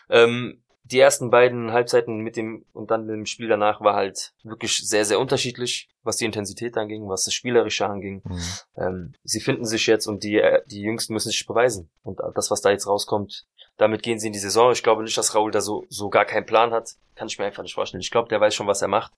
ähm, 0.09 0.61
die 0.91 0.99
ersten 0.99 1.29
beiden 1.29 1.71
Halbzeiten 1.71 2.17
mit 2.19 2.35
dem 2.35 2.65
und 2.73 2.91
dann 2.91 3.07
dem 3.07 3.25
Spiel 3.25 3.47
danach 3.47 3.81
war 3.81 3.95
halt 3.95 4.33
wirklich 4.43 4.77
sehr, 4.77 5.05
sehr 5.05 5.19
unterschiedlich, 5.19 5.89
was 6.03 6.17
die 6.17 6.25
Intensität 6.25 6.77
anging, 6.77 7.07
was 7.07 7.23
das 7.23 7.33
Spielerische 7.33 7.85
anging. 7.85 8.21
Mhm. 8.23 8.41
Ähm, 8.75 9.13
sie 9.23 9.39
finden 9.39 9.65
sich 9.65 9.85
jetzt 9.87 10.07
und 10.07 10.23
die, 10.23 10.37
äh, 10.37 10.61
die 10.65 10.81
Jüngsten 10.81 11.13
müssen 11.13 11.29
sich 11.29 11.45
beweisen. 11.45 11.89
Und 12.03 12.19
das, 12.35 12.49
was 12.49 12.61
da 12.61 12.71
jetzt 12.71 12.87
rauskommt, 12.87 13.45
damit 13.77 14.03
gehen 14.03 14.19
sie 14.19 14.27
in 14.27 14.33
die 14.33 14.39
Saison. 14.39 14.71
Ich 14.71 14.83
glaube 14.83 15.03
nicht, 15.03 15.17
dass 15.17 15.35
Raul 15.35 15.51
da 15.51 15.61
so, 15.61 15.85
so 15.89 16.09
gar 16.09 16.25
keinen 16.25 16.45
Plan 16.45 16.71
hat. 16.71 16.95
Kann 17.15 17.27
ich 17.27 17.37
mir 17.37 17.45
einfach 17.45 17.63
nicht 17.63 17.75
vorstellen. 17.75 18.01
Ich 18.01 18.11
glaube, 18.11 18.29
der 18.29 18.41
weiß 18.41 18.55
schon, 18.55 18.67
was 18.67 18.81
er 18.81 18.87
macht. 18.87 19.13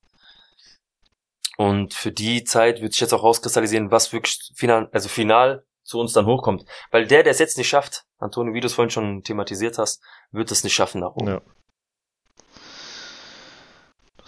Und 1.57 1.93
für 1.93 2.11
die 2.11 2.43
Zeit 2.43 2.81
wird 2.81 2.93
sich 2.93 3.01
jetzt 3.01 3.13
auch 3.13 3.23
rauskristallisieren, 3.23 3.91
was 3.91 4.13
wirklich 4.13 4.51
final, 4.55 4.89
also 4.91 5.09
final 5.09 5.63
zu 5.83 5.99
uns 5.99 6.13
dann 6.13 6.25
hochkommt. 6.25 6.65
Weil 6.91 7.07
der, 7.07 7.23
der 7.23 7.31
es 7.31 7.39
jetzt 7.39 7.57
nicht 7.57 7.69
schafft, 7.69 8.05
Antonio, 8.19 8.53
wie 8.53 8.61
du 8.61 8.67
es 8.67 8.73
vorhin 8.73 8.89
schon 8.89 9.23
thematisiert 9.23 9.77
hast, 9.77 10.01
wird 10.31 10.51
es 10.51 10.63
nicht 10.63 10.73
schaffen 10.73 11.01
nach 11.01 11.15
oben. 11.15 11.27
Ja. 11.27 11.41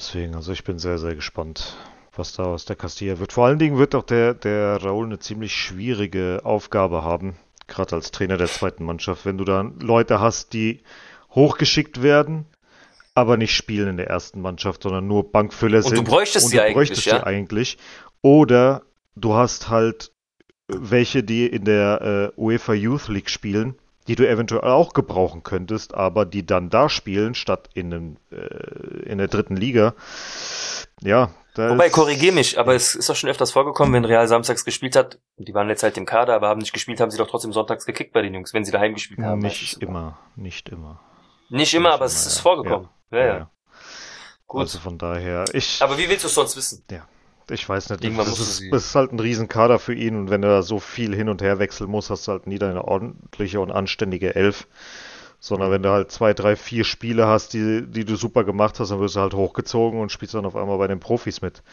Deswegen, 0.03 0.35
also 0.35 0.51
ich 0.51 0.65
bin 0.65 0.79
sehr, 0.79 0.97
sehr 0.97 1.15
gespannt, 1.15 1.77
was 2.13 2.33
da 2.33 2.43
aus 2.43 2.65
der 2.65 2.75
Castilla 2.75 3.19
wird. 3.19 3.31
Vor 3.31 3.45
allen 3.45 3.57
Dingen 3.57 3.77
wird 3.77 3.95
auch 3.95 4.03
der, 4.03 4.33
der 4.33 4.75
Raul 4.83 5.05
eine 5.05 5.19
ziemlich 5.19 5.55
schwierige 5.55 6.41
Aufgabe 6.43 7.03
haben, 7.03 7.37
gerade 7.67 7.95
als 7.95 8.11
Trainer 8.11 8.35
der 8.35 8.47
zweiten 8.47 8.83
Mannschaft, 8.83 9.25
wenn 9.25 9.37
du 9.37 9.45
dann 9.45 9.79
Leute 9.79 10.19
hast, 10.19 10.51
die 10.51 10.81
hochgeschickt 11.33 12.03
werden, 12.03 12.45
aber 13.15 13.37
nicht 13.37 13.55
spielen 13.55 13.87
in 13.87 13.97
der 13.97 14.07
ersten 14.07 14.41
Mannschaft, 14.41 14.83
sondern 14.83 15.07
nur 15.07 15.31
Bankfüller 15.31 15.77
Und 15.77 15.83
sind. 15.83 15.97
du 15.99 16.03
bräuchtest 16.03 16.47
und 16.47 16.51
sie 16.51 16.57
du 16.57 16.63
eigentlich, 16.63 16.73
bräuchtest 16.75 17.05
ja? 17.05 17.19
sie 17.19 17.25
eigentlich. 17.25 17.77
Oder 18.21 18.81
du 19.15 19.35
hast 19.35 19.69
halt 19.69 20.11
welche, 20.67 21.23
die 21.23 21.47
in 21.47 21.63
der 21.63 22.33
äh, 22.35 22.41
UEFA 22.41 22.73
Youth 22.73 23.07
League 23.07 23.29
spielen, 23.29 23.75
die 24.07 24.15
du 24.15 24.27
eventuell 24.27 24.69
auch 24.69 24.93
gebrauchen 24.93 25.43
könntest, 25.43 25.93
aber 25.93 26.25
die 26.25 26.45
dann 26.45 26.69
da 26.69 26.89
spielen, 26.89 27.35
statt 27.35 27.69
in, 27.73 27.93
einem, 27.93 28.17
äh, 28.31 29.09
in 29.09 29.17
der 29.17 29.27
dritten 29.27 29.55
Liga. 29.55 29.93
Ja, 31.01 31.29
da 31.53 31.69
Wobei, 31.69 31.89
korrigier 31.89 32.31
mich, 32.31 32.57
aber 32.57 32.73
es 32.73 32.95
ist 32.95 33.09
doch 33.09 33.15
schon 33.15 33.29
öfters 33.29 33.51
vorgekommen, 33.51 33.93
wenn 33.93 34.05
Real 34.05 34.27
samstags 34.27 34.65
gespielt 34.65 34.95
hat, 34.95 35.19
die 35.37 35.53
waren 35.53 35.69
jetzt 35.69 35.83
halt 35.83 35.97
im 35.97 36.05
Kader, 36.05 36.33
aber 36.33 36.47
haben 36.47 36.59
nicht 36.59 36.73
gespielt, 36.73 36.99
haben 36.99 37.11
sie 37.11 37.17
doch 37.17 37.29
trotzdem 37.29 37.53
sonntags 37.53 37.85
gekickt 37.85 38.11
bei 38.11 38.23
den 38.23 38.33
Jungs, 38.33 38.53
wenn 38.53 38.65
sie 38.65 38.71
daheim 38.71 38.95
gespielt 38.95 39.19
haben. 39.21 39.39
Nicht 39.39 39.81
immer, 39.81 40.17
nicht 40.35 40.69
immer. 40.69 40.99
Nicht 41.49 41.73
immer, 41.75 41.89
Nicht 41.89 41.95
aber 41.95 42.05
es 42.05 42.25
ist 42.25 42.37
ja. 42.37 42.41
vorgekommen. 42.41 42.89
Ja, 43.11 43.25
ja. 43.25 43.51
Gut. 44.47 44.61
Also 44.61 44.79
von 44.79 44.97
daher, 44.97 45.45
ich, 45.53 45.79
aber 45.81 45.97
wie 45.97 46.09
willst 46.09 46.23
du 46.23 46.27
es 46.27 46.33
sonst 46.33 46.57
wissen? 46.57 46.83
Ich 47.49 47.67
weiß 47.67 47.89
nicht, 47.89 48.03
Irgendwann 48.03 48.25
das 48.25 48.39
ist, 48.39 48.63
das 48.71 48.85
ist 48.85 48.95
halt 48.95 49.11
ein 49.11 49.19
Riesenkader 49.19 49.79
für 49.79 49.93
ihn 49.93 50.15
und 50.15 50.29
wenn 50.29 50.43
er 50.43 50.49
da 50.49 50.61
so 50.61 50.79
viel 50.79 51.15
hin 51.15 51.29
und 51.29 51.41
her 51.41 51.59
wechseln 51.59 51.89
muss, 51.89 52.09
hast 52.09 52.27
du 52.27 52.31
halt 52.31 52.47
nie 52.47 52.59
deine 52.59 52.85
ordentliche 52.85 53.59
und 53.59 53.71
anständige 53.71 54.35
Elf. 54.35 54.67
Sondern 55.39 55.71
wenn 55.71 55.83
du 55.83 55.89
halt 55.89 56.09
zwei, 56.09 56.33
drei, 56.33 56.55
vier 56.55 56.85
Spiele 56.85 57.27
hast, 57.27 57.53
die, 57.53 57.85
die 57.85 58.05
du 58.05 58.15
super 58.15 58.45
gemacht 58.45 58.79
hast, 58.79 58.91
dann 58.91 59.01
wirst 59.01 59.17
du 59.17 59.19
halt 59.19 59.33
hochgezogen 59.33 59.99
und 59.99 60.09
spielst 60.09 60.33
dann 60.35 60.45
auf 60.45 60.55
einmal 60.55 60.77
bei 60.77 60.87
den 60.87 61.01
Profis 61.01 61.41
mit. 61.41 61.63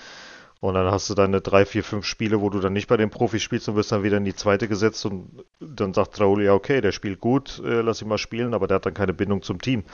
Und 0.58 0.74
dann 0.74 0.90
hast 0.90 1.08
du 1.08 1.14
deine 1.14 1.40
drei, 1.40 1.64
vier, 1.64 1.82
fünf 1.84 2.04
Spiele, 2.04 2.40
wo 2.40 2.50
du 2.50 2.60
dann 2.60 2.72
nicht 2.74 2.88
bei 2.88 2.96
den 2.98 3.08
Profis 3.10 3.42
spielst 3.42 3.68
und 3.68 3.76
wirst 3.76 3.92
dann 3.92 4.02
wieder 4.02 4.18
in 4.18 4.24
die 4.24 4.34
zweite 4.34 4.68
gesetzt 4.68 5.06
und 5.06 5.44
dann 5.60 5.94
sagt 5.94 6.20
Raul, 6.20 6.42
ja 6.42 6.52
okay, 6.52 6.80
der 6.82 6.92
spielt 6.92 7.20
gut, 7.20 7.62
äh, 7.64 7.80
lass 7.80 8.02
ihn 8.02 8.08
mal 8.08 8.18
spielen, 8.18 8.52
aber 8.52 8.66
der 8.66 8.74
hat 8.74 8.86
dann 8.86 8.92
keine 8.92 9.14
Bindung 9.14 9.40
zum 9.42 9.60
Team. 9.60 9.84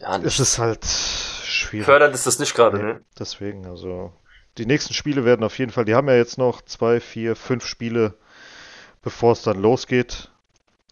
Ja, 0.00 0.18
Es 0.18 0.40
ist 0.40 0.58
halt 0.58 0.84
schwierig. 0.84 1.84
Fördernd 1.86 2.14
ist 2.14 2.26
das 2.26 2.38
nicht 2.38 2.54
gerade, 2.54 2.78
Nee, 2.78 2.82
ne? 2.82 3.00
Deswegen, 3.18 3.66
also 3.66 4.12
die 4.58 4.66
nächsten 4.66 4.94
Spiele 4.94 5.24
werden 5.24 5.44
auf 5.44 5.58
jeden 5.58 5.72
Fall, 5.72 5.84
die 5.84 5.94
haben 5.94 6.08
ja 6.08 6.16
jetzt 6.16 6.38
noch 6.38 6.62
zwei, 6.62 7.00
vier, 7.00 7.36
fünf 7.36 7.64
Spiele, 7.64 8.14
bevor 9.02 9.32
es 9.32 9.42
dann 9.42 9.60
losgeht. 9.60 10.30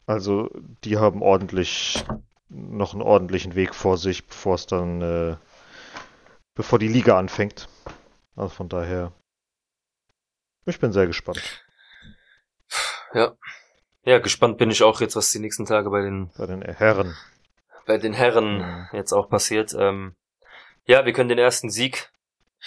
Also 0.06 0.50
die 0.84 0.98
haben 0.98 1.22
ordentlich 1.22 2.04
noch 2.48 2.92
einen 2.92 3.02
ordentlichen 3.02 3.56
Weg 3.56 3.74
vor 3.74 3.98
sich, 3.98 4.26
bevor 4.26 4.54
es 4.54 4.66
dann, 4.66 5.02
äh, 5.02 5.36
bevor 6.54 6.78
die 6.78 6.88
Liga 6.88 7.18
anfängt. 7.18 7.68
Also 8.36 8.50
von 8.50 8.68
daher, 8.68 9.12
ich 10.64 10.78
bin 10.78 10.92
sehr 10.92 11.06
gespannt 11.06 11.42
Ja, 14.04 14.18
gespannt 14.18 14.58
bin 14.58 14.70
ich 14.70 14.82
auch 14.82 15.00
jetzt, 15.00 15.16
was 15.16 15.32
die 15.32 15.40
nächsten 15.40 15.66
Tage 15.66 15.90
bei 15.90 16.02
den, 16.02 16.30
bei 16.38 16.46
den 16.46 16.62
Herren. 16.62 17.16
bei 17.86 17.98
den 17.98 18.12
Herren 18.12 18.58
Mhm. 18.58 18.88
jetzt 18.92 19.12
auch 19.12 19.28
passiert. 19.28 19.74
Ähm, 19.78 20.14
ja, 20.86 21.04
wir 21.04 21.12
können 21.12 21.28
den 21.28 21.38
ersten 21.38 21.70
Sieg 21.70 22.12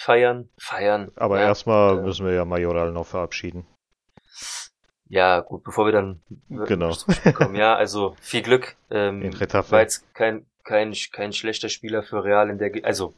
feiern, 0.00 0.48
feiern. 0.58 1.10
Aber 1.16 1.38
ja, 1.40 1.46
erstmal 1.48 1.98
äh, 1.98 2.02
müssen 2.02 2.24
wir 2.26 2.32
ja 2.32 2.44
Majoral 2.44 2.90
noch 2.92 3.06
verabschieden. 3.06 3.66
Ja, 5.08 5.40
gut, 5.40 5.64
bevor 5.64 5.86
wir 5.86 5.92
dann 5.92 6.22
Genau. 6.48 6.92
zum 6.92 7.12
Spiel 7.14 7.32
kommen. 7.32 7.54
Ja, 7.56 7.74
also 7.74 8.16
viel 8.20 8.42
Glück. 8.42 8.76
Ähm, 8.90 9.22
In 9.22 9.34
Retafe. 9.34 9.72
war 9.72 9.80
jetzt 9.80 10.12
kein, 10.14 10.46
kein, 10.64 10.94
kein 11.12 11.32
schlechter 11.32 11.68
Spieler 11.68 12.02
für 12.02 12.22
Real 12.24 12.48
in 12.48 12.58
der, 12.58 12.70
Ge 12.70 12.82
also 12.84 13.14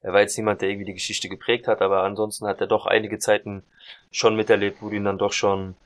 er 0.00 0.12
war 0.12 0.20
jetzt 0.20 0.36
niemand, 0.36 0.60
der 0.60 0.68
irgendwie 0.70 0.86
die 0.86 0.94
Geschichte 0.94 1.28
geprägt 1.28 1.66
hat, 1.68 1.80
aber 1.82 2.02
ansonsten 2.02 2.46
hat 2.46 2.60
er 2.60 2.66
doch 2.66 2.86
einige 2.86 3.18
Zeiten 3.18 3.62
schon 4.10 4.36
miterlebt, 4.36 4.82
wo 4.82 4.88
du 4.90 4.96
ihn 4.96 5.04
dann 5.04 5.18
doch 5.18 5.32
schon 5.32 5.76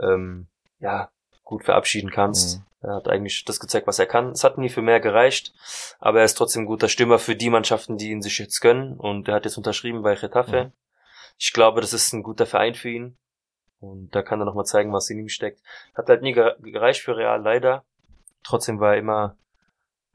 ähm, 0.00 0.46
ja 0.78 1.08
gut 1.46 1.64
verabschieden 1.64 2.10
kannst. 2.10 2.58
Mhm. 2.58 2.64
Er 2.88 2.94
hat 2.96 3.08
eigentlich 3.08 3.44
das 3.44 3.60
gezeigt, 3.60 3.86
was 3.86 3.98
er 3.98 4.06
kann. 4.06 4.30
Es 4.30 4.44
hat 4.44 4.58
nie 4.58 4.68
für 4.68 4.82
mehr 4.82 5.00
gereicht, 5.00 5.54
aber 5.98 6.18
er 6.18 6.24
ist 6.26 6.34
trotzdem 6.34 6.64
ein 6.64 6.66
guter 6.66 6.88
Stürmer 6.88 7.18
für 7.18 7.36
die 7.36 7.48
Mannschaften, 7.50 7.96
die 7.96 8.10
ihn 8.10 8.20
sich 8.20 8.38
jetzt 8.38 8.60
gönnen 8.60 8.98
und 8.98 9.28
er 9.28 9.36
hat 9.36 9.44
jetzt 9.46 9.56
unterschrieben 9.56 10.02
bei 10.02 10.12
Retafe. 10.12 10.64
Mhm. 10.64 10.72
Ich 11.38 11.52
glaube, 11.52 11.80
das 11.80 11.92
ist 11.92 12.12
ein 12.12 12.22
guter 12.22 12.46
Verein 12.46 12.74
für 12.74 12.90
ihn. 12.90 13.16
Und 13.78 14.14
da 14.14 14.22
kann 14.22 14.40
er 14.40 14.46
nochmal 14.46 14.64
zeigen, 14.64 14.92
was 14.92 15.08
in 15.10 15.18
ihm 15.18 15.28
steckt. 15.28 15.60
Hat 15.94 16.08
halt 16.08 16.22
nie 16.22 16.34
gere- 16.34 16.56
gereicht 16.60 17.02
für 17.02 17.16
Real, 17.16 17.40
leider. 17.42 17.84
Trotzdem 18.42 18.80
war 18.80 18.94
er 18.94 18.98
immer, 18.98 19.36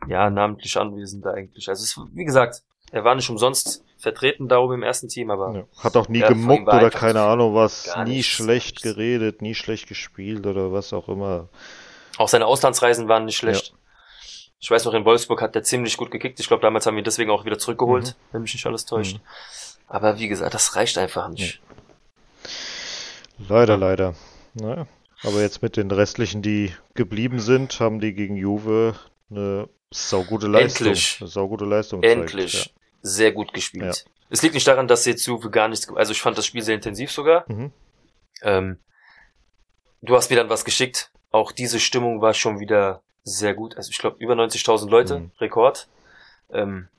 ja, 0.08 0.30
namentlich 0.30 0.78
anwesend 0.78 1.26
eigentlich. 1.28 1.70
Also 1.70 1.84
es, 1.84 1.98
wie 2.14 2.26
gesagt, 2.26 2.64
er 2.92 3.04
war 3.04 3.16
nicht 3.16 3.30
umsonst 3.30 3.86
vertreten 4.02 4.48
da 4.48 4.58
oben 4.60 4.76
im 4.76 4.84
ersten 4.84 5.08
Team, 5.08 5.30
aber 5.32 5.54
Ja. 5.56 5.64
Hat 5.84 5.96
auch 5.96 6.08
nie 6.10 6.20
Ja, 6.20 6.28
gemuckt 6.30 6.68
oder 6.68 6.90
keine 6.90 7.22
Ahnung 7.22 7.54
was, 7.56 7.94
nie 8.06 8.16
nichts, 8.16 8.28
schlecht 8.28 8.82
geredet, 8.82 9.42
nie 9.42 9.56
schlecht 9.56 9.88
gespielt 9.88 10.46
oder 10.46 10.72
was 10.72 10.92
auch 10.94 11.08
immer. 11.08 11.50
auch 12.18 12.28
seine 12.28 12.46
Auslandsreisen 12.46 13.08
waren 13.08 13.26
nicht 13.26 13.38
schlecht. 13.38 13.74
Ich 14.60 14.70
weiß 14.70 14.86
noch, 14.86 14.94
in 14.94 15.06
Wolfsburg 15.06 15.42
hat 15.42 15.56
der 15.56 15.64
ziemlich 15.64 15.98
gut 15.98 16.12
gekickt. 16.12 16.40
Ich 16.40 16.48
glaube, 16.48 16.62
damals 16.62 16.86
haben 16.86 16.96
wir 16.96 17.02
ihn 17.02 17.06
deswegen 17.06 17.32
auch 17.32 17.46
wieder 17.46 17.58
zurückgeholt, 17.58 18.08
Mhm. 18.10 18.34
wenn 18.34 18.42
mich 18.44 18.54
nicht 18.54 18.66
alles 18.68 18.86
täuscht. 18.86 19.16
Mhm. 19.18 19.22
Aber 19.88 20.20
wie 20.20 20.28
gesagt, 20.28 20.54
das 20.54 20.76
reicht 20.76 20.98
einfach 20.98 21.30
nicht. 21.30 21.60
Leider, 23.50 23.78
leider. 23.78 24.14
Naja. 24.54 24.88
Aber 25.24 25.42
jetzt 25.42 25.62
mit 25.62 25.78
den 25.78 25.92
restlichen, 25.92 26.42
die 26.42 26.74
geblieben 26.94 27.40
sind, 27.40 27.80
haben 27.80 28.00
die 28.00 28.14
gegen 28.14 28.36
Juve 28.36 28.96
eine 29.30 29.68
saugute 29.92 30.48
Leistung. 30.48 30.88
Endlich. 30.88 31.18
Eine 31.20 31.30
saugute 31.30 31.66
Leistung 31.66 32.04
Endlich. 32.04 32.74
Sehr 33.02 33.32
gut 33.32 33.54
gespielt. 33.54 34.06
Es 34.30 34.42
liegt 34.42 34.54
nicht 34.54 34.68
daran, 34.68 34.88
dass 34.88 35.06
jetzt 35.06 35.26
Juve 35.26 35.50
gar 35.50 35.68
nichts, 35.68 35.90
also 35.94 36.12
ich 36.12 36.22
fand 36.22 36.38
das 36.38 36.46
Spiel 36.46 36.62
sehr 36.62 36.76
intensiv 36.76 37.12
sogar. 37.12 37.46
Ja. 37.50 37.56
Mhm. 37.56 37.74
Ähm, 38.44 38.80
du 40.02 40.16
hast 40.16 40.30
mir 40.30 40.38
dann 40.38 40.50
was 40.50 40.66
geschickt. 40.66 41.12
Auch 41.32 41.52
diese 41.52 41.80
Stimmung 41.80 42.22
war 42.22 42.34
schon 42.34 42.60
wieder 42.60 43.02
sehr 43.24 43.54
gut. 43.54 43.78
Also 43.78 43.90
ich 43.92 43.98
glaube 43.98 44.18
über 44.20 44.34
90.000 44.34 44.90
Leute, 44.90 45.20
Mhm. 45.20 45.32
Rekord. 45.40 45.88
Ähm, 46.52 46.90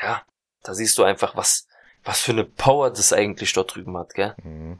ja, 0.00 0.22
da 0.62 0.74
siehst 0.74 0.98
du 0.98 1.04
einfach, 1.04 1.36
was, 1.36 1.66
was 2.04 2.20
für 2.20 2.32
eine 2.32 2.44
Power 2.44 2.90
das 2.90 3.12
eigentlich 3.12 3.52
dort 3.52 3.74
drüben 3.74 3.96
hat, 3.96 4.14
gell? 4.14 4.34
Mhm. 4.42 4.78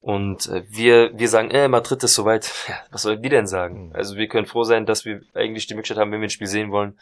Und 0.00 0.46
äh, 0.46 0.64
wir, 0.68 1.10
wir 1.18 1.28
sagen, 1.28 1.50
äh, 1.50 1.68
Madrid 1.68 2.02
ist 2.04 2.14
soweit. 2.14 2.52
Ja, 2.68 2.76
was 2.90 3.02
sollen 3.02 3.22
die 3.22 3.28
denn 3.28 3.46
sagen? 3.46 3.88
Mhm. 3.88 3.96
Also 3.96 4.16
wir 4.16 4.28
können 4.28 4.46
froh 4.46 4.64
sein, 4.64 4.86
dass 4.86 5.04
wir 5.04 5.22
eigentlich 5.34 5.66
die 5.66 5.74
Möglichkeit 5.74 5.98
haben, 6.00 6.12
wenn 6.12 6.20
wir 6.20 6.26
ein 6.28 6.30
Spiel 6.30 6.46
sehen 6.46 6.70
wollen, 6.70 6.98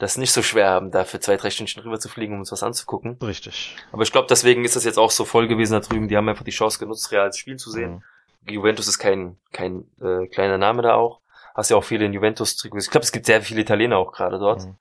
das 0.00 0.16
nicht 0.16 0.32
so 0.32 0.42
schwer 0.42 0.70
haben, 0.70 0.90
da 0.90 1.04
für 1.04 1.20
zwei, 1.20 1.36
drei 1.36 1.50
Stündchen 1.50 1.82
rüber 1.82 2.00
zu 2.00 2.08
fliegen, 2.08 2.32
um 2.32 2.40
uns 2.40 2.50
was 2.50 2.62
anzugucken. 2.62 3.18
Richtig. 3.22 3.76
Aber 3.92 4.02
ich 4.02 4.10
glaube, 4.10 4.28
deswegen 4.28 4.64
ist 4.64 4.74
das 4.74 4.84
jetzt 4.84 4.98
auch 4.98 5.10
so 5.10 5.26
voll 5.26 5.46
gewesen 5.46 5.74
da 5.74 5.80
drüben. 5.80 6.08
Die 6.08 6.16
haben 6.16 6.28
einfach 6.28 6.44
die 6.44 6.50
Chance 6.50 6.78
genutzt, 6.78 7.12
reales 7.12 7.36
Spiel 7.36 7.56
zu 7.56 7.70
sehen. 7.70 8.02
Mhm. 8.46 8.52
Juventus 8.52 8.88
ist 8.88 8.98
kein, 8.98 9.36
kein 9.52 9.84
äh, 10.00 10.26
kleiner 10.26 10.56
Name 10.56 10.80
da 10.80 10.94
auch. 10.94 11.20
Hast 11.54 11.70
ja 11.70 11.76
auch 11.76 11.84
viele 11.84 12.06
in 12.06 12.14
Juventus-Trikots. 12.14 12.86
Ich 12.86 12.90
glaube, 12.90 13.04
es 13.04 13.12
gibt 13.12 13.26
sehr 13.26 13.42
viele 13.42 13.60
Italiener 13.60 13.98
auch 13.98 14.12
gerade 14.12 14.38
dort. 14.38 14.64
Mhm. 14.64 14.76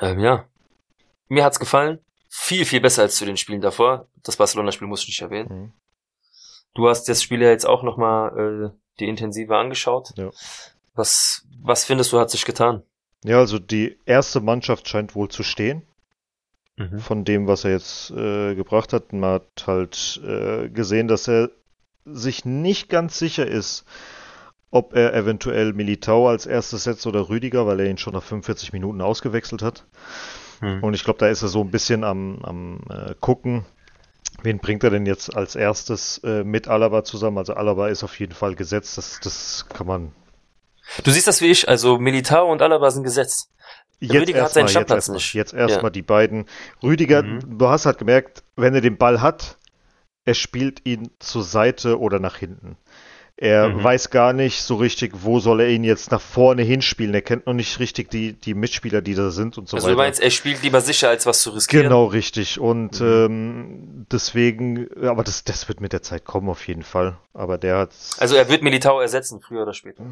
Ähm, 0.00 0.18
ja. 0.18 0.44
Mir 1.28 1.44
hat's 1.44 1.60
gefallen. 1.60 2.00
Viel, 2.28 2.64
viel 2.64 2.80
besser 2.80 3.02
als 3.02 3.14
zu 3.16 3.26
den 3.26 3.36
Spielen 3.36 3.60
davor. 3.60 4.08
Das 4.24 4.36
Barcelona-Spiel 4.36 4.88
muss 4.88 5.02
ich 5.02 5.08
nicht 5.08 5.22
erwähnen. 5.22 5.48
Mhm. 5.48 5.72
Du 6.74 6.88
hast 6.88 7.08
das 7.08 7.22
Spiel 7.22 7.42
ja 7.42 7.50
jetzt 7.50 7.66
auch 7.66 7.84
nochmal 7.84 8.72
äh, 8.72 8.78
die 8.98 9.08
intensiver 9.08 9.58
angeschaut. 9.58 10.10
Ja. 10.16 10.30
Was, 10.94 11.46
was 11.62 11.84
findest 11.84 12.12
du, 12.12 12.18
hat 12.18 12.30
sich 12.30 12.44
getan? 12.44 12.82
Ja, 13.24 13.38
also 13.38 13.58
die 13.58 13.98
erste 14.06 14.40
Mannschaft 14.40 14.88
scheint 14.88 15.14
wohl 15.14 15.28
zu 15.28 15.42
stehen. 15.42 15.82
Mhm. 16.78 17.00
von 17.00 17.24
dem, 17.24 17.48
was 17.48 17.64
er 17.64 17.72
jetzt 17.72 18.10
äh, 18.12 18.54
gebracht 18.54 18.92
hat. 18.92 19.12
Man 19.12 19.32
hat 19.32 19.66
halt 19.66 20.20
äh, 20.24 20.68
gesehen, 20.68 21.08
dass 21.08 21.26
er 21.26 21.50
sich 22.04 22.44
nicht 22.44 22.88
ganz 22.88 23.18
sicher 23.18 23.46
ist, 23.46 23.84
ob 24.70 24.94
er 24.94 25.12
eventuell 25.14 25.72
Militao 25.72 26.28
als 26.28 26.46
erstes 26.46 26.84
setzt 26.84 27.06
oder 27.06 27.28
Rüdiger, 27.28 27.66
weil 27.66 27.80
er 27.80 27.90
ihn 27.90 27.98
schon 27.98 28.12
nach 28.12 28.22
45 28.22 28.72
Minuten 28.72 29.00
ausgewechselt 29.00 29.62
hat. 29.62 29.86
Mhm. 30.60 30.84
Und 30.84 30.94
ich 30.94 31.02
glaube, 31.02 31.18
da 31.18 31.28
ist 31.28 31.42
er 31.42 31.48
so 31.48 31.62
ein 31.62 31.70
bisschen 31.70 32.04
am, 32.04 32.38
am 32.44 32.80
äh, 32.90 33.14
gucken, 33.18 33.64
wen 34.42 34.58
bringt 34.58 34.84
er 34.84 34.90
denn 34.90 35.06
jetzt 35.06 35.34
als 35.34 35.56
erstes 35.56 36.18
äh, 36.18 36.44
mit 36.44 36.68
Alaba 36.68 37.02
zusammen. 37.02 37.38
Also 37.38 37.54
Alaba 37.54 37.88
ist 37.88 38.04
auf 38.04 38.18
jeden 38.20 38.34
Fall 38.34 38.54
gesetzt, 38.54 38.98
das, 38.98 39.18
das 39.20 39.66
kann 39.68 39.86
man 39.86 40.12
Du 41.04 41.10
siehst 41.10 41.26
das 41.26 41.40
wie 41.40 41.46
ich, 41.46 41.68
also 41.68 41.98
Militao 41.98 42.50
und 42.50 42.62
Alaba 42.62 42.90
sind 42.90 43.02
gesetzt. 43.04 43.50
Rüdiger 44.00 44.44
hat 44.44 44.52
seinen 44.52 44.68
Stammplatz 44.68 45.08
jetzt 45.08 45.08
erstmal, 45.08 45.16
nicht. 45.16 45.34
Jetzt 45.34 45.54
erstmal 45.54 45.84
Ja. 45.84 45.90
die 45.90 46.02
beiden. 46.02 46.46
Rüdiger, 46.82 47.22
Mhm. 47.22 47.58
du 47.58 47.68
hast 47.68 47.84
halt 47.86 47.98
gemerkt, 47.98 48.42
wenn 48.56 48.74
er 48.74 48.80
den 48.80 48.96
Ball 48.96 49.20
hat, 49.20 49.56
er 50.24 50.34
spielt 50.34 50.86
ihn 50.86 51.10
zur 51.18 51.42
Seite 51.42 51.98
oder 51.98 52.18
nach 52.20 52.36
hinten. 52.36 52.76
Er 53.40 53.68
Mhm. 53.68 53.84
weiß 53.84 54.10
gar 54.10 54.32
nicht 54.32 54.62
so 54.62 54.76
richtig, 54.76 55.12
wo 55.22 55.38
soll 55.40 55.60
er 55.60 55.68
ihn 55.68 55.84
jetzt 55.84 56.10
nach 56.10 56.20
vorne 56.20 56.62
hinspielen. 56.62 57.14
Er 57.14 57.22
kennt 57.22 57.46
noch 57.46 57.54
nicht 57.54 57.78
richtig 57.78 58.10
die, 58.10 58.32
die 58.32 58.54
Mitspieler, 58.54 59.00
die 59.00 59.14
da 59.14 59.30
sind 59.30 59.58
und 59.58 59.68
so 59.68 59.76
Also 59.76 59.86
weiter. 59.86 59.94
du 59.96 60.02
meinst, 60.02 60.20
er 60.20 60.30
spielt 60.30 60.62
lieber 60.62 60.80
sicher, 60.80 61.08
als 61.08 61.24
was 61.24 61.42
zu 61.42 61.50
riskieren? 61.50 61.84
Genau, 61.84 62.06
richtig. 62.06 62.58
Und 62.58 63.00
Mhm. 63.00 63.06
ähm, 63.06 64.06
deswegen, 64.10 64.88
aber 65.02 65.22
das, 65.22 65.44
das 65.44 65.68
wird 65.68 65.80
mit 65.80 65.92
der 65.92 66.02
Zeit 66.02 66.24
kommen 66.24 66.48
auf 66.48 66.66
jeden 66.66 66.82
Fall. 66.82 67.16
Aber 67.32 67.58
der 67.58 67.78
hat. 67.78 67.90
Also 68.18 68.34
er 68.34 68.48
wird 68.48 68.62
Militao 68.62 69.00
ersetzen, 69.00 69.40
früher 69.40 69.62
oder 69.62 69.74
später. 69.74 70.02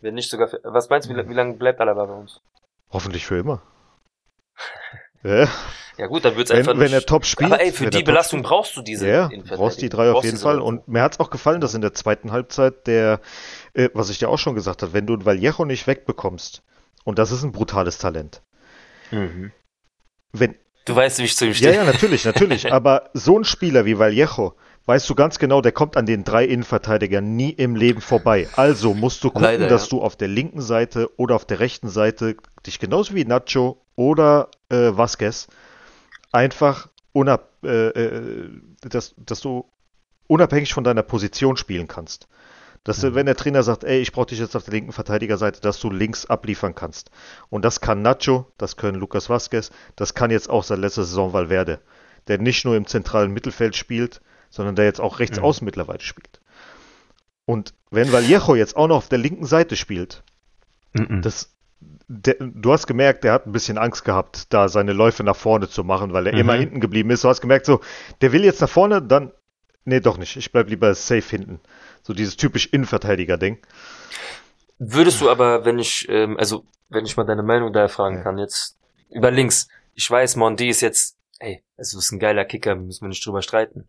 Wenn 0.00 0.14
nicht 0.14 0.30
sogar, 0.30 0.48
für, 0.48 0.60
was 0.64 0.88
meinst 0.88 1.08
du, 1.08 1.14
wie, 1.16 1.28
wie 1.28 1.34
lange 1.34 1.54
bleibt 1.54 1.80
Alaba 1.80 2.04
bei 2.06 2.14
uns? 2.14 2.40
hoffentlich 2.90 3.26
für 3.26 3.38
immer. 3.38 3.62
ja, 5.22 5.48
Ja 5.96 6.06
gut, 6.06 6.24
dann 6.24 6.36
wird's 6.36 6.50
wenn, 6.50 6.58
einfach 6.58 6.72
wenn 6.74 6.82
nicht. 6.90 6.92
er 6.94 7.04
top 7.06 7.24
spielt. 7.26 7.52
aber 7.52 7.60
ey, 7.60 7.72
für 7.72 7.90
die 7.90 8.02
Belastung 8.02 8.38
spielt. 8.40 8.48
brauchst 8.48 8.76
du 8.76 8.82
diese 8.82 9.08
Ja, 9.08 9.30
brauchst 9.50 9.80
die 9.82 9.88
drei 9.88 10.10
auf 10.12 10.24
jeden 10.24 10.38
Fall. 10.38 10.60
Und 10.60 10.88
mir 10.88 11.02
hat's 11.02 11.20
auch 11.20 11.30
gefallen, 11.30 11.60
dass 11.60 11.74
in 11.74 11.80
der 11.80 11.92
zweiten 11.94 12.32
Halbzeit 12.32 12.86
der, 12.86 13.20
äh, 13.74 13.88
was 13.94 14.10
ich 14.10 14.18
dir 14.18 14.28
auch 14.28 14.38
schon 14.38 14.54
gesagt 14.54 14.82
habe, 14.82 14.92
wenn 14.92 15.06
du 15.06 15.24
Vallejo 15.24 15.64
nicht 15.64 15.86
wegbekommst, 15.86 16.62
und 17.04 17.18
das 17.18 17.30
ist 17.32 17.42
ein 17.42 17.52
brutales 17.52 17.98
Talent, 17.98 18.42
Mhm. 19.10 19.52
wenn, 20.32 20.54
Du 20.84 20.96
weißt, 20.96 21.18
wie 21.18 21.24
ich 21.24 21.36
zu 21.36 21.44
ihm 21.44 21.50
ja, 21.50 21.54
stehe. 21.56 21.74
ja, 21.74 21.84
natürlich, 21.84 22.24
natürlich, 22.24 22.72
aber 22.72 23.10
so 23.12 23.38
ein 23.38 23.44
Spieler 23.44 23.84
wie 23.84 23.98
Vallejo, 23.98 24.54
weißt 24.88 25.08
du 25.10 25.14
ganz 25.14 25.38
genau, 25.38 25.60
der 25.60 25.72
kommt 25.72 25.98
an 25.98 26.06
den 26.06 26.24
drei 26.24 26.46
Innenverteidigern 26.46 27.36
nie 27.36 27.50
im 27.50 27.76
Leben 27.76 28.00
vorbei. 28.00 28.48
Also 28.56 28.94
musst 28.94 29.22
du 29.22 29.28
gucken, 29.28 29.42
Leider, 29.42 29.68
dass 29.68 29.82
ja. 29.84 29.90
du 29.90 30.02
auf 30.02 30.16
der 30.16 30.28
linken 30.28 30.62
Seite 30.62 31.10
oder 31.18 31.36
auf 31.36 31.44
der 31.44 31.60
rechten 31.60 31.90
Seite 31.90 32.36
dich 32.66 32.78
genauso 32.78 33.14
wie 33.14 33.26
Nacho 33.26 33.84
oder 33.96 34.48
äh, 34.70 34.90
Vasquez 34.92 35.48
einfach 36.32 36.88
unab, 37.12 37.50
äh, 37.62 37.88
äh, 37.88 38.48
dass, 38.80 39.14
dass 39.18 39.40
du 39.40 39.66
unabhängig 40.26 40.72
von 40.72 40.84
deiner 40.84 41.02
Position 41.02 41.58
spielen 41.58 41.86
kannst. 41.86 42.26
Dass 42.82 43.02
Mhm. 43.02 43.14
wenn 43.14 43.26
der 43.26 43.36
Trainer 43.36 43.62
sagt, 43.62 43.84
ey, 43.84 44.00
ich 44.00 44.12
brauche 44.12 44.28
dich 44.28 44.38
jetzt 44.38 44.56
auf 44.56 44.64
der 44.64 44.72
linken 44.72 44.92
Verteidigerseite, 44.92 45.60
dass 45.60 45.80
du 45.80 45.90
links 45.90 46.24
abliefern 46.24 46.74
kannst. 46.74 47.10
Und 47.50 47.62
das 47.62 47.82
kann 47.82 48.00
Nacho, 48.00 48.46
das 48.56 48.78
können 48.78 48.98
Lucas 48.98 49.28
Vasquez, 49.28 49.70
das 49.96 50.14
kann 50.14 50.30
jetzt 50.30 50.48
auch 50.48 50.64
seit 50.64 50.78
letzter 50.78 51.04
Saison 51.04 51.34
Valverde, 51.34 51.80
der 52.26 52.38
nicht 52.38 52.64
nur 52.64 52.74
im 52.74 52.86
zentralen 52.86 53.32
Mittelfeld 53.32 53.76
spielt, 53.76 54.22
sondern 54.50 54.76
der 54.76 54.84
jetzt 54.84 55.00
auch 55.00 55.18
rechts 55.18 55.38
Mhm. 55.38 55.44
außen 55.44 55.64
mittlerweile 55.64 56.00
spielt. 56.00 56.40
Und 57.44 57.74
wenn 57.90 58.12
Vallejo 58.12 58.54
jetzt 58.54 58.76
auch 58.76 58.88
noch 58.88 58.96
auf 58.96 59.08
der 59.08 59.18
linken 59.18 59.46
Seite 59.46 59.76
spielt, 59.76 60.22
Mhm. 60.92 61.22
das, 61.22 61.54
der, 62.08 62.36
du 62.40 62.72
hast 62.72 62.86
gemerkt, 62.86 63.24
der 63.24 63.32
hat 63.32 63.46
ein 63.46 63.52
bisschen 63.52 63.78
Angst 63.78 64.04
gehabt, 64.04 64.52
da 64.52 64.68
seine 64.68 64.92
Läufe 64.92 65.22
nach 65.22 65.36
vorne 65.36 65.68
zu 65.68 65.84
machen, 65.84 66.12
weil 66.12 66.26
er 66.26 66.32
Mhm. 66.34 66.38
immer 66.40 66.54
hinten 66.54 66.80
geblieben 66.80 67.10
ist. 67.10 67.24
Du 67.24 67.28
hast 67.28 67.40
gemerkt, 67.40 67.66
so, 67.66 67.80
der 68.20 68.32
will 68.32 68.44
jetzt 68.44 68.60
nach 68.60 68.68
vorne, 68.68 69.00
dann, 69.02 69.32
nee, 69.84 70.00
doch 70.00 70.18
nicht. 70.18 70.36
Ich 70.36 70.50
bleib 70.52 70.68
lieber 70.68 70.94
safe 70.94 71.28
hinten. 71.28 71.60
So 72.02 72.12
dieses 72.14 72.36
typisch 72.36 72.66
Innenverteidiger-Ding. 72.66 73.58
Würdest 74.78 75.20
du 75.20 75.28
aber, 75.30 75.64
wenn 75.64 75.78
ich, 75.78 76.06
ähm, 76.08 76.36
also 76.38 76.64
wenn 76.88 77.04
ich 77.04 77.16
mal 77.16 77.24
deine 77.24 77.42
Meinung 77.42 77.72
da 77.72 77.88
fragen 77.88 78.16
Ja. 78.16 78.22
kann, 78.22 78.38
jetzt 78.38 78.76
über 79.10 79.30
links. 79.30 79.68
Ich 79.94 80.08
weiß, 80.10 80.36
Mondi 80.36 80.68
ist 80.68 80.80
jetzt, 80.80 81.16
ey, 81.40 81.62
also 81.76 81.98
ist 81.98 82.12
ein 82.12 82.18
geiler 82.20 82.44
Kicker, 82.44 82.74
müssen 82.76 83.02
wir 83.04 83.08
nicht 83.08 83.24
drüber 83.26 83.42
streiten. 83.42 83.88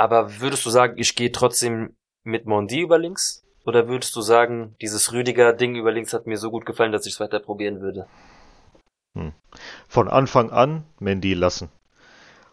Aber 0.00 0.40
würdest 0.40 0.64
du 0.64 0.70
sagen, 0.70 0.94
ich 0.96 1.14
gehe 1.14 1.30
trotzdem 1.30 1.94
mit 2.24 2.46
Mondi 2.46 2.80
über 2.80 2.98
links? 2.98 3.44
Oder 3.66 3.86
würdest 3.86 4.16
du 4.16 4.22
sagen, 4.22 4.74
dieses 4.80 5.12
Rüdiger-Ding 5.12 5.74
über 5.74 5.92
links 5.92 6.14
hat 6.14 6.26
mir 6.26 6.38
so 6.38 6.50
gut 6.50 6.64
gefallen, 6.64 6.90
dass 6.90 7.04
ich 7.04 7.12
es 7.12 7.20
weiter 7.20 7.38
probieren 7.38 7.82
würde? 7.82 8.06
Von 9.88 10.08
Anfang 10.08 10.48
an 10.52 10.84
Mendy 11.00 11.34
lassen. 11.34 11.68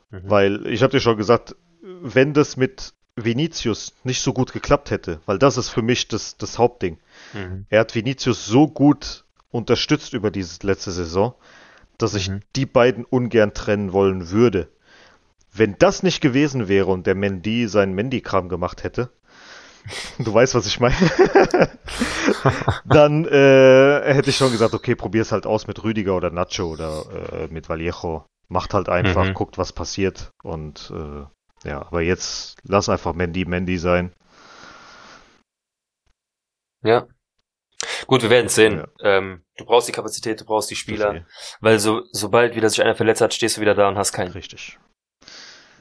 Mhm. 0.10 0.30
Weil 0.30 0.68
ich 0.68 0.84
habe 0.84 0.92
dir 0.92 1.00
schon 1.00 1.16
gesagt, 1.16 1.56
wenn 1.82 2.34
das 2.34 2.58
mit 2.58 2.94
Vinicius 3.16 3.94
nicht 4.04 4.20
so 4.20 4.34
gut 4.34 4.52
geklappt 4.52 4.92
hätte, 4.92 5.22
weil 5.26 5.40
das 5.40 5.56
ist 5.56 5.70
für 5.70 5.82
mich 5.82 6.10
das, 6.10 6.36
das 6.36 6.58
Hauptding. 6.58 6.98
Mhm. 7.32 7.66
Er 7.70 7.80
hat 7.80 7.96
Vinicius 7.96 8.46
so 8.46 8.68
gut 8.68 9.24
unterstützt 9.52 10.12
über 10.12 10.32
diese 10.32 10.68
letzte 10.68 10.92
Saison, 10.92 11.34
dass 11.98 12.14
ich 12.14 12.28
Mhm. 12.28 12.42
die 12.58 12.66
beiden 12.66 13.06
ungern 13.06 13.54
trennen 13.54 13.94
wollen 13.94 14.32
würde. 14.32 14.68
Wenn 15.58 15.78
das 15.78 16.04
nicht 16.04 16.22
gewesen 16.22 16.68
wäre 16.68 16.88
und 16.88 17.08
der 17.08 17.16
Mendy 17.16 17.68
seinen 17.68 17.94
Mendy-Kram 17.94 18.50
gemacht 18.50 18.84
hätte, 18.84 19.12
du 20.20 20.34
weißt, 20.34 20.56
was 20.56 20.68
ich 20.68 20.80
meine, 20.80 20.96
dann 22.86 23.26
äh, 23.26 24.14
hätte 24.14 24.30
ich 24.30 24.38
schon 24.38 24.52
gesagt, 24.52 24.74
okay, 24.74 24.96
probier's 24.96 25.32
halt 25.32 25.46
aus 25.46 25.68
mit 25.68 25.84
Rüdiger 25.84 26.16
oder 26.16 26.30
Nacho 26.30 26.66
oder 26.72 27.06
äh, 27.32 27.48
mit 27.48 27.70
Vallejo. 27.70 28.26
Macht 28.50 28.74
halt 28.74 28.88
einfach, 28.88 29.26
Mhm. 29.26 29.34
guckt, 29.34 29.58
was 29.58 29.74
passiert. 29.74 30.30
Und 30.44 30.92
äh, 30.96 31.68
ja, 31.68 31.82
aber 31.82 32.02
jetzt 32.02 32.58
lass 32.64 32.88
einfach 32.88 33.14
Mendy 33.14 33.44
Mendy 33.46 33.78
sein. 33.78 34.14
Ja. 36.84 37.08
Gut, 38.08 38.22
wir 38.24 38.30
werden 38.30 38.48
sehen. 38.48 38.86
Ähm, 39.04 39.44
du 39.58 39.66
brauchst 39.66 39.88
die 39.88 39.92
Kapazität, 39.92 40.40
du 40.40 40.46
brauchst 40.46 40.72
die 40.72 40.76
Spieler, 40.76 41.26
weil 41.60 41.80
so, 41.80 42.04
sobald 42.12 42.56
wieder 42.56 42.70
sich 42.70 42.82
einer 42.82 42.96
verletzt 42.96 43.22
hat, 43.22 43.34
stehst 43.34 43.58
du 43.58 43.62
wieder 43.62 43.76
da 43.76 43.88
und 43.90 43.98
hast 43.98 44.14
keinen. 44.14 44.32
Richtig. 44.32 44.80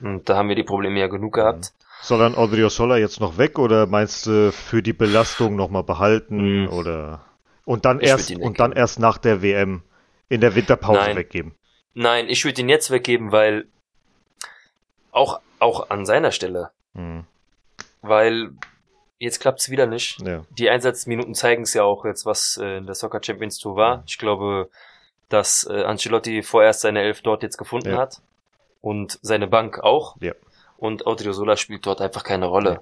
Und 0.01 0.29
da 0.29 0.37
haben 0.37 0.49
wir 0.49 0.57
die 0.57 0.63
Probleme 0.65 1.01
ja 1.01 1.07
genug 1.07 1.35
gehabt. 1.35 1.73
Soll 2.03 2.19
dann 2.19 2.35
Odriozola 2.35 2.99
jetzt 2.99 3.21
noch 3.21 3.39
weg 3.39 3.59
oder 3.59 3.87
meinst 3.87 4.27
du 4.27 4.53
für 4.53 4.83
die 4.83 4.93
Belastung 4.93 5.57
nochmal 5.57 5.83
behalten 5.83 6.63
Mhm. 6.65 6.69
oder 6.69 7.25
und 7.65 7.85
dann 7.85 8.01
Ich 8.01 8.09
erst 8.09 8.31
und 8.37 8.61
dann 8.61 8.73
erst 8.73 8.99
nach 9.01 9.19
der 9.19 9.43
WM 9.43 9.83
in 10.29 10.41
der 10.41 10.55
Winterpause 10.55 11.01
Nein. 11.01 11.17
weggeben? 11.17 11.55
Nein, 11.95 12.29
ich 12.29 12.45
würde 12.45 12.61
ihn 12.61 12.69
jetzt 12.69 12.91
weggeben, 12.91 13.33
weil 13.33 13.67
auch, 15.11 15.41
auch 15.59 15.91
an 15.91 16.05
seiner 16.05 16.31
Stelle, 16.31 16.71
Mhm. 16.95 17.25
weil 18.03 18.51
jetzt 19.19 19.41
klappt's 19.41 19.71
wieder 19.71 19.87
nicht. 19.87 20.21
Ja. 20.21 20.45
Die 20.51 20.69
Einsatzminuten 20.69 21.35
zeigen 21.35 21.63
es 21.63 21.73
ja 21.75 21.83
auch 21.85 22.05
jetzt, 22.05 22.27
was 22.27 22.59
äh, 22.63 22.77
in 22.79 22.87
der 22.87 22.95
Soccer 22.95 23.21
Champions 23.23 23.59
Tour 23.59 23.77
war. 23.77 24.03
Ich 24.07 24.19
glaube, 24.19 24.69
dass 25.31 25.67
äh, 25.69 25.83
Ancelotti 25.85 26.43
vorerst 26.43 26.83
seine 26.83 27.01
Elf 27.03 27.23
dort 27.23 27.43
jetzt 27.43 27.57
gefunden 27.57 27.91
Ja. 27.91 27.97
hat 27.99 28.21
und 28.87 29.19
seine 29.23 29.49
Bank 29.49 29.81
auch. 29.81 30.17
Ja. 30.21 30.33
Und 30.77 31.07
Odriozola 31.07 31.57
spielt 31.57 31.85
dort 31.87 32.01
einfach 32.01 32.23
keine 32.23 32.47
Rolle. 32.47 32.81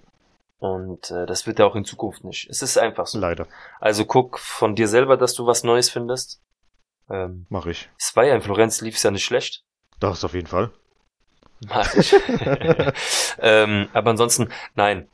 Und 0.58 1.10
äh, 1.10 1.24
das 1.26 1.46
wird 1.46 1.58
er 1.58 1.66
auch 1.66 1.76
in 1.76 1.84
Zukunft 1.84 2.24
nicht. 2.24 2.48
Es 2.50 2.60
ist 2.62 2.76
einfach 2.76 3.06
so. 3.06 3.18
Leider. 3.18 3.46
Also 3.80 4.04
guck 4.04 4.38
von 4.38 4.74
dir 4.74 4.86
selber, 4.88 5.16
dass 5.16 5.34
du 5.34 5.46
was 5.46 5.64
Neues 5.64 5.88
findest. 5.90 6.40
Ähm, 7.10 7.46
Mache 7.48 7.70
ich. 7.70 7.88
es 7.98 8.14
war 8.16 8.24
ja 8.24 8.34
in 8.34 8.42
Florenz, 8.42 8.80
lief 8.80 8.96
es 8.96 9.02
ja 9.02 9.10
nicht 9.10 9.24
schlecht. 9.24 9.62
Das 10.00 10.24
auf 10.24 10.34
jeden 10.34 10.46
Fall. 10.46 10.70
Mach 11.68 11.94
ich. 11.94 12.12
ähm, 13.38 13.88
aber 13.92 14.10
ansonsten, 14.10 14.50
nein. 14.74 15.08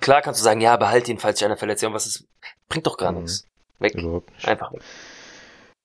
Klar 0.00 0.22
kannst 0.22 0.40
du 0.40 0.44
sagen, 0.44 0.60
ja, 0.60 0.76
behalt 0.76 1.08
ihn, 1.08 1.18
falls 1.18 1.38
sich 1.38 1.46
einer 1.46 1.56
verletzt. 1.56 1.82
Ja, 1.82 1.92
was 1.92 2.06
ist, 2.06 2.26
bringt 2.68 2.86
doch 2.86 2.96
gar 2.98 3.12
Mhm. 3.12 3.18
nichts. 3.22 3.44
Weg. 3.78 3.94
Überhaupt 3.94 4.30
nicht. 4.32 4.46
Einfach 4.48 4.72
weg. 4.72 4.82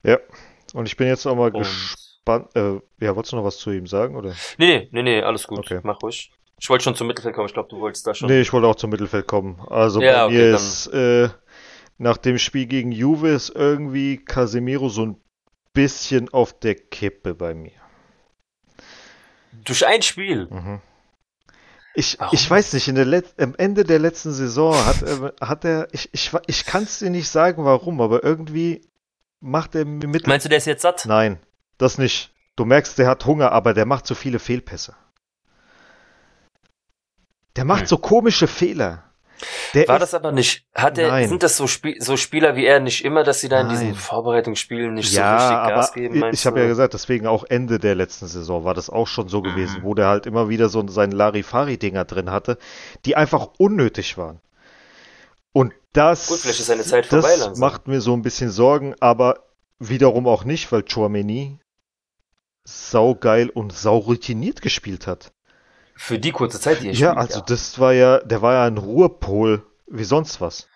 Ja. 0.03 0.17
Und 0.73 0.87
ich 0.87 0.97
bin 0.97 1.07
jetzt 1.07 1.25
auch 1.27 1.35
mal 1.35 1.51
Und, 1.51 1.59
gespannt. 1.63 2.02
Äh, 2.25 2.79
ja, 2.99 3.15
wolltest 3.15 3.33
du 3.33 3.35
noch 3.35 3.43
was 3.43 3.57
zu 3.57 3.71
ihm 3.71 3.87
sagen 3.87 4.15
oder? 4.15 4.33
nee, 4.57 4.87
nee, 4.91 5.03
nee, 5.03 5.21
alles 5.21 5.47
gut. 5.47 5.59
Okay. 5.59 5.79
Mach 5.83 6.01
ruhig. 6.01 6.31
Ich 6.59 6.69
wollte 6.69 6.85
schon 6.85 6.95
zum 6.95 7.07
Mittelfeld 7.07 7.35
kommen. 7.35 7.47
Ich 7.47 7.53
glaube, 7.53 7.69
du 7.69 7.79
wolltest 7.79 8.07
da 8.07 8.13
schon. 8.13 8.29
Nee, 8.29 8.41
ich 8.41 8.53
wollte 8.53 8.67
auch 8.67 8.75
zum 8.75 8.89
Mittelfeld 8.89 9.27
kommen. 9.27 9.59
Also 9.69 10.01
Ja, 10.01 10.27
bei 10.27 10.33
mir 10.33 10.55
ist 10.55 10.87
äh, 10.87 11.29
nach 11.97 12.17
dem 12.17 12.37
Spiel 12.37 12.67
gegen 12.67 12.91
Juve 12.91 13.29
ist 13.29 13.49
irgendwie 13.49 14.23
Casemiro 14.23 14.87
so 14.89 15.05
ein 15.05 15.21
bisschen 15.73 16.31
auf 16.31 16.57
der 16.57 16.75
Kippe 16.75 17.35
bei 17.35 17.53
mir. 17.53 17.71
Durch 19.65 19.85
ein 19.85 20.01
Spiel. 20.01 20.47
Mhm. 20.49 20.79
Ich, 21.95 22.17
ich 22.31 22.49
weiß 22.49 22.73
nicht, 22.73 22.87
in 22.87 22.95
der 22.95 23.05
Let 23.05 23.35
am 23.37 23.53
Ende 23.55 23.83
der 23.83 23.99
letzten 23.99 24.31
Saison 24.31 24.73
hat, 24.73 25.03
äh, 25.03 25.31
hat 25.41 25.63
er, 25.63 25.87
ich, 25.91 26.09
ich, 26.11 26.31
ich 26.47 26.65
kann 26.65 26.83
es 26.83 26.99
dir 26.99 27.11
nicht 27.11 27.29
sagen, 27.29 27.65
warum, 27.65 28.01
aber 28.01 28.23
irgendwie 28.23 28.81
macht 29.41 29.75
er 29.75 29.85
mit. 29.85 30.25
Meinst 30.25 30.45
du, 30.45 30.49
der 30.49 30.57
ist 30.57 30.65
jetzt 30.65 30.81
satt? 30.81 31.03
Nein, 31.05 31.39
das 31.77 31.97
nicht. 31.97 32.33
Du 32.55 32.65
merkst, 32.65 32.97
der 32.97 33.07
hat 33.07 33.25
Hunger, 33.25 33.51
aber 33.51 33.73
der 33.73 33.85
macht 33.85 34.05
so 34.05 34.15
viele 34.15 34.39
Fehlpässe. 34.39 34.95
Der 37.55 37.65
macht 37.65 37.81
hm. 37.81 37.87
so 37.87 37.97
komische 37.97 38.47
Fehler. 38.47 39.03
Der 39.73 39.87
War 39.87 39.99
das 39.99 40.13
aber 40.13 40.31
nicht? 40.31 40.65
Hat 40.73 40.97
er, 40.97 41.09
Nein. 41.09 41.29
sind 41.29 41.43
das 41.43 41.57
so, 41.57 41.67
Spiel, 41.67 41.95
so 41.99 42.15
Spieler 42.17 42.55
wie 42.55 42.65
er 42.65 42.79
nicht 42.79 43.03
immer, 43.03 43.23
dass 43.23 43.41
sie 43.41 43.49
da 43.49 43.61
in 43.61 43.67
Nein. 43.67 43.77
diesen 43.77 43.95
Vorbereitungsspielen 43.95 44.93
nicht 44.93 45.11
ja, 45.13 45.39
so 45.39 45.45
richtig 45.45 45.75
Gas 45.75 45.93
geben? 45.93 46.23
Ich 46.31 46.45
habe 46.45 46.61
ja 46.61 46.67
gesagt, 46.67 46.93
deswegen 46.93 47.27
auch 47.27 47.43
Ende 47.43 47.79
der 47.79 47.95
letzten 47.95 48.27
Saison 48.27 48.63
war 48.63 48.73
das 48.73 48.89
auch 48.89 49.07
schon 49.07 49.27
so 49.27 49.41
gewesen, 49.41 49.81
mhm. 49.81 49.83
wo 49.83 49.93
der 49.95 50.07
halt 50.07 50.25
immer 50.25 50.49
wieder 50.49 50.69
so 50.69 50.87
seinen 50.87 51.11
Larifari-Dinger 51.11 52.05
drin 52.05 52.31
hatte, 52.31 52.57
die 53.05 53.15
einfach 53.15 53.47
unnötig 53.57 54.17
waren. 54.17 54.39
Und 55.51 55.73
das, 55.93 56.27
Gut, 56.27 56.45
ist 56.45 56.65
Zeit 56.65 57.05
vorbei 57.05 57.35
das 57.37 57.57
macht 57.57 57.87
mir 57.87 58.01
so 58.01 58.13
ein 58.13 58.23
bisschen 58.23 58.49
Sorgen, 58.49 58.95
aber 58.99 59.43
wiederum 59.79 60.27
auch 60.27 60.45
nicht, 60.45 60.71
weil 60.71 60.83
Chouameni 60.83 61.59
saugeil 62.63 63.49
und 63.49 63.73
sauroutiniert 63.73 64.61
gespielt 64.61 65.07
hat. 65.07 65.31
Für 65.95 66.19
die 66.19 66.31
kurze 66.31 66.59
Zeit, 66.59 66.81
die 66.81 66.87
er 66.87 66.93
Ja, 66.93 67.11
spielt, 67.11 67.17
also 67.17 67.39
ja. 67.39 67.45
das 67.47 67.79
war 67.79 67.93
ja, 67.93 68.19
der 68.19 68.41
war 68.41 68.53
ja 68.53 68.63
ein 68.65 68.77
Ruhepol 68.77 69.65
wie 69.87 70.03
sonst 70.03 70.41
was. 70.41 70.67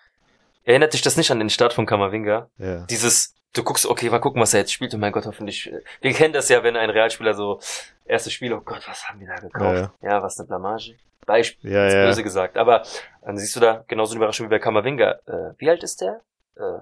Erinnert 0.64 0.92
dich 0.92 1.02
das 1.02 1.16
nicht 1.16 1.30
an 1.30 1.38
den 1.38 1.50
Start 1.50 1.72
von 1.72 1.86
Kamavinga? 1.86 2.50
Ja. 2.58 2.84
Dieses, 2.86 3.34
du 3.54 3.62
guckst, 3.62 3.86
okay, 3.86 4.10
mal 4.10 4.18
gucken, 4.18 4.40
was 4.40 4.54
er 4.54 4.60
jetzt 4.60 4.72
spielt 4.72 4.92
und 4.94 5.00
mein 5.00 5.12
Gott, 5.12 5.26
hoffentlich. 5.26 5.72
Wir 6.00 6.12
kennen 6.12 6.34
das 6.34 6.48
ja, 6.48 6.62
wenn 6.62 6.76
ein 6.76 6.90
Realspieler 6.90 7.34
so, 7.34 7.60
erstes 8.04 8.32
Spiel, 8.32 8.52
oh 8.52 8.60
Gott, 8.60 8.86
was 8.86 9.08
haben 9.08 9.18
die 9.18 9.26
da 9.26 9.36
gekauft? 9.36 9.92
Ja, 10.02 10.08
ja. 10.10 10.22
was 10.22 10.38
eine 10.38 10.46
Blamage. 10.46 10.96
Beispiel, 11.26 11.72
ja, 11.72 11.88
ja. 11.88 12.06
böse 12.06 12.22
gesagt. 12.22 12.56
Aber 12.56 12.82
dann 13.22 13.36
siehst 13.36 13.54
du 13.56 13.60
da 13.60 13.84
genauso 13.88 14.12
eine 14.12 14.18
Überraschung 14.18 14.46
wie 14.46 14.50
bei 14.50 14.58
Kamavinga. 14.58 15.18
Äh, 15.26 15.52
wie 15.58 15.68
alt 15.68 15.82
ist 15.82 16.00
der? 16.00 16.22
Äh, 16.56 16.80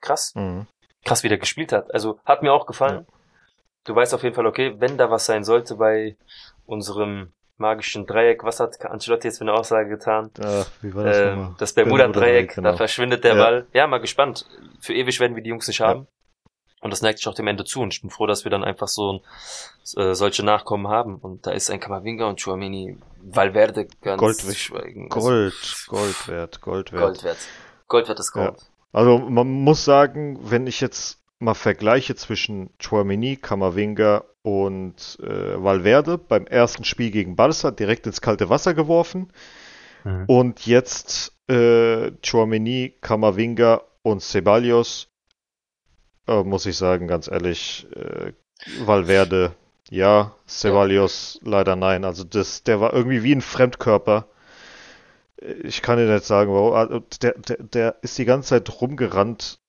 krass. 0.00 0.32
Mhm. 0.34 0.66
Krass, 1.04 1.22
wie 1.22 1.28
der 1.28 1.38
gespielt 1.38 1.72
hat. 1.72 1.92
Also 1.92 2.20
hat 2.24 2.42
mir 2.42 2.52
auch 2.52 2.66
gefallen. 2.66 3.06
Ja. 3.08 3.14
Du 3.84 3.94
weißt 3.94 4.14
auf 4.14 4.22
jeden 4.22 4.34
Fall, 4.34 4.46
okay, 4.46 4.74
wenn 4.78 4.98
da 4.98 5.10
was 5.10 5.26
sein 5.26 5.44
sollte 5.44 5.76
bei 5.76 6.16
unserem 6.66 7.32
magischen 7.60 8.06
Dreieck. 8.06 8.42
Was 8.42 8.58
hat 8.58 8.84
Ancelotti 8.84 9.28
jetzt 9.28 9.38
für 9.38 9.44
eine 9.44 9.52
Aussage 9.52 9.88
getan? 9.88 10.30
Ach, 10.42 10.66
wie 10.82 10.94
war 10.94 11.04
das 11.04 11.18
ähm, 11.18 11.54
Das 11.58 11.72
Bermuda-Dreieck, 11.74 12.54
genau. 12.56 12.70
da 12.70 12.76
verschwindet 12.76 13.22
der 13.22 13.36
ja. 13.36 13.42
Ball. 13.42 13.66
Ja, 13.72 13.86
mal 13.86 13.98
gespannt. 13.98 14.46
Für 14.80 14.94
ewig 14.94 15.20
werden 15.20 15.36
wir 15.36 15.42
die 15.42 15.50
Jungs 15.50 15.68
nicht 15.68 15.80
haben. 15.80 16.06
Und 16.80 16.90
das 16.92 17.02
neigt 17.02 17.18
sich 17.18 17.28
auch 17.28 17.34
dem 17.34 17.46
Ende 17.46 17.64
zu. 17.64 17.82
Und 17.82 17.92
ich 17.92 18.00
bin 18.00 18.10
froh, 18.10 18.26
dass 18.26 18.44
wir 18.44 18.50
dann 18.50 18.64
einfach 18.64 18.88
so 18.88 19.20
äh, 19.96 20.14
solche 20.14 20.42
Nachkommen 20.42 20.88
haben. 20.88 21.16
Und 21.16 21.46
da 21.46 21.50
ist 21.50 21.70
ein 21.70 21.78
Kamavinga 21.78 22.26
und 22.26 22.42
Chouamini 22.42 22.96
Valverde 23.22 23.86
ganz 24.00 24.18
Gold, 24.18 24.40
schweigen. 24.56 25.10
Gold, 25.10 25.84
Gold 25.88 26.28
wert, 26.28 26.60
Gold 26.62 26.92
wert. 26.92 27.02
Gold 27.02 27.24
wert. 27.24 27.38
Gold 27.86 28.08
wert 28.08 28.18
ist 28.18 28.32
Gold. 28.32 28.58
Ja. 28.58 28.66
Also 28.92 29.18
man 29.18 29.46
muss 29.46 29.84
sagen, 29.84 30.38
wenn 30.50 30.66
ich 30.66 30.80
jetzt 30.80 31.19
mal 31.40 31.54
vergleiche 31.54 32.14
zwischen 32.14 32.70
Chouamini, 32.78 33.36
Kamavinga 33.36 34.24
und 34.42 35.18
äh, 35.22 35.62
Valverde 35.62 36.18
beim 36.18 36.46
ersten 36.46 36.84
Spiel 36.84 37.10
gegen 37.10 37.34
Barca 37.34 37.70
direkt 37.70 38.06
ins 38.06 38.20
kalte 38.20 38.48
Wasser 38.48 38.74
geworfen. 38.74 39.32
Mhm. 40.04 40.24
Und 40.26 40.66
jetzt 40.66 41.32
äh, 41.48 42.12
Chouameni, 42.22 42.94
Kamavinga 43.00 43.82
und 44.02 44.22
Ceballos, 44.22 45.08
äh, 46.28 46.42
muss 46.42 46.66
ich 46.66 46.76
sagen, 46.76 47.08
ganz 47.08 47.28
ehrlich, 47.28 47.86
äh, 47.94 48.32
Valverde 48.84 49.52
ja, 49.90 50.34
Ceballos 50.46 51.40
ja. 51.42 51.50
leider 51.50 51.76
nein. 51.76 52.04
Also 52.04 52.24
das, 52.24 52.62
der 52.62 52.80
war 52.80 52.92
irgendwie 52.92 53.22
wie 53.22 53.34
ein 53.34 53.40
Fremdkörper. 53.40 54.28
Ich 55.64 55.82
kann 55.82 55.98
dir 55.98 56.12
nicht 56.12 56.24
sagen, 56.24 56.52
warum. 56.52 56.74
Also 56.74 57.00
der, 57.22 57.32
der, 57.32 57.56
der 57.58 57.96
ist 58.02 58.18
die 58.18 58.26
ganze 58.26 58.50
Zeit 58.50 58.80
rumgerannt 58.80 59.59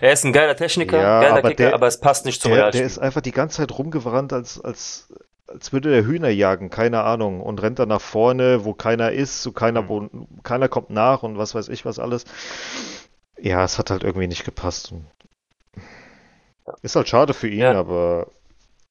er 0.00 0.12
ist 0.12 0.24
ein 0.24 0.32
geiler 0.32 0.56
Techniker, 0.56 1.00
ja, 1.00 1.20
geiler 1.20 1.38
aber 1.38 1.48
Kicker, 1.50 1.64
der, 1.64 1.74
aber 1.74 1.86
es 1.86 2.00
passt 2.00 2.24
nicht 2.24 2.42
zum 2.42 2.52
der, 2.52 2.70
Der 2.70 2.84
ist 2.84 2.98
einfach 2.98 3.20
die 3.20 3.32
ganze 3.32 3.58
Zeit 3.58 3.76
rumgerannt, 3.76 4.32
als, 4.32 4.60
als, 4.60 5.08
als 5.46 5.72
würde 5.72 5.90
der 5.90 6.04
Hühner 6.04 6.28
jagen, 6.28 6.70
keine 6.70 7.02
Ahnung, 7.02 7.40
und 7.40 7.62
rennt 7.62 7.78
dann 7.78 7.88
nach 7.88 8.00
vorne, 8.00 8.64
wo 8.64 8.74
keiner 8.74 9.12
ist, 9.12 9.42
so 9.42 9.52
keiner, 9.52 9.82
mhm. 9.82 9.88
wo, 9.88 10.08
keiner 10.42 10.68
kommt 10.68 10.90
nach 10.90 11.22
und 11.22 11.38
was 11.38 11.54
weiß 11.54 11.68
ich 11.68 11.84
was 11.84 11.98
alles. 11.98 12.24
Ja, 13.40 13.64
es 13.64 13.78
hat 13.78 13.90
halt 13.90 14.02
irgendwie 14.02 14.26
nicht 14.26 14.44
gepasst. 14.44 14.92
Ist 16.82 16.96
halt 16.96 17.08
schade 17.08 17.34
für 17.34 17.48
ihn, 17.48 17.60
ja. 17.60 17.72
aber 17.72 18.28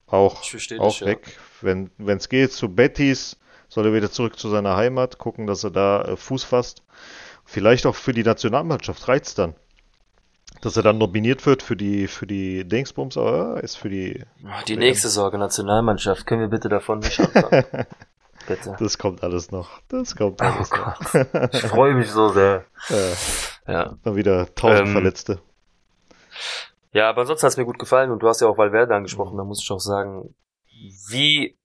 auch, 0.07 0.41
auch 0.79 1.01
weg. 1.01 1.21
Ja. 1.25 1.41
Wenn 1.61 1.91
es 1.97 2.29
geht 2.29 2.53
zu 2.53 2.73
Bettys, 2.73 3.37
soll 3.67 3.87
er 3.87 3.93
wieder 3.93 4.11
zurück 4.11 4.39
zu 4.39 4.49
seiner 4.49 4.77
Heimat, 4.77 5.17
gucken, 5.17 5.47
dass 5.47 5.63
er 5.63 5.71
da 5.71 6.01
äh, 6.03 6.15
Fuß 6.15 6.43
fasst. 6.45 6.83
Vielleicht 7.43 7.85
auch 7.85 7.95
für 7.95 8.13
die 8.13 8.23
Nationalmannschaft 8.23 9.07
reizt 9.07 9.37
dann 9.39 9.55
dass 10.67 10.77
er 10.77 10.83
dann 10.83 10.97
nominiert 10.97 11.45
wird 11.45 11.63
für 11.63 11.75
die 11.75 12.07
für 12.07 12.27
die 12.27 12.67
Dingsbums, 12.67 13.17
aber 13.17 13.63
ist 13.63 13.77
für 13.77 13.89
die. 13.89 14.23
Die 14.67 14.77
nächste 14.77 15.07
Sorge 15.07 15.37
Nationalmannschaft. 15.37 16.27
Können 16.27 16.41
wir 16.41 16.49
bitte 16.49 16.67
davon 16.67 16.99
nicht 16.99 17.19
anfangen? 17.19 17.65
bitte. 18.47 18.75
Das 18.77 18.97
kommt 18.97 19.23
alles 19.23 19.49
noch. 19.51 19.81
Das 19.87 20.15
kommt 20.15 20.41
oh 20.41 20.45
alles 20.45 20.69
oh 20.73 20.77
noch. 20.77 21.53
ich 21.53 21.61
freue 21.61 21.95
mich 21.95 22.11
so 22.11 22.29
sehr. 22.29 22.65
Ja. 23.67 23.73
ja. 23.73 23.97
Dann 24.03 24.15
wieder 24.15 24.53
tausend 24.55 24.87
ähm, 24.87 24.93
Verletzte. 24.93 25.41
Ja, 26.91 27.09
aber 27.09 27.21
ansonsten 27.21 27.45
hat 27.45 27.51
es 27.51 27.57
mir 27.57 27.65
gut 27.65 27.79
gefallen 27.79 28.11
und 28.11 28.19
du 28.23 28.27
hast 28.27 28.41
ja 28.41 28.47
auch 28.47 28.57
Valverde 28.57 28.95
angesprochen. 28.95 29.37
Da 29.37 29.43
muss 29.43 29.61
ich 29.61 29.71
auch 29.71 29.79
sagen, 29.79 30.33
wie 31.09 31.57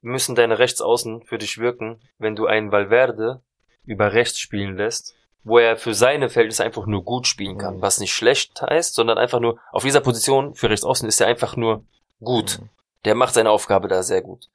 müssen 0.00 0.34
deine 0.34 0.58
Rechtsaußen 0.58 1.22
für 1.22 1.38
dich 1.38 1.58
wirken, 1.58 2.00
wenn 2.18 2.36
du 2.36 2.46
einen 2.46 2.72
Valverde 2.72 3.42
über 3.84 4.12
rechts 4.12 4.38
spielen 4.38 4.76
lässt 4.76 5.17
wo 5.48 5.58
er 5.58 5.76
für 5.76 5.94
seine 5.94 6.28
Verhältnisse 6.28 6.64
einfach 6.64 6.86
nur 6.86 7.04
gut 7.04 7.26
spielen 7.26 7.58
kann. 7.58 7.76
Mhm. 7.76 7.82
Was 7.82 8.00
nicht 8.00 8.12
schlecht 8.12 8.60
heißt, 8.62 8.94
sondern 8.94 9.18
einfach 9.18 9.40
nur, 9.40 9.58
auf 9.72 9.82
dieser 9.82 10.00
Position 10.00 10.54
für 10.54 10.70
Rechtsaußen 10.70 11.08
ist 11.08 11.20
er 11.20 11.26
einfach 11.26 11.56
nur 11.56 11.84
gut. 12.20 12.58
Mhm. 12.60 12.68
Der 13.04 13.14
macht 13.14 13.34
seine 13.34 13.50
Aufgabe 13.50 13.88
da 13.88 14.02
sehr 14.02 14.22
gut. 14.22 14.48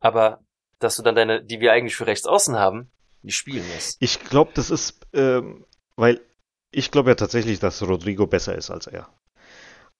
Aber, 0.00 0.40
dass 0.78 0.96
du 0.96 1.02
dann 1.02 1.14
deine, 1.14 1.42
die 1.42 1.60
wir 1.60 1.72
eigentlich 1.72 1.96
für 1.96 2.06
Rechtsaußen 2.06 2.56
haben, 2.58 2.90
die 3.22 3.32
spielen 3.32 3.64
lässt. 3.74 3.96
Ich 4.00 4.20
glaube, 4.24 4.52
das 4.54 4.70
ist, 4.70 5.00
ähm, 5.12 5.64
weil 5.96 6.20
ich 6.70 6.90
glaube 6.90 7.10
ja 7.10 7.14
tatsächlich, 7.14 7.60
dass 7.60 7.82
Rodrigo 7.82 8.26
besser 8.26 8.54
ist 8.54 8.70
als 8.70 8.86
er. 8.86 9.08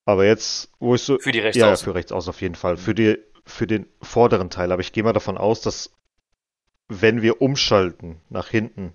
Aber 0.05 0.25
jetzt, 0.25 0.71
wo 0.81 0.95
ich 0.95 1.03
so. 1.03 1.19
Für 1.19 1.33
die 1.33 1.41
Rechtsaußen. 1.41 1.87
Ja, 1.87 1.93
für 1.93 1.95
Rechtsaußen 1.95 2.31
auf 2.31 2.41
jeden 2.41 2.57
Fall. 2.57 2.77
Für 2.77 2.95
die, 2.95 3.19
für 3.47 3.67
den 3.67 3.87
vorderen 4.01 4.51
Teil. 4.51 4.73
Aber 4.73 4.81
ich 4.81 4.93
gehe 4.93 5.05
mal 5.05 5.13
davon 5.13 5.39
aus, 5.39 5.61
dass 5.61 5.95
wenn 6.89 7.23
wir 7.23 7.41
umschalten 7.41 8.21
nach 8.29 8.49
hinten, 8.49 8.95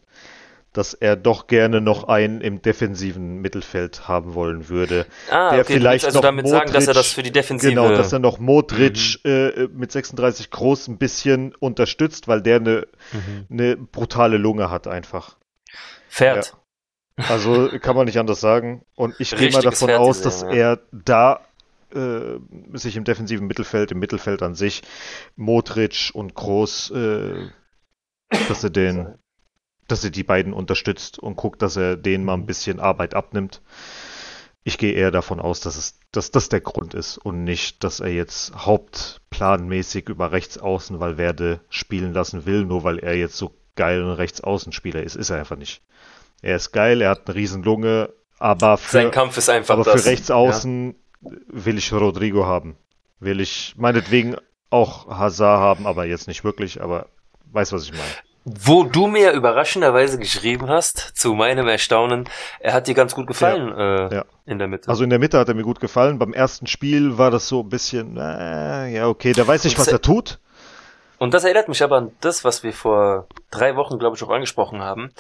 dass 0.78 0.94
er 0.94 1.16
doch 1.16 1.48
gerne 1.48 1.82
noch 1.82 2.08
einen 2.08 2.40
im 2.40 2.62
defensiven 2.62 3.42
Mittelfeld 3.42 4.08
haben 4.08 4.36
wollen 4.36 4.70
würde. 4.70 5.08
Ah, 5.32 5.50
der 5.50 5.62
okay, 5.62 5.74
vielleicht 5.74 6.06
also 6.06 6.20
noch 6.20 6.22
damit 6.22 6.46
Modric, 6.46 6.60
sagen, 6.60 6.74
dass 6.74 6.88
er 6.88 6.94
das 6.94 7.12
für 7.12 7.24
die 7.24 7.32
Defensive... 7.32 7.72
Genau, 7.72 7.90
dass 7.90 8.14
er 8.14 8.20
noch 8.20 8.38
Modric 8.38 9.20
mhm. 9.24 9.32
äh, 9.32 9.68
mit 9.70 9.92
36 9.92 10.52
groß 10.52 10.88
ein 10.90 11.00
bisschen 11.00 11.56
unterstützt, 11.56 12.28
weil 12.28 12.44
der 12.44 12.58
eine, 12.58 12.88
mhm. 13.12 13.48
eine 13.50 13.78
brutale 13.78 14.38
Lunge 14.38 14.70
hat 14.70 14.88
einfach. 14.88 15.38
Fährt. 16.10 16.54
Ja. 17.18 17.26
Also 17.30 17.70
kann 17.82 17.96
man 17.96 18.06
nicht 18.06 18.20
anders 18.20 18.40
sagen. 18.40 18.86
Und 18.96 19.16
ich 19.20 19.36
gehe 19.36 19.52
mal 19.52 19.64
davon 19.64 19.90
aus, 19.90 20.22
dass 20.22 20.44
ja. 20.44 20.50
er 20.50 20.80
da 20.92 21.42
äh, 21.92 22.38
sich 22.74 22.98
im 22.98 23.04
defensiven 23.04 23.48
Mittelfeld, 23.48 23.92
im 23.92 23.98
Mittelfeld 23.98 24.44
an 24.44 24.54
sich, 24.54 24.84
Modric 25.36 26.12
und 26.14 26.36
Groß, 26.36 26.92
äh, 26.92 27.50
dass 28.48 28.64
er 28.64 28.70
den 28.70 29.18
dass 29.88 30.04
er 30.04 30.10
die 30.10 30.24
beiden 30.24 30.54
unterstützt 30.54 31.20
und 31.20 31.36
guckt, 31.36 31.62
dass 31.62 31.76
er 31.76 31.98
denen 31.98 32.26
mal 32.26 32.34
ein 32.34 32.46
bisschen 32.46 32.80
Arbeit 32.80 33.14
abnimmt. 33.14 33.62
Ich 34.64 34.78
gehe 34.78 34.94
eher 34.94 35.12
davon 35.12 35.40
aus, 35.40 35.62
dass 35.62 35.78
es, 35.78 35.98
dass 36.12 36.32
das 36.32 36.50
der 36.50 36.60
Grund 36.60 36.94
ist 36.94 37.18
und 37.18 37.44
nicht, 37.46 37.84
dass 37.84 38.02
er 38.02 38.12
jetzt 38.12 38.54
hauptplanmäßig 38.66 40.10
über 40.10 40.34
Rechtsaußen 40.34 41.00
Valverde 41.00 41.62
spielen 41.70 42.14
lassen 42.14 42.46
will, 42.46 42.66
nur 42.66 42.84
weil 42.84 43.00
er 43.00 43.16
jetzt 43.16 43.38
so 43.38 43.54
geil 43.76 44.02
ein 44.04 44.12
Rechtsaußenspieler 44.12 45.02
ist. 45.02 45.16
Ist 45.16 45.30
er 45.30 45.40
einfach 45.40 45.56
nicht. 45.56 45.82
Er 46.42 46.58
ist 46.58 46.74
geil, 46.74 47.02
er 47.02 47.12
hat 47.12 47.28
eine 47.28 47.36
riesen 47.36 47.64
Lunge, 47.64 48.10
aber 48.40 48.78
für, 48.78 48.92
Sein 48.92 49.12
Kampf 49.12 49.38
ist 49.38 49.50
einfach 49.50 49.76
aber 49.76 49.84
das, 49.84 50.04
für 50.04 50.10
Rechtsaußen 50.10 50.96
ja. 51.22 51.32
will 51.48 51.78
ich 51.78 51.92
Rodrigo 51.94 52.46
haben. 52.46 52.78
Will 53.20 53.40
ich 53.40 53.74
meinetwegen 53.78 54.36
auch 54.70 55.08
Hazard 55.08 55.60
haben, 55.60 55.88
aber 55.88 56.06
jetzt 56.06 56.28
nicht 56.28 56.44
wirklich, 56.44 56.82
aber 56.82 57.08
weiß, 57.52 57.72
was 57.72 57.86
ich 57.86 57.92
meine. 57.92 58.27
Wo 58.50 58.86
du 58.86 59.08
mir 59.08 59.34
überraschenderweise 59.34 60.18
geschrieben 60.18 60.70
hast, 60.70 61.00
zu 61.00 61.34
meinem 61.34 61.68
Erstaunen, 61.68 62.30
er 62.62 62.72
hat 62.72 62.88
dir 62.88 62.94
ganz 62.94 63.14
gut 63.14 63.28
gefallen 63.28 63.68
ja, 63.68 64.08
äh, 64.08 64.16
ja. 64.16 64.26
in 64.46 64.58
der 64.58 64.70
Mitte. 64.70 64.88
Also 64.88 65.04
in 65.04 65.10
der 65.10 65.20
Mitte 65.20 65.38
hat 65.38 65.50
er 65.50 65.54
mir 65.54 65.64
gut 65.64 65.82
gefallen. 65.82 66.18
Beim 66.18 66.32
ersten 66.32 66.66
Spiel 66.66 67.18
war 67.18 67.30
das 67.30 67.50
so 67.50 67.60
ein 67.60 67.68
bisschen, 67.68 68.16
äh, 68.16 68.88
ja 68.88 69.08
okay, 69.10 69.34
der 69.34 69.46
weiß 69.46 69.66
nicht, 69.66 69.78
was 69.78 69.90
er 69.90 70.02
tut. 70.02 70.40
Und 71.18 71.34
das 71.34 71.44
erinnert 71.44 71.68
mich 71.68 71.84
aber 71.84 71.98
an 71.98 72.12
das, 72.22 72.46
was 72.46 72.64
wir 72.64 72.72
vor 72.72 73.28
drei 73.52 73.76
Wochen, 73.76 74.00
glaube 74.00 74.16
ich, 74.16 74.24
auch 74.24 74.30
angesprochen 74.30 74.82
haben. 74.82 75.12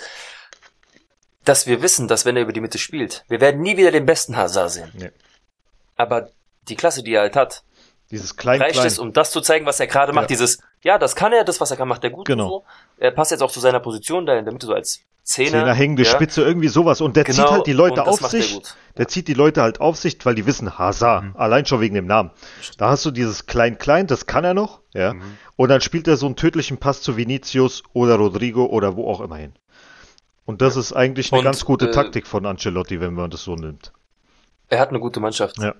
dass 1.43 1.65
wir 1.67 1.82
wissen, 1.82 2.07
dass 2.07 2.25
wenn 2.25 2.36
er 2.36 2.43
über 2.43 2.53
die 2.53 2.61
Mitte 2.61 2.78
spielt, 2.78 3.23
wir 3.30 3.41
werden 3.41 3.61
nie 3.61 3.78
wieder 3.78 3.91
den 3.91 4.05
besten 4.05 4.36
Hazard 4.36 4.71
sehen. 4.71 4.91
Nee. 4.93 5.11
Aber 5.95 6.30
die 6.67 6.75
Klasse, 6.75 7.03
die 7.03 7.13
er 7.13 7.21
halt 7.21 7.36
hat, 7.36 7.63
Dieses 8.11 8.36
klein, 8.36 8.61
reicht 8.61 8.75
klein. 8.75 8.88
es, 8.88 8.99
um 8.99 9.13
das 9.13 9.32
zu 9.32 9.41
zeigen, 9.41 9.65
was 9.65 9.80
er 9.80 9.88
gerade 9.88 10.13
macht. 10.13 10.25
Ja. 10.25 10.28
Dieses, 10.28 10.59
ja, 10.84 10.97
das 10.97 11.15
kann 11.15 11.34
er, 11.34 11.43
das, 11.43 11.59
was 11.59 11.71
er 11.71 11.78
kann, 11.78 11.88
macht 11.88 12.03
er 12.03 12.09
gut. 12.09 12.25
Genau. 12.28 12.43
Und 12.45 12.49
so. 12.49 12.63
Er 12.97 13.11
passt 13.11 13.32
jetzt 13.32 13.41
auch 13.41 13.51
zu 13.51 13.59
seiner 13.59 13.80
Position 13.80 14.25
da 14.25 14.38
in 14.38 14.45
der 14.45 14.53
Mitte 14.53 14.67
so 14.67 14.73
als 14.73 15.01
Zehner. 15.23 15.51
Zehner 15.51 15.73
hängende 15.73 16.03
ja. 16.03 16.09
Spitze, 16.09 16.41
irgendwie 16.41 16.69
sowas. 16.69 17.01
Und 17.01 17.17
der 17.17 17.25
Genau, 17.25 17.43
zieht 17.43 17.51
halt 17.51 17.67
die 17.67 17.73
Leute 17.73 18.05
auf 18.07 18.21
sich. 18.21 18.61
Der 18.97 19.09
zieht 19.09 19.28
die 19.28 19.34
Leute 19.34 19.61
halt 19.61 19.82
auf 19.82 19.97
sich, 19.97 20.17
weil 20.25 20.36
die 20.36 20.45
wissen, 20.45 20.78
Hazard, 20.78 21.23
Mhm. 21.25 21.36
allein 21.36 21.65
schon 21.65 21.82
wegen 21.82 21.95
dem 21.95 22.05
Namen. 22.05 22.32
Da 22.78 22.89
hast 22.89 23.05
du 23.05 23.11
dieses 23.11 23.45
Klein-Klein, 23.45 24.07
das 24.07 24.25
kann 24.25 24.45
er 24.45 24.53
noch, 24.53 24.80
ja. 24.93 25.13
Mhm. 25.13 25.38
Und 25.57 25.69
dann 25.69 25.82
spielt 25.82 26.07
er 26.07 26.15
so 26.15 26.28
einen 26.28 26.38
tödlichen 26.38 26.78
Pass 26.78 27.01
zu 27.01 27.17
Vinicius 27.17 27.84
oder 27.91 28.15
Rodrigo 28.15 28.65
oder 28.67 28.95
wo 28.95 29.09
auch 29.09 29.19
immer 29.19 29.36
hin. 29.36 29.53
Und 30.45 30.61
das 30.61 30.78
ist 30.78 30.93
eigentlich 30.93 31.34
eine 31.34 31.39
Und, 31.39 31.43
ganz 31.45 31.65
gute 31.65 31.89
äh, 31.89 31.91
Taktik 31.91 32.25
von 32.25 32.45
Ancelotti, 32.45 33.01
wenn 33.01 33.13
man 33.13 33.30
das 33.30 33.43
so 33.43 33.55
nimmt. 33.55 33.91
Er 34.69 34.80
hat 34.80 34.89
eine 34.89 34.99
gute 34.99 35.19
Mannschaft. 35.19 35.57
Ja. 35.57 35.75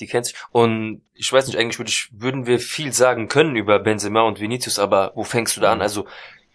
Die 0.00 0.06
kennt 0.06 0.26
sich. 0.26 0.36
Und 0.50 1.02
ich 1.14 1.32
weiß 1.32 1.46
nicht, 1.46 1.58
eigentlich 1.58 1.78
würde 1.78 1.90
ich, 1.90 2.08
würden 2.12 2.46
wir 2.46 2.58
viel 2.60 2.92
sagen 2.92 3.28
können 3.28 3.56
über 3.56 3.78
Benzema 3.78 4.22
und 4.22 4.40
Vinicius, 4.40 4.78
aber 4.78 5.12
wo 5.14 5.24
fängst 5.24 5.56
du 5.56 5.60
da 5.60 5.72
an? 5.72 5.78
Mhm. 5.78 5.82
Also 5.82 6.06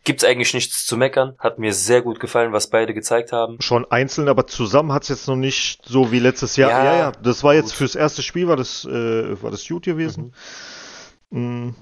gibt's 0.04 0.24
eigentlich 0.24 0.54
nichts 0.54 0.86
zu 0.86 0.98
meckern. 0.98 1.36
Hat 1.39 1.60
mir 1.60 1.74
sehr 1.74 2.02
gut 2.02 2.20
gefallen, 2.20 2.52
was 2.54 2.70
beide 2.70 2.94
gezeigt 2.94 3.32
haben. 3.32 3.58
Schon 3.62 3.86
einzeln, 3.89 4.28
aber 4.28 4.48
zusammen 4.48 4.91
hat's 4.91 5.10
jetzt 5.10 5.28
noch 5.28 5.36
nicht 5.36 5.82
so 5.86 6.12
wie 6.12 6.20
letztes 6.20 6.56
Jahr. 6.58 6.70
Ja, 6.72 6.84
Ja, 6.84 6.96
ja, 6.98 7.12
das 7.12 7.44
war 7.44 7.54
jetzt 7.54 7.70
gut. 7.70 7.76
fürs 7.76 7.96
erste 7.96 8.22
Spiel, 8.22 8.48
war 8.48 8.58
das, 8.58 8.86
äh, 8.86 9.41
war 9.41 9.52
das 9.52 9.68
gut 9.68 9.86
gewesen. 9.86 10.34
Mhm. 11.30 11.76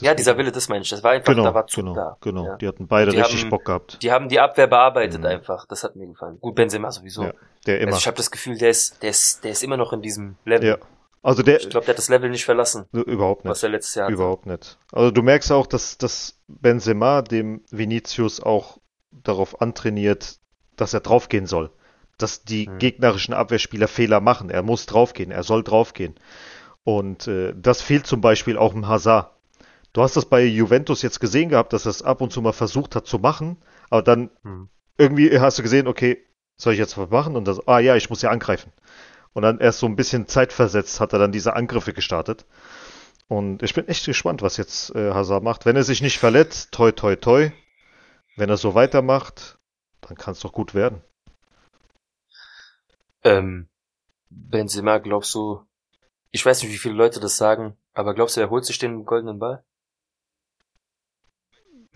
Ja, 0.00 0.14
dieser 0.14 0.36
Wille, 0.38 0.50
das 0.52 0.68
meine 0.68 0.82
ich. 0.82 0.90
Das 0.90 1.02
war 1.02 1.12
einfach, 1.12 1.32
Genau, 1.32 1.44
da 1.44 1.54
war 1.54 1.66
Zug 1.66 1.84
genau, 1.84 1.94
da. 1.94 2.16
genau. 2.20 2.46
Ja. 2.46 2.56
Die 2.56 2.66
hatten 2.68 2.86
beide 2.88 3.10
Die 3.12 3.18
richtig 3.18 3.42
haben- 3.42 3.50
Bock 3.50 3.64
gehabt. 3.64 3.98
Die 4.02 4.10
haben 4.12 4.28
die 4.28 4.40
Abwehr 4.40 4.66
bearbeitet 4.66 5.20
Mhm. 5.20 5.26
einfach. 5.26 5.66
Das 5.66 5.84
hat 5.84 5.94
mir 5.96 6.06
gefallen. 6.06 6.38
Gut, 6.40 6.54
Benzema 6.54 6.90
sowieso. 6.90 7.24
Ja, 7.24 7.32
der 7.66 7.80
immer. 7.80 7.88
Also 7.92 7.98
ich 7.98 8.06
habe 8.06 8.16
das 8.16 8.30
Gefühl, 8.30 8.58
der 8.58 8.70
ist, 8.70 9.02
der 9.02 9.10
ist, 9.10 9.44
der 9.44 9.52
ist 9.52 9.62
immer 9.62 9.76
noch 9.76 9.92
in 9.92 10.02
diesem 10.02 10.36
Level. 10.44 10.68
ja. 10.68 10.78
Also 11.22 11.42
der, 11.42 11.58
Ich 11.58 11.70
glaube, 11.70 11.86
der 11.86 11.94
hat 11.94 11.98
das 11.98 12.10
Level 12.10 12.28
nicht 12.28 12.44
verlassen, 12.44 12.84
überhaupt 12.92 13.44
nicht. 13.46 13.50
was 13.50 13.62
er 13.62 13.70
letztes 13.70 13.94
Jahr 13.94 14.04
hatte. 14.06 14.12
Überhaupt 14.14 14.44
nicht. 14.44 14.76
Also 14.92 15.10
du 15.10 15.22
merkst 15.22 15.50
auch, 15.52 15.66
dass, 15.66 15.96
dass 15.96 16.38
Benzema 16.48 17.22
dem 17.22 17.62
Vinicius 17.70 18.40
auch 18.42 18.76
darauf 19.10 19.62
antrainiert, 19.62 20.36
dass 20.76 20.92
er 20.92 21.00
draufgehen 21.00 21.46
soll. 21.46 21.70
Dass 22.18 22.42
die 22.44 22.68
Mhm. 22.68 22.78
gegnerischen 22.78 23.32
Abwehrspieler 23.32 23.88
Fehler 23.88 24.20
machen. 24.20 24.50
Er 24.50 24.62
muss 24.62 24.84
draufgehen, 24.84 25.30
er 25.30 25.44
soll 25.44 25.64
draufgehen. 25.64 26.14
Und 26.82 27.26
äh, 27.26 27.54
das 27.56 27.80
fehlt 27.80 28.06
zum 28.06 28.20
Beispiel 28.20 28.58
auch 28.58 28.74
im 28.74 28.86
Hazard. 28.86 29.30
Du 29.94 30.02
hast 30.02 30.16
das 30.16 30.26
bei 30.26 30.44
Juventus 30.44 31.02
jetzt 31.02 31.20
gesehen 31.20 31.48
gehabt, 31.48 31.72
dass 31.72 31.86
er 31.86 31.90
es 31.90 32.02
ab 32.02 32.20
und 32.20 32.32
zu 32.32 32.42
mal 32.42 32.52
versucht 32.52 32.96
hat 32.96 33.06
zu 33.06 33.18
machen, 33.18 33.56
aber 33.90 34.02
dann 34.02 34.30
Mhm. 34.42 34.68
irgendwie 34.98 35.38
hast 35.38 35.58
du 35.58 35.62
gesehen, 35.62 35.86
okay, 35.86 36.18
soll 36.60 36.72
ich 36.74 36.80
jetzt 36.80 36.98
was 36.98 37.10
machen? 37.10 37.36
Und 37.36 37.46
das, 37.46 37.66
ah 37.68 37.78
ja, 37.78 37.96
ich 37.96 38.10
muss 38.10 38.20
ja 38.20 38.30
angreifen. 38.30 38.72
Und 39.32 39.42
dann 39.42 39.60
erst 39.60 39.78
so 39.78 39.86
ein 39.86 39.96
bisschen 39.96 40.26
zeitversetzt 40.28 41.00
hat 41.00 41.12
er 41.12 41.20
dann 41.20 41.32
diese 41.32 41.54
Angriffe 41.54 41.92
gestartet. 41.92 42.44
Und 43.28 43.62
ich 43.62 43.74
bin 43.74 43.88
echt 43.88 44.04
gespannt, 44.04 44.42
was 44.42 44.56
jetzt 44.56 44.94
äh, 44.94 45.12
Hazard 45.12 45.44
macht. 45.44 45.66
Wenn 45.66 45.76
er 45.76 45.84
sich 45.84 46.02
nicht 46.02 46.18
verletzt, 46.18 46.72
toi 46.72 46.92
toi 46.92 47.16
toi. 47.16 47.52
Wenn 48.36 48.50
er 48.50 48.56
so 48.56 48.74
weitermacht, 48.74 49.58
dann 50.02 50.16
kann 50.16 50.32
es 50.32 50.40
doch 50.40 50.52
gut 50.52 50.74
werden. 50.74 51.02
Ähm, 53.24 53.68
Benzema, 54.30 54.98
glaubst 54.98 55.34
du, 55.34 55.64
ich 56.30 56.44
weiß 56.44 56.62
nicht, 56.62 56.72
wie 56.72 56.78
viele 56.78 56.94
Leute 56.94 57.20
das 57.20 57.36
sagen, 57.36 57.76
aber 57.92 58.14
glaubst 58.14 58.36
du, 58.36 58.40
er 58.40 58.50
holt 58.50 58.64
sich 58.64 58.78
den 58.78 59.04
goldenen 59.04 59.38
Ball? 59.38 59.64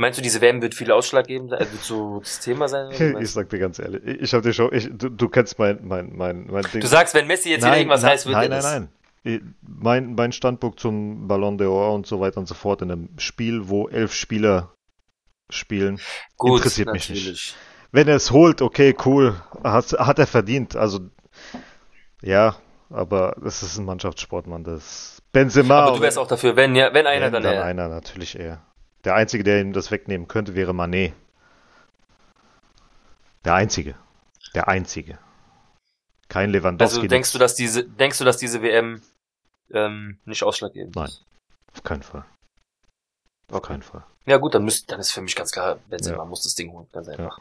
Meinst 0.00 0.16
du, 0.16 0.22
diese 0.22 0.40
WM 0.40 0.62
wird 0.62 0.76
viel 0.76 0.92
Ausschlag 0.92 1.26
geben? 1.26 1.52
Äh, 1.52 1.58
Wird 1.58 1.82
so 1.82 2.20
das 2.20 2.38
Thema 2.38 2.68
sein? 2.68 3.16
Ich 3.20 3.32
sag 3.32 3.50
dir 3.50 3.58
ganz 3.58 3.80
ehrlich, 3.80 4.00
ich, 4.04 4.32
habe 4.32 4.44
dir 4.44 4.52
schon, 4.52 4.72
ich, 4.72 4.88
du, 4.92 5.08
du 5.08 5.28
kennst 5.28 5.58
mein, 5.58 5.80
mein, 5.82 6.16
mein, 6.16 6.46
mein? 6.46 6.62
Ding. 6.72 6.80
du 6.80 6.86
sagst, 6.86 7.14
wenn 7.14 7.26
Messi 7.26 7.50
jetzt 7.50 7.62
wieder 7.62 7.70
nein, 7.70 7.80
irgendwas 7.80 8.02
nein, 8.02 8.12
heißt, 8.12 8.26
wird 8.26 8.36
nein, 8.36 8.50
nein, 8.50 8.88
nein. 9.24 9.54
Mein, 9.66 10.14
mein 10.14 10.30
Standpunkt 10.30 10.78
zum 10.78 11.26
Ballon 11.26 11.58
d'Or 11.58 11.94
und 11.94 12.06
so 12.06 12.20
weiter 12.20 12.38
und 12.38 12.46
so 12.46 12.54
fort 12.54 12.80
in 12.82 12.92
einem 12.92 13.08
Spiel, 13.18 13.68
wo 13.68 13.88
elf 13.88 14.14
Spieler 14.14 14.72
spielen, 15.50 16.00
Gut, 16.36 16.58
interessiert 16.58 16.92
mich 16.92 17.10
nicht. 17.10 17.20
natürlich. 17.20 17.54
Wenn 17.90 18.06
er 18.06 18.16
es 18.16 18.30
holt, 18.30 18.62
okay, 18.62 18.94
cool, 19.04 19.34
hat, 19.64 19.92
hat 19.92 20.20
er 20.20 20.26
verdient. 20.28 20.76
Also, 20.76 21.00
ja, 22.22 22.54
aber 22.90 23.36
das 23.42 23.64
ist 23.64 23.78
ein 23.78 23.84
Mannschaftssport, 23.84 24.46
Mann. 24.46 24.62
Das 24.62 25.20
Benzema. 25.32 25.80
Aber 25.80 25.96
du 25.96 26.02
wärst 26.02 26.18
auch 26.18 26.28
dafür, 26.28 26.54
wenn 26.54 26.76
ja, 26.76 26.94
wenn 26.94 27.06
einer, 27.06 27.26
wenn, 27.26 27.32
dann 27.32 27.42
dann 27.42 27.54
er. 27.54 27.64
einer, 27.64 27.88
natürlich 27.88 28.38
eher. 28.38 28.62
Der 29.08 29.14
Einzige, 29.14 29.42
der 29.42 29.62
ihm 29.62 29.72
das 29.72 29.90
wegnehmen 29.90 30.28
könnte, 30.28 30.54
wäre 30.54 30.74
Manet. 30.74 31.14
Der 33.46 33.54
Einzige. 33.54 33.94
Der 34.54 34.68
Einzige. 34.68 35.18
Kein 36.28 36.50
Lewandowski. 36.50 36.98
Also 36.98 37.08
denkst 37.08 37.32
du, 37.32 37.38
dass 37.38 37.54
diese, 37.54 37.84
denkst 37.88 38.18
du, 38.18 38.26
dass 38.26 38.36
diese 38.36 38.60
WM 38.60 39.00
ähm, 39.72 40.18
nicht 40.26 40.42
ausschlaggebend 40.42 40.94
Nein. 40.94 41.06
ist? 41.06 41.24
Auf 41.72 41.82
keinen 41.84 42.02
Fall. 42.02 42.26
Auf 43.50 43.62
keinen 43.62 43.80
Fall. 43.80 44.04
Ja 44.26 44.36
gut, 44.36 44.54
dann 44.54 44.64
müsst, 44.64 44.92
dann 44.92 45.00
ist 45.00 45.12
für 45.12 45.22
mich 45.22 45.34
ganz 45.34 45.52
klar, 45.52 45.78
Benzema 45.88 46.18
Ja. 46.18 46.24
muss 46.26 46.42
das 46.42 46.54
Ding 46.54 46.70
holen, 46.70 46.86
ganz 46.92 47.08
einfach. 47.08 47.40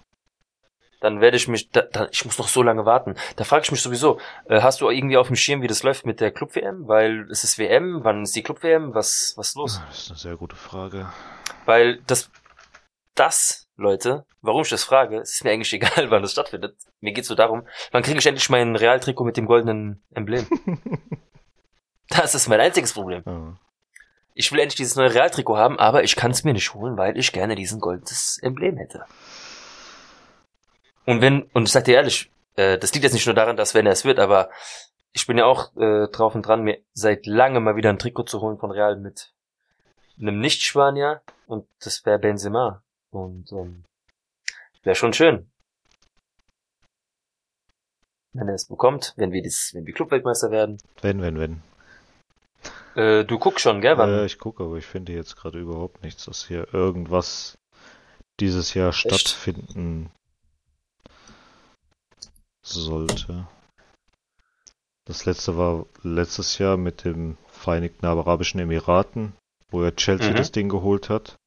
Dann 1.02 1.20
werde 1.20 1.36
ich 1.36 1.50
mich, 1.50 1.70
da, 1.72 1.82
da, 1.82 2.08
ich 2.14 2.24
muss 2.24 2.38
noch 2.38 2.48
so 2.48 2.64
lange 2.64 2.86
warten. 2.86 3.16
Da 3.36 3.44
frage 3.44 3.64
ich 3.66 3.72
mich 3.74 3.82
sowieso, 3.82 4.22
äh, 4.46 4.62
hast 4.62 4.80
du 4.80 4.90
irgendwie 4.90 5.18
auf 5.18 5.28
dem 5.28 5.36
Schirm, 5.36 5.62
wie 5.62 5.68
das 5.68 5.84
läuft 5.84 6.06
mit 6.06 6.22
der 6.22 6.32
Club-WM? 6.32 6.88
Weil 6.88 7.30
es 7.30 7.44
ist 7.44 7.58
WM, 7.58 8.06
wann 8.06 8.24
ist 8.24 8.38
die 8.38 8.42
Club-WM? 8.42 8.96
Was, 8.96 9.34
was 9.36 9.50
ist 9.50 9.56
los? 9.56 9.82
Das 9.90 9.98
ist 10.00 10.10
eine 10.12 10.18
sehr 10.18 10.38
gute 10.38 10.56
Frage. 10.56 11.12
Weil 11.68 12.02
das, 12.08 12.32
das, 13.14 13.68
Leute, 13.76 14.26
warum 14.42 14.62
ich 14.62 14.70
das 14.70 14.86
frage, 14.86 15.20
es 15.20 15.34
ist 15.34 15.44
mir 15.44 15.52
eigentlich 15.52 15.74
egal, 15.74 16.10
wann 16.10 16.22
das 16.22 16.32
stattfindet. 16.32 16.78
Mir 17.02 17.12
geht's 17.12 17.28
so 17.28 17.36
darum, 17.36 17.68
wann 17.92 18.04
kriege 18.04 18.18
ich 18.18 18.26
endlich 18.26 18.50
mein 18.50 18.76
Realtrikot 18.76 19.26
mit 19.26 19.36
dem 19.36 19.46
goldenen 19.46 20.02
Emblem? 20.12 20.48
das 22.10 22.36
ist 22.36 22.48
mein 22.48 22.62
einziges 22.62 22.94
Problem. 22.94 23.22
Ja. 23.26 23.58
Ich 24.34 24.52
will 24.52 24.60
endlich 24.60 24.78
dieses 24.78 24.96
neue 24.96 25.14
Realtrikot 25.14 25.58
haben, 25.58 25.78
aber 25.78 26.04
ich 26.04 26.16
kann 26.16 26.32
es 26.32 26.46
mir 26.46 26.54
nicht 26.54 26.74
holen, 26.74 26.98
weil 26.98 27.18
ich 27.18 27.34
gerne 27.34 27.56
diesen 27.56 27.82
goldenes 27.82 28.40
Emblem 28.42 28.78
hätte. 28.78 29.06
Und 31.06 31.22
wenn, 31.22 31.44
und 31.54 31.64
ich 31.64 31.72
sag 31.72 31.84
dir 31.84 31.96
ehrlich, 31.96 32.32
äh, 32.56 32.78
das 32.78 32.94
liegt 32.94 33.04
jetzt 33.04 33.14
nicht 33.14 33.26
nur 33.26 33.36
daran, 33.36 33.58
dass 33.58 33.74
wenn 33.74 33.86
er 33.86 33.92
es 33.92 34.06
wird, 34.06 34.20
aber 34.20 34.50
ich 35.12 35.28
bin 35.28 35.38
ja 35.38 35.46
auch 35.46 35.76
äh, 35.76 36.08
drauf 36.12 36.34
und 36.34 36.44
dran, 36.44 36.62
mir 36.62 36.78
seit 36.94 37.26
langem 37.26 37.64
mal 37.66 37.76
wieder 37.76 37.90
ein 37.90 38.00
Trikot 38.00 38.24
zu 38.24 38.40
holen 38.40 38.58
von 38.58 38.72
Real 38.72 38.96
mit 38.96 39.34
einem 40.20 40.40
Nicht-Spanier 40.40 41.22
und 41.46 41.68
das 41.80 42.06
wäre 42.06 42.20
Benzema. 42.20 42.82
Und 43.12 43.52
ähm, 43.52 43.84
wäre 44.84 44.96
schon 44.96 45.14
schön. 45.14 45.50
Wenn 48.34 48.48
er 48.48 48.56
es 48.56 48.68
bekommt, 48.68 49.14
wenn 49.18 49.32
wir 49.32 49.44
das, 49.44 49.72
wenn 49.74 49.86
wir 49.86 49.94
Clubweltmeister 49.94 50.52
werden. 50.52 50.78
Wenn, 51.02 51.22
wenn, 51.22 51.40
wenn. 51.40 51.62
Äh, 52.96 53.26
du 53.26 53.38
guckst 53.38 53.62
schon, 53.62 53.82
gell? 53.82 53.98
Wann? 53.98 54.10
Äh, 54.10 54.26
ich 54.26 54.40
gucke, 54.40 54.64
aber 54.64 54.78
ich 54.78 54.86
finde 54.86 55.14
jetzt 55.14 55.36
gerade 55.36 55.60
überhaupt 55.60 56.04
nichts, 56.04 56.26
dass 56.26 56.48
hier 56.48 56.74
irgendwas 56.74 57.58
dieses 58.40 58.74
Jahr 58.74 58.94
stattfinden 58.94 60.12
sollte. 62.64 63.48
Das 65.06 65.26
letzte 65.26 65.58
war 65.58 65.86
letztes 66.04 66.58
Jahr 66.58 66.78
mit 66.78 67.06
dem 67.06 67.38
Vereinigten 67.48 68.06
Arabischen 68.06 68.60
Emiraten, 68.60 69.34
wo 69.70 69.84
ja 69.84 69.92
Chelsea 69.92 70.32
Mhm. 70.32 70.36
das 70.36 70.52
Ding 70.52 70.70
geholt 70.70 71.10
hat. 71.10 71.38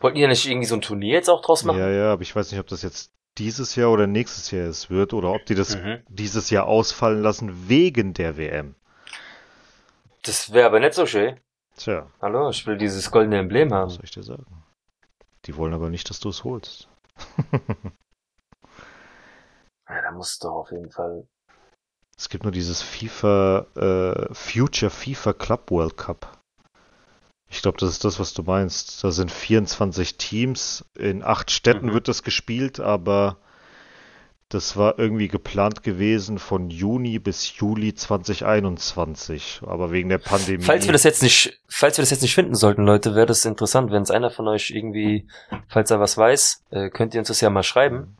Wollten 0.00 0.16
die 0.16 0.22
ja 0.22 0.28
nicht 0.28 0.46
irgendwie 0.46 0.66
so 0.66 0.74
ein 0.76 0.80
Turnier 0.82 1.14
jetzt 1.14 1.28
auch 1.30 1.42
draus 1.42 1.64
machen? 1.64 1.78
Ja, 1.78 1.88
ja, 1.90 2.12
aber 2.12 2.22
ich 2.22 2.34
weiß 2.34 2.50
nicht, 2.52 2.60
ob 2.60 2.66
das 2.68 2.82
jetzt 2.82 3.10
dieses 3.38 3.74
Jahr 3.76 3.90
oder 3.90 4.06
nächstes 4.06 4.50
Jahr 4.50 4.66
es 4.66 4.90
wird 4.90 5.12
oder 5.14 5.32
ob 5.32 5.44
die 5.46 5.54
das 5.54 5.76
Mhm. 5.76 6.02
dieses 6.08 6.50
Jahr 6.50 6.66
ausfallen 6.66 7.22
lassen 7.22 7.68
wegen 7.68 8.14
der 8.14 8.36
WM. 8.36 8.74
Das 10.22 10.52
wäre 10.52 10.66
aber 10.66 10.80
nicht 10.80 10.94
so 10.94 11.06
schön. 11.06 11.38
Tja, 11.76 12.10
Hallo, 12.20 12.50
ich 12.50 12.66
will 12.66 12.76
dieses 12.76 13.10
goldene 13.10 13.38
Emblem 13.38 13.70
was 13.70 13.76
haben. 13.78 13.90
soll 13.90 14.04
ich 14.04 14.10
dir 14.10 14.22
sagen? 14.24 14.46
Die 15.46 15.56
wollen 15.56 15.72
aber 15.74 15.90
nicht, 15.90 16.10
dass 16.10 16.18
du 16.20 16.28
es 16.28 16.44
holst. 16.44 16.88
Ja, 19.88 20.02
da 20.02 20.10
muss 20.12 20.38
doch 20.38 20.52
auf 20.52 20.70
jeden 20.70 20.90
Fall. 20.90 21.26
Es 22.16 22.28
gibt 22.28 22.44
nur 22.44 22.52
dieses 22.52 22.82
FIFA, 22.82 23.66
äh, 23.76 24.34
Future 24.34 24.90
FIFA 24.90 25.32
Club 25.32 25.70
World 25.70 25.96
Cup. 25.96 26.37
Ich 27.50 27.62
glaube, 27.62 27.78
das 27.78 27.90
ist 27.90 28.04
das, 28.04 28.20
was 28.20 28.34
du 28.34 28.42
meinst. 28.42 29.02
Da 29.02 29.10
sind 29.10 29.30
24 29.30 30.16
Teams. 30.18 30.84
In 30.96 31.22
acht 31.22 31.50
Städten 31.50 31.86
Mhm. 31.86 31.94
wird 31.94 32.08
das 32.08 32.22
gespielt, 32.22 32.78
aber 32.78 33.38
das 34.50 34.76
war 34.76 34.98
irgendwie 34.98 35.28
geplant 35.28 35.82
gewesen 35.82 36.38
von 36.38 36.70
Juni 36.70 37.18
bis 37.18 37.56
Juli 37.56 37.94
2021. 37.94 39.60
Aber 39.66 39.90
wegen 39.90 40.08
der 40.08 40.18
Pandemie. 40.18 40.62
Falls 40.64 40.86
wir 40.86 40.92
das 40.92 41.04
jetzt 41.04 41.22
nicht, 41.22 41.60
falls 41.68 41.98
wir 41.98 42.02
das 42.02 42.10
jetzt 42.10 42.22
nicht 42.22 42.34
finden 42.34 42.54
sollten, 42.54 42.84
Leute, 42.84 43.14
wäre 43.14 43.26
das 43.26 43.44
interessant, 43.44 43.90
wenn 43.90 44.02
es 44.02 44.10
einer 44.10 44.30
von 44.30 44.48
euch 44.48 44.70
irgendwie, 44.70 45.28
falls 45.68 45.90
er 45.90 46.00
was 46.00 46.16
weiß, 46.16 46.64
äh, 46.70 46.90
könnt 46.90 47.14
ihr 47.14 47.20
uns 47.20 47.28
das 47.28 47.40
ja 47.40 47.50
mal 47.50 47.62
schreiben. 47.62 48.16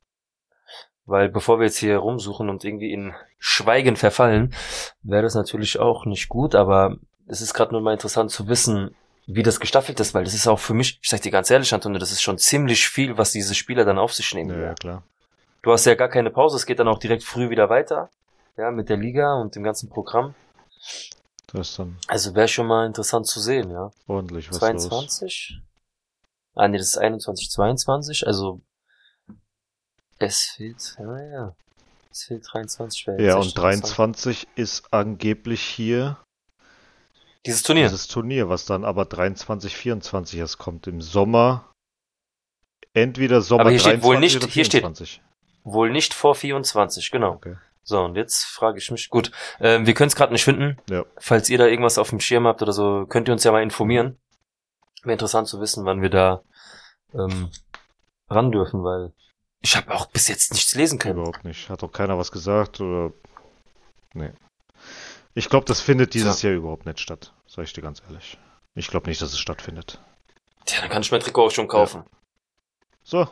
Weil 1.06 1.30
bevor 1.30 1.58
wir 1.58 1.64
jetzt 1.66 1.78
hier 1.78 1.96
rumsuchen 1.96 2.50
und 2.50 2.64
irgendwie 2.64 2.92
in 2.92 3.14
Schweigen 3.38 3.96
verfallen, 3.96 4.54
wäre 5.02 5.22
das 5.22 5.34
natürlich 5.34 5.78
auch 5.78 6.04
nicht 6.04 6.28
gut, 6.28 6.54
aber 6.54 6.96
es 7.26 7.40
ist 7.40 7.54
gerade 7.54 7.72
nur 7.72 7.80
mal 7.80 7.94
interessant 7.94 8.30
zu 8.30 8.46
wissen, 8.48 8.94
wie 9.30 9.42
das 9.42 9.60
gestaffelt 9.60 10.00
ist, 10.00 10.14
weil 10.14 10.24
das 10.24 10.32
ist 10.32 10.48
auch 10.48 10.58
für 10.58 10.72
mich, 10.72 10.98
ich 11.02 11.10
sag 11.10 11.20
dir 11.20 11.30
ganz 11.30 11.50
ehrlich, 11.50 11.72
Antonio, 11.74 11.98
das 11.98 12.12
ist 12.12 12.22
schon 12.22 12.38
ziemlich 12.38 12.88
viel, 12.88 13.18
was 13.18 13.30
diese 13.30 13.54
Spieler 13.54 13.84
dann 13.84 13.98
auf 13.98 14.14
sich 14.14 14.32
nehmen. 14.34 14.58
ja, 14.58 14.68
ja, 14.68 14.74
klar. 14.74 15.02
Du 15.62 15.70
hast 15.70 15.84
ja 15.84 15.94
gar 15.96 16.08
keine 16.08 16.30
Pause, 16.30 16.56
es 16.56 16.64
geht 16.64 16.78
dann 16.78 16.88
auch 16.88 16.98
direkt 16.98 17.24
früh 17.24 17.50
wieder 17.50 17.68
weiter. 17.68 18.08
Ja, 18.56 18.70
mit 18.70 18.88
der 18.88 18.96
Liga 18.96 19.34
und 19.34 19.54
dem 19.54 19.62
ganzen 19.62 19.90
Programm. 19.90 20.34
Das 21.52 21.70
ist 21.70 21.78
dann 21.78 21.98
Also 22.08 22.34
wäre 22.34 22.48
schon 22.48 22.66
mal 22.66 22.86
interessant 22.86 23.26
zu 23.26 23.38
sehen, 23.40 23.70
ja. 23.70 23.90
ordentlich 24.06 24.48
was 24.48 24.54
los. 24.60 24.60
22? 24.60 25.60
Ah, 26.54 26.66
nee, 26.68 26.78
das 26.78 26.88
ist 26.88 26.98
21, 26.98 27.50
22, 27.50 28.26
also 28.26 28.62
es 30.18 30.54
fehlt, 30.56 30.96
ja, 30.98 31.22
ja. 31.30 31.54
Es 32.10 32.24
fehlt 32.24 32.46
23. 32.50 33.06
wäre 33.06 33.18
jetzt 33.18 33.26
Ja, 33.28 33.36
und 33.36 33.46
interessant. 33.46 33.84
23 33.84 34.48
ist 34.56 34.92
angeblich 34.92 35.60
hier 35.60 36.16
Dieses 37.46 37.62
Turnier. 37.62 37.84
dieses 37.88 38.08
Turnier, 38.08 38.48
was 38.48 38.66
dann 38.66 38.84
aber 38.84 39.04
23, 39.04 39.76
24 39.76 40.38
erst 40.38 40.58
kommt. 40.58 40.86
Im 40.86 41.00
Sommer. 41.00 41.72
Entweder 42.94 43.40
Sommer 43.42 43.62
Aber 43.62 43.70
hier 43.70 43.78
steht 43.80 44.02
23 44.02 44.04
wohl 44.08 44.18
nicht- 44.20 44.36
oder 44.36 44.46
hier 44.46 44.64
steht- 44.64 44.80
24. 44.82 45.22
Wohl 45.64 45.90
nicht 45.90 46.14
vor 46.14 46.34
24, 46.34 47.10
genau. 47.10 47.34
Okay. 47.34 47.56
So, 47.82 48.02
und 48.04 48.16
jetzt 48.16 48.44
frage 48.44 48.78
ich 48.78 48.90
mich, 48.90 49.08
gut, 49.08 49.30
ähm, 49.60 49.86
wir 49.86 49.94
können 49.94 50.08
es 50.08 50.16
gerade 50.16 50.32
nicht 50.32 50.44
finden. 50.44 50.76
Ja. 50.90 51.04
Falls 51.18 51.48
ihr 51.48 51.58
da 51.58 51.66
irgendwas 51.66 51.96
auf 51.98 52.10
dem 52.10 52.20
Schirm 52.20 52.46
habt 52.46 52.60
oder 52.60 52.72
so, 52.72 53.06
könnt 53.06 53.28
ihr 53.28 53.32
uns 53.32 53.44
ja 53.44 53.52
mal 53.52 53.62
informieren. 53.62 54.18
Wäre 55.02 55.12
interessant 55.12 55.48
zu 55.48 55.60
wissen, 55.60 55.84
wann 55.84 56.02
wir 56.02 56.10
da 56.10 56.42
ähm, 57.14 57.50
ran 58.28 58.50
dürfen, 58.52 58.82
weil 58.84 59.12
ich 59.62 59.76
habe 59.76 59.94
auch 59.94 60.06
bis 60.06 60.28
jetzt 60.28 60.52
nichts 60.52 60.74
lesen 60.74 60.98
können. 60.98 61.18
Überhaupt 61.18 61.44
nicht. 61.44 61.70
Hat 61.70 61.82
auch 61.82 61.92
keiner 61.92 62.18
was 62.18 62.30
gesagt 62.32 62.80
oder. 62.80 63.12
Nee. 64.12 64.32
Ich 65.34 65.48
glaube, 65.48 65.66
das 65.66 65.80
findet 65.80 66.14
dieses 66.14 66.42
Jahr 66.42 66.54
überhaupt 66.54 66.86
nicht 66.86 67.00
statt. 67.00 67.32
Sag 67.46 67.64
ich 67.64 67.72
dir 67.72 67.82
ganz 67.82 68.02
ehrlich. 68.08 68.38
Ich 68.74 68.88
glaube 68.88 69.08
nicht, 69.08 69.22
dass 69.22 69.32
es 69.32 69.38
stattfindet. 69.38 70.00
Tja, 70.64 70.80
dann 70.80 70.90
kann 70.90 71.02
ich 71.02 71.12
mein 71.12 71.20
Trikot 71.20 71.46
auch 71.46 71.50
schon 71.50 71.68
kaufen. 71.68 72.04
So. 73.02 73.28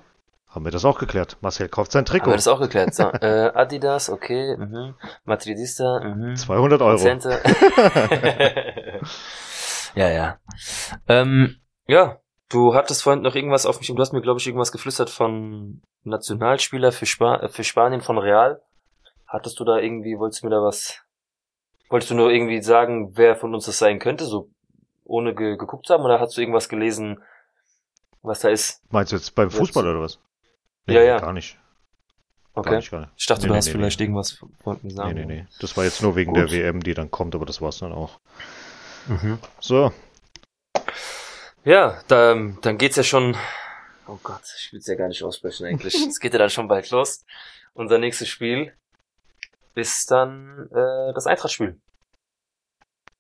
Haben 0.49 0.65
wir 0.65 0.73
das 0.73 0.87
auch 0.87 0.99
geklärt. 0.99 1.37
Marcel 1.43 1.69
kauft 1.69 1.93
sein 1.93 2.07
Haben 2.07 2.15
wir 2.15 2.21
Trikot. 2.21 2.33
das 2.33 2.49
auch 2.49 2.61
geklärt. 2.61 2.95
So, 2.95 3.03
äh, 3.03 3.53
Adidas, 3.55 4.09
okay, 4.09 4.57
mhm. 4.57 4.95
Madridista, 5.25 6.01
mhm. 6.03 6.35
200 6.35 6.81
Euro. 6.81 6.99
Ja, 9.97 10.11
ja. 10.11 10.39
Ähm, 11.09 11.57
ja, 11.89 12.21
du 12.51 12.75
hattest 12.75 13.03
vorhin 13.03 13.23
noch 13.23 13.35
irgendwas 13.35 13.65
auf 13.65 13.79
mich, 13.79 13.89
du 13.89 13.99
hast 13.99 14.13
mir, 14.13 14.21
glaube 14.21 14.39
ich, 14.39 14.47
irgendwas 14.47 14.71
geflüstert 14.71 15.09
von 15.09 15.81
Nationalspieler 16.05 16.93
für, 16.93 17.07
Spa 17.07 17.37
äh, 17.37 17.49
für 17.49 17.65
Spanien 17.65 18.03
von 18.03 18.19
Real. 18.19 18.61
Hattest 19.27 19.59
du 19.59 19.65
da 19.65 19.79
irgendwie, 19.79 20.19
wolltest 20.19 20.43
du 20.43 20.47
mir 20.47 20.55
da 20.55 20.63
was, 20.63 21.03
wolltest 21.89 22.11
du 22.11 22.15
nur 22.15 22.31
irgendwie 22.31 22.63
sagen, 22.63 23.17
wer 23.17 23.37
von 23.37 23.55
uns 23.55 23.67
das 23.67 23.79
sein 23.79 23.99
könnte, 23.99 24.25
so 24.25 24.51
ohne 25.05 25.35
ge 25.35 25.57
geguckt 25.57 25.87
zu 25.87 25.95
haben, 25.95 26.05
oder 26.05 26.21
hast 26.21 26.37
du 26.37 26.41
irgendwas 26.41 26.69
gelesen, 26.69 27.23
was 28.23 28.41
da 28.41 28.49
ist? 28.49 28.83
Meinst 28.91 29.13
du 29.13 29.17
jetzt 29.17 29.35
beim 29.35 29.51
Fußball 29.51 29.87
oder 29.87 30.01
was? 30.01 30.19
Ja, 30.87 31.03
ja. 31.03 31.19
Gar 31.19 31.33
nicht. 31.33 31.55
Gar 31.55 31.63
Okay. 32.65 32.77
nicht, 32.77 32.91
gar 32.91 33.01
nicht. 33.01 33.13
Ich 33.17 33.27
dachte, 33.27 33.43
Nee, 33.43 33.49
du 33.49 33.53
nee, 33.53 33.59
hast 33.59 33.67
nee, 33.67 33.73
vielleicht 33.73 34.01
nee. 34.01 34.05
irgendwas 34.07 34.33
von 34.33 34.79
mir 34.83 34.91
sagen. 34.91 35.15
Nee, 35.15 35.25
nee, 35.27 35.35
nee. 35.43 35.47
Das 35.61 35.77
war 35.77 35.85
jetzt 35.85 36.03
nur 36.03 36.17
wegen 36.17 36.33
Gut. 36.33 36.51
der 36.51 36.51
WM, 36.51 36.83
die 36.83 36.95
dann 36.95 37.11
kommt, 37.11 37.35
aber 37.35 37.45
das 37.45 37.61
war's 37.61 37.79
dann 37.79 37.93
auch. 37.93 38.19
Mhm. 39.09 39.39
So. 39.61 39.93
Ja, 41.65 42.01
da, 42.09 42.35
dann 42.63 42.79
geht's 42.79 42.97
ja 42.97 43.03
schon. 43.03 43.37
Oh 44.09 44.19
Gott, 44.23 44.43
ich 44.59 44.73
will's 44.73 44.87
ja 44.87 44.95
gar 44.95 45.09
nicht 45.09 45.23
aussprechen 45.23 45.67
eigentlich. 45.67 45.95
Es 46.09 46.19
geht 46.21 46.33
ja 46.33 46.39
dann 46.39 46.51
schon 46.51 46.69
bald 46.69 46.91
los. 46.91 47.25
Unser 47.75 47.99
nächstes 47.99 48.29
Spiel 48.29 48.73
ist 49.77 50.11
dann 50.11 50.69
äh, 50.73 51.13
das 51.15 51.27
Eintrachtspiel. 51.27 51.79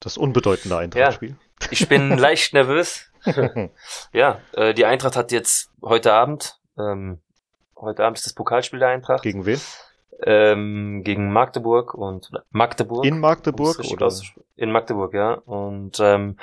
Das 0.01 0.17
unbedeutende 0.17 0.77
Eintrachtspiel. 0.77 1.37
Ich 1.71 1.89
bin 1.89 2.11
leicht 2.19 2.53
nervös. 2.53 3.11
Ja, 4.13 4.41
äh, 4.53 4.73
die 4.73 4.85
Eintracht 4.85 5.17
hat 5.17 5.33
jetzt 5.33 5.69
heute 5.83 6.13
Abend, 6.13 6.61
ähm, 6.79 7.21
heute 7.75 8.05
Abend 8.05 8.19
ist 8.19 8.25
das 8.25 8.35
Pokalspiel 8.35 8.79
der 8.79 8.91
Eintracht 8.91 9.25
Gegen 9.25 9.47
wen? 9.47 9.61
ähm, 10.23 11.03
gegen 11.03 11.33
Magdeburg 11.33 11.95
und 11.95 12.31
Magdeburg. 12.51 13.05
In 13.05 13.19
Magdeburg 13.19 13.81
oder? 13.81 14.13
In 14.55 14.71
Magdeburg, 14.71 15.13
ja. 15.13 15.33
Und 15.35 15.99
ähm, 15.99 16.39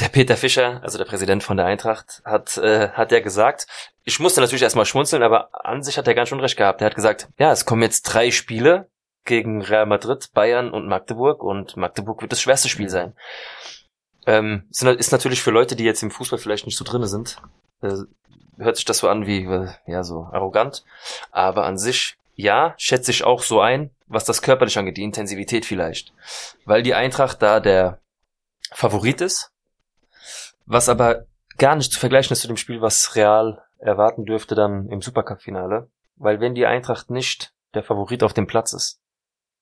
der 0.00 0.08
Peter 0.08 0.36
Fischer, 0.36 0.82
also 0.82 0.98
der 0.98 1.04
Präsident 1.04 1.44
von 1.44 1.56
der 1.56 1.66
Eintracht, 1.66 2.20
hat, 2.24 2.56
äh, 2.58 2.88
hat 2.90 3.12
ja 3.12 3.20
gesagt, 3.20 3.68
ich 4.02 4.18
musste 4.18 4.40
natürlich 4.40 4.62
erstmal 4.62 4.86
schmunzeln, 4.86 5.22
aber 5.22 5.50
an 5.64 5.82
sich 5.82 5.98
hat 5.98 6.08
er 6.08 6.14
ganz 6.14 6.28
schön 6.28 6.40
recht 6.40 6.56
gehabt. 6.56 6.80
Er 6.80 6.86
hat 6.86 6.94
gesagt, 6.94 7.28
ja, 7.38 7.52
es 7.52 7.64
kommen 7.64 7.82
jetzt 7.82 8.02
drei 8.02 8.30
Spiele 8.30 8.90
gegen 9.28 9.62
Real 9.62 9.86
Madrid, 9.86 10.30
Bayern 10.34 10.70
und 10.72 10.88
Magdeburg 10.88 11.42
und 11.44 11.76
Magdeburg 11.76 12.20
wird 12.20 12.32
das 12.32 12.40
schwerste 12.40 12.68
Spiel 12.68 12.88
sein. 12.88 13.14
Ähm, 14.26 14.66
ist 14.70 14.82
na- 14.82 14.90
ist 14.90 15.12
natürlich 15.12 15.42
für 15.42 15.52
Leute, 15.52 15.76
die 15.76 15.84
jetzt 15.84 16.02
im 16.02 16.10
Fußball 16.10 16.38
vielleicht 16.38 16.66
nicht 16.66 16.76
so 16.76 16.84
drinne 16.84 17.06
sind, 17.06 17.40
äh, 17.82 17.94
hört 18.58 18.76
sich 18.76 18.84
das 18.84 18.98
so 18.98 19.08
an 19.08 19.26
wie, 19.26 19.44
äh, 19.44 19.68
ja, 19.86 20.02
so 20.02 20.28
arrogant. 20.32 20.84
Aber 21.30 21.64
an 21.64 21.78
sich, 21.78 22.16
ja, 22.34 22.74
schätze 22.76 23.10
ich 23.12 23.24
auch 23.24 23.42
so 23.42 23.60
ein, 23.60 23.90
was 24.06 24.24
das 24.24 24.42
körperlich 24.42 24.76
angeht, 24.78 24.96
die 24.96 25.04
Intensivität 25.04 25.64
vielleicht. 25.64 26.12
Weil 26.64 26.82
die 26.82 26.94
Eintracht 26.94 27.40
da 27.40 27.60
der 27.60 28.00
Favorit 28.72 29.20
ist, 29.20 29.52
was 30.66 30.88
aber 30.88 31.26
gar 31.56 31.76
nicht 31.76 31.92
zu 31.92 32.00
vergleichen 32.00 32.32
ist 32.32 32.40
zu 32.40 32.48
dem 32.48 32.56
Spiel, 32.56 32.80
was 32.80 33.14
Real 33.16 33.62
erwarten 33.78 34.24
dürfte 34.24 34.54
dann 34.54 34.88
im 34.88 35.00
Supercup-Finale. 35.00 35.88
Weil 36.16 36.40
wenn 36.40 36.54
die 36.54 36.66
Eintracht 36.66 37.10
nicht 37.10 37.52
der 37.74 37.82
Favorit 37.84 38.22
auf 38.22 38.32
dem 38.32 38.46
Platz 38.46 38.72
ist, 38.72 39.00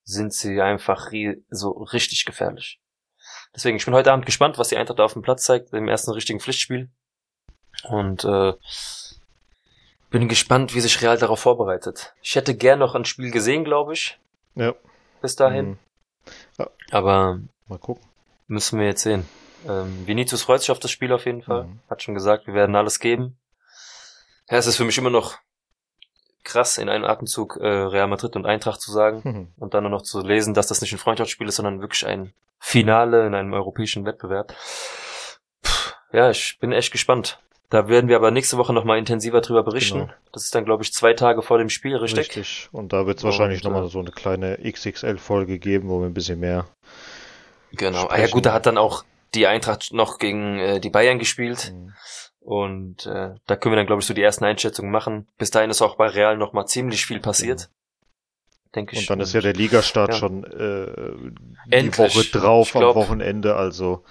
sind 0.07 0.33
sie 0.33 0.61
einfach 0.61 1.11
so 1.49 1.71
richtig 1.71 2.23
gefährlich. 2.25 2.79
Deswegen, 3.53 3.75
ich 3.77 3.83
bin 3.85 3.93
heute 3.93 4.13
Abend 4.13 4.25
gespannt, 4.25 4.57
was 4.57 4.69
die 4.69 4.77
Eintracht 4.77 5.01
auf 5.01 5.13
dem 5.13 5.21
Platz 5.21 5.43
zeigt, 5.43 5.73
im 5.73 5.89
ersten 5.89 6.11
richtigen 6.11 6.39
Pflichtspiel. 6.39 6.89
Und 7.89 8.23
äh, 8.23 8.53
bin 10.09 10.29
gespannt, 10.29 10.73
wie 10.73 10.79
sich 10.79 11.01
Real 11.01 11.17
darauf 11.17 11.41
vorbereitet. 11.41 12.13
Ich 12.21 12.35
hätte 12.35 12.55
gern 12.55 12.79
noch 12.79 12.95
ein 12.95 13.03
Spiel 13.05 13.31
gesehen, 13.31 13.65
glaube 13.65 13.93
ich, 13.93 14.17
Ja. 14.55 14.73
bis 15.21 15.35
dahin. 15.35 15.77
Mhm. 16.57 16.67
Aber 16.91 17.39
Mal 17.67 17.79
gucken. 17.79 18.07
müssen 18.47 18.79
wir 18.79 18.87
jetzt 18.87 19.03
sehen. 19.03 19.27
Ähm, 19.67 20.07
Vinicius 20.07 20.43
freut 20.43 20.61
sich 20.61 20.71
auf 20.71 20.79
das 20.79 20.91
Spiel 20.91 21.11
auf 21.11 21.25
jeden 21.25 21.41
Fall. 21.43 21.65
Mhm. 21.65 21.79
Hat 21.89 22.01
schon 22.01 22.13
gesagt, 22.13 22.47
wir 22.47 22.53
werden 22.53 22.75
alles 22.77 22.99
geben. 22.99 23.37
Ja, 24.49 24.57
es 24.57 24.67
ist 24.67 24.77
für 24.77 24.85
mich 24.85 24.97
immer 24.97 25.09
noch 25.09 25.37
krass, 26.47 26.77
in 26.77 26.89
einem 26.89 27.05
Atemzug 27.05 27.57
äh, 27.57 27.67
Real 27.67 28.07
Madrid 28.07 28.35
und 28.35 28.45
Eintracht 28.45 28.81
zu 28.81 28.91
sagen 28.91 29.21
Mhm. 29.23 29.47
und 29.57 29.73
dann 29.73 29.83
nur 29.83 29.91
noch 29.91 30.01
zu 30.01 30.21
lesen, 30.21 30.53
dass 30.53 30.67
das 30.67 30.81
nicht 30.81 30.91
ein 30.93 30.97
Freundschaftsspiel 30.97 31.47
ist, 31.47 31.57
sondern 31.57 31.81
wirklich 31.81 32.05
ein 32.07 32.33
Finale 32.59 33.27
in 33.27 33.35
einem 33.35 33.53
europäischen 33.53 34.05
Wettbewerb. 34.05 34.53
Puh, 35.61 35.91
ja, 36.13 36.29
ich 36.31 36.57
bin 36.59 36.71
echt 36.71 36.91
gespannt. 36.91 37.39
Da 37.69 37.89
werden 37.89 38.07
wir 38.07 38.15
aber 38.15 38.31
nächste 38.31 38.57
Woche 38.57 38.71
nochmal 38.71 38.97
intensiver 38.97 39.41
drüber 39.41 39.61
berichten. 39.63 39.99
Genau. 39.99 40.13
Das 40.31 40.45
ist 40.45 40.55
dann, 40.55 40.63
glaube 40.63 40.83
ich, 40.83 40.93
zwei 40.93 41.13
Tage 41.13 41.41
vor 41.41 41.57
dem 41.57 41.69
Spiel, 41.69 41.97
richtig? 41.97 42.19
Richtig. 42.29 42.69
Und 42.71 42.93
da 42.93 43.05
wird 43.05 43.17
es 43.17 43.25
wahrscheinlich 43.25 43.63
Und, 43.65 43.71
nochmal 43.73 43.87
äh, 43.87 43.91
so 43.91 43.99
eine 43.99 44.11
kleine 44.11 44.57
XXL-Folge 44.63 45.59
geben, 45.59 45.89
wo 45.89 45.99
wir 45.99 46.05
ein 46.07 46.13
bisschen 46.13 46.39
mehr. 46.39 46.65
Genau. 47.73 48.07
Ah 48.07 48.17
ja 48.17 48.27
gut, 48.27 48.45
da 48.45 48.53
hat 48.53 48.65
dann 48.65 48.77
auch 48.77 49.03
die 49.35 49.47
Eintracht 49.47 49.91
noch 49.91 50.17
gegen 50.17 50.57
äh, 50.59 50.79
die 50.79 50.89
Bayern 50.89 51.19
gespielt. 51.19 51.73
Mhm. 51.75 51.93
Und 52.47 53.05
äh, 53.07 53.35
da 53.45 53.55
können 53.57 53.73
wir 53.73 53.75
dann, 53.75 53.87
glaube 53.87 53.99
ich, 53.99 54.05
so 54.05 54.13
die 54.13 54.21
ersten 54.21 54.45
Einschätzungen 54.45 54.89
machen. 54.89 55.27
Bis 55.37 55.51
dahin 55.51 55.69
ist 55.69 55.81
auch 55.81 55.97
bei 55.97 56.07
Real 56.07 56.37
noch 56.37 56.53
mal 56.53 56.65
ziemlich 56.65 57.05
viel 57.05 57.19
passiert. 57.19 57.69
Denke 58.73 58.93
ich. 58.95 59.01
Und 59.01 59.09
dann 59.09 59.19
ist 59.19 59.33
ja 59.33 59.41
der 59.41 59.51
Ligastart 59.51 60.13
ja. 60.13 60.15
schon 60.15 60.45
äh, 60.45 61.29
die 61.67 61.71
Endlich. 61.75 61.97
Woche 62.15 62.23
drauf 62.39 62.71
glaub- 62.71 62.95
am 62.95 63.03
Wochenende. 63.03 63.57
Also 63.57 64.05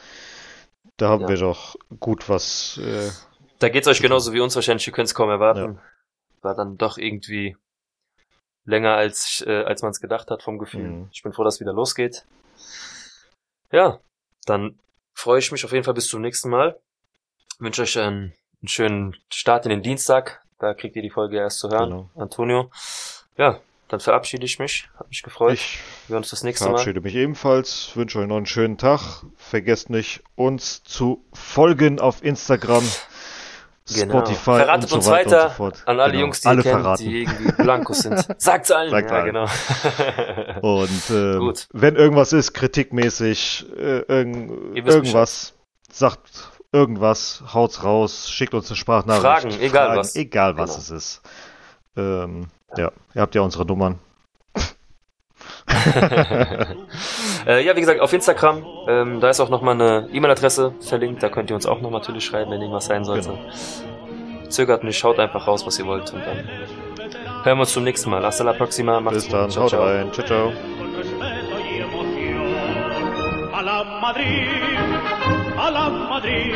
da 0.99 1.09
haben 1.09 1.23
Ja. 1.23 1.29
wir 1.31 1.39
doch 1.39 1.77
gut 1.99 2.29
was. 2.29 2.77
Äh, 2.77 3.11
Da 3.59 3.71
geht's 3.71 3.89
euch 3.89 4.03
genauso 4.03 4.35
wie 4.35 4.41
uns 4.41 4.55
wahrscheinlich, 4.55 4.87
ihr 4.87 4.93
könnt 4.93 5.09
es 5.09 5.15
kaum 5.15 5.31
erwarten. 5.31 5.79
War 6.43 6.55
dann 6.55 6.77
doch 6.77 6.99
irgendwie 6.99 7.57
länger 8.67 8.97
als, 8.97 9.43
äh, 9.47 9.63
als 9.65 9.81
man 9.81 9.93
es 9.93 10.01
gedacht 10.03 10.31
hat 10.31 10.43
vom 10.43 10.59
Gefühl. 10.59 10.83
Mhm. 10.83 11.09
Ich 11.11 11.23
bin 11.23 11.33
froh, 11.33 11.43
dass 11.45 11.55
es 11.55 11.61
wieder 11.61 11.73
losgeht. 11.73 12.27
Ja, 13.73 13.99
dann 14.45 14.79
freue 15.15 15.39
ich 15.39 15.51
mich 15.53 15.65
auf 15.65 15.73
jeden 15.73 15.85
Fall 15.85 15.95
bis 15.95 16.09
zum 16.09 16.21
nächsten 16.21 16.51
Mal. 16.51 16.79
Wünsche 17.59 17.83
euch 17.83 17.99
einen, 17.99 18.33
einen 18.63 18.69
schönen 18.69 19.17
Start 19.33 19.65
in 19.67 19.71
den 19.71 19.83
Dienstag. 19.83 20.43
Da 20.59 20.75
kriegt 20.75 20.97
ihr 20.97 21.03
die 21.03 21.11
Folge 21.11 21.37
erst 21.39 21.59
zu 21.59 21.71
hören. 21.71 21.91
Genau. 21.91 22.11
Antonio. 22.17 22.71
Ja, 23.37 23.61
dann 23.89 24.01
verabschiede 24.01 24.45
ich 24.45 24.59
mich. 24.59 24.89
Hat 24.99 25.09
mich 25.09 25.23
gefreut. 25.23 25.53
ich 25.55 25.79
wir 26.07 26.15
hören 26.15 26.23
uns 26.23 26.31
das 26.31 26.43
nächste 26.43 26.65
Mal. 26.65 26.71
verabschiede 26.73 27.01
mich 27.01 27.15
ebenfalls. 27.15 27.93
Wünsche 27.95 28.19
euch 28.19 28.27
noch 28.27 28.37
einen 28.37 28.47
schönen 28.47 28.79
Tag. 28.79 29.23
Vergesst 29.37 29.91
nicht, 29.91 30.23
uns 30.35 30.83
zu 30.83 31.25
folgen 31.33 32.01
auf 32.01 32.23
Instagram. 32.23 32.85
Genau. 33.95 34.19
Spotify 34.19 34.43
Verratet 34.57 34.83
und 34.85 34.89
so 34.89 34.97
uns 34.97 35.07
weiter, 35.07 35.43
und 35.45 35.49
so 35.51 35.55
fort. 35.57 35.83
An 35.87 36.01
alle 36.01 36.11
Genau. 36.13 36.25
Jungs, 36.25 36.41
die 36.41 36.49
alle 36.49 36.59
ihr 36.59 36.63
kennt, 36.65 36.81
verraten. 36.83 37.05
die 37.05 37.23
irgendwie 37.23 37.53
Blankos 37.53 37.99
sind. 38.01 38.27
Sagt's 38.39 38.71
allen. 38.73 38.91
Sagt 38.91 39.11
ja, 39.11 39.17
allen. 39.17 39.27
genau. 39.27 39.47
Und 40.81 41.11
ähm, 41.11 41.39
Gut. 41.39 41.69
wenn 41.73 41.95
irgendwas 41.95 42.33
ist, 42.33 42.53
kritikmäßig, 42.53 43.65
äh, 43.77 44.03
wisst 44.09 44.89
irgendwas, 44.89 45.55
sagt 45.89 46.51
irgendwas, 46.77 47.43
haut's 47.53 47.83
raus, 47.83 48.31
schickt 48.31 48.55
uns 48.55 48.69
eine 48.71 48.77
Sprachnachricht. 48.77 49.25
Fragen, 49.25 49.51
egal 49.61 49.97
was. 49.97 50.15
Egal 50.15 50.57
was 50.57 50.71
Genau. 50.71 50.79
es 50.81 50.91
ist. 50.91 51.23
Ähm, 51.97 52.47
ja, 52.77 52.91
ihr 53.15 53.23
habt 53.23 53.35
ja 53.35 53.41
unsere 53.41 53.65
Nummern. 53.65 53.99
äh, 57.47 57.65
ja, 57.65 57.75
wie 57.75 57.81
gesagt, 57.81 58.01
auf 58.01 58.13
Instagram, 58.13 58.65
ähm, 58.89 59.21
da 59.21 59.31
ist 59.31 59.41
auch 59.41 59.49
nochmal 59.49 59.75
eine 59.75 60.09
E-Mail-Adresse 60.13 60.75
verlinkt, 60.81 61.23
da 61.23 61.29
könnt 61.29 61.51
ihr 61.51 61.57
uns 61.57 61.67
auch 61.67 61.81
noch 61.81 61.91
natürlich 61.91 62.25
schreiben, 62.25 62.51
wenn 62.51 62.61
irgendwas 62.61 62.87
sein 62.87 63.05
sollte. 63.05 63.31
Genau. 63.31 64.49
Zögert 64.49 64.85
nicht, 64.85 64.99
schaut 64.99 65.19
einfach 65.19 65.47
raus, 65.47 65.67
was 65.67 65.79
ihr 65.79 65.87
wollt 65.87 66.13
und 66.13 66.21
dann 66.25 66.49
hören 67.43 67.59
wir 67.59 67.63
uns 67.63 67.73
zum 67.73 67.85
nächsten 67.85 68.11
Mal. 68.11 68.25
Hasta 68.25 68.45
la 68.45 68.53
próxima. 68.53 69.01
Macht's 69.01 69.25
Bis 69.25 69.29
dann, 69.33 69.51
ciao, 69.51 69.65
haut 69.65 69.71
ciao. 69.71 69.83
rein. 69.85 70.13
Ciao, 70.13 70.27
ciao. 70.27 70.53
A 75.59 75.71
la 75.71 75.89
Madrid, 75.89 76.55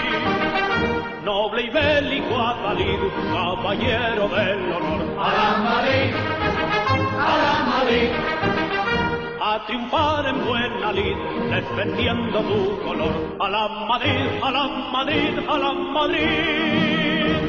noble 1.24 1.62
y 1.62 1.70
bélico 1.70 2.38
Atalid, 2.38 3.00
caballero 3.32 4.28
del 4.28 4.72
honor. 4.72 5.00
A 5.18 5.28
la 5.38 5.58
Madrid, 5.58 6.14
a 7.18 7.36
la 7.44 7.54
Madrid, 7.72 8.10
a 9.40 9.66
triunfar 9.66 10.26
en 10.26 10.44
buena 10.46 10.92
lid, 10.92 11.16
defendiendo 11.50 12.40
tu 12.40 12.78
color. 12.86 13.36
A 13.40 13.48
la 13.48 13.68
Madrid, 13.88 14.26
a 14.42 14.50
la 14.50 14.68
Madrid, 14.92 15.38
a 15.48 15.58
la 15.58 15.72
Madrid. 15.72 17.40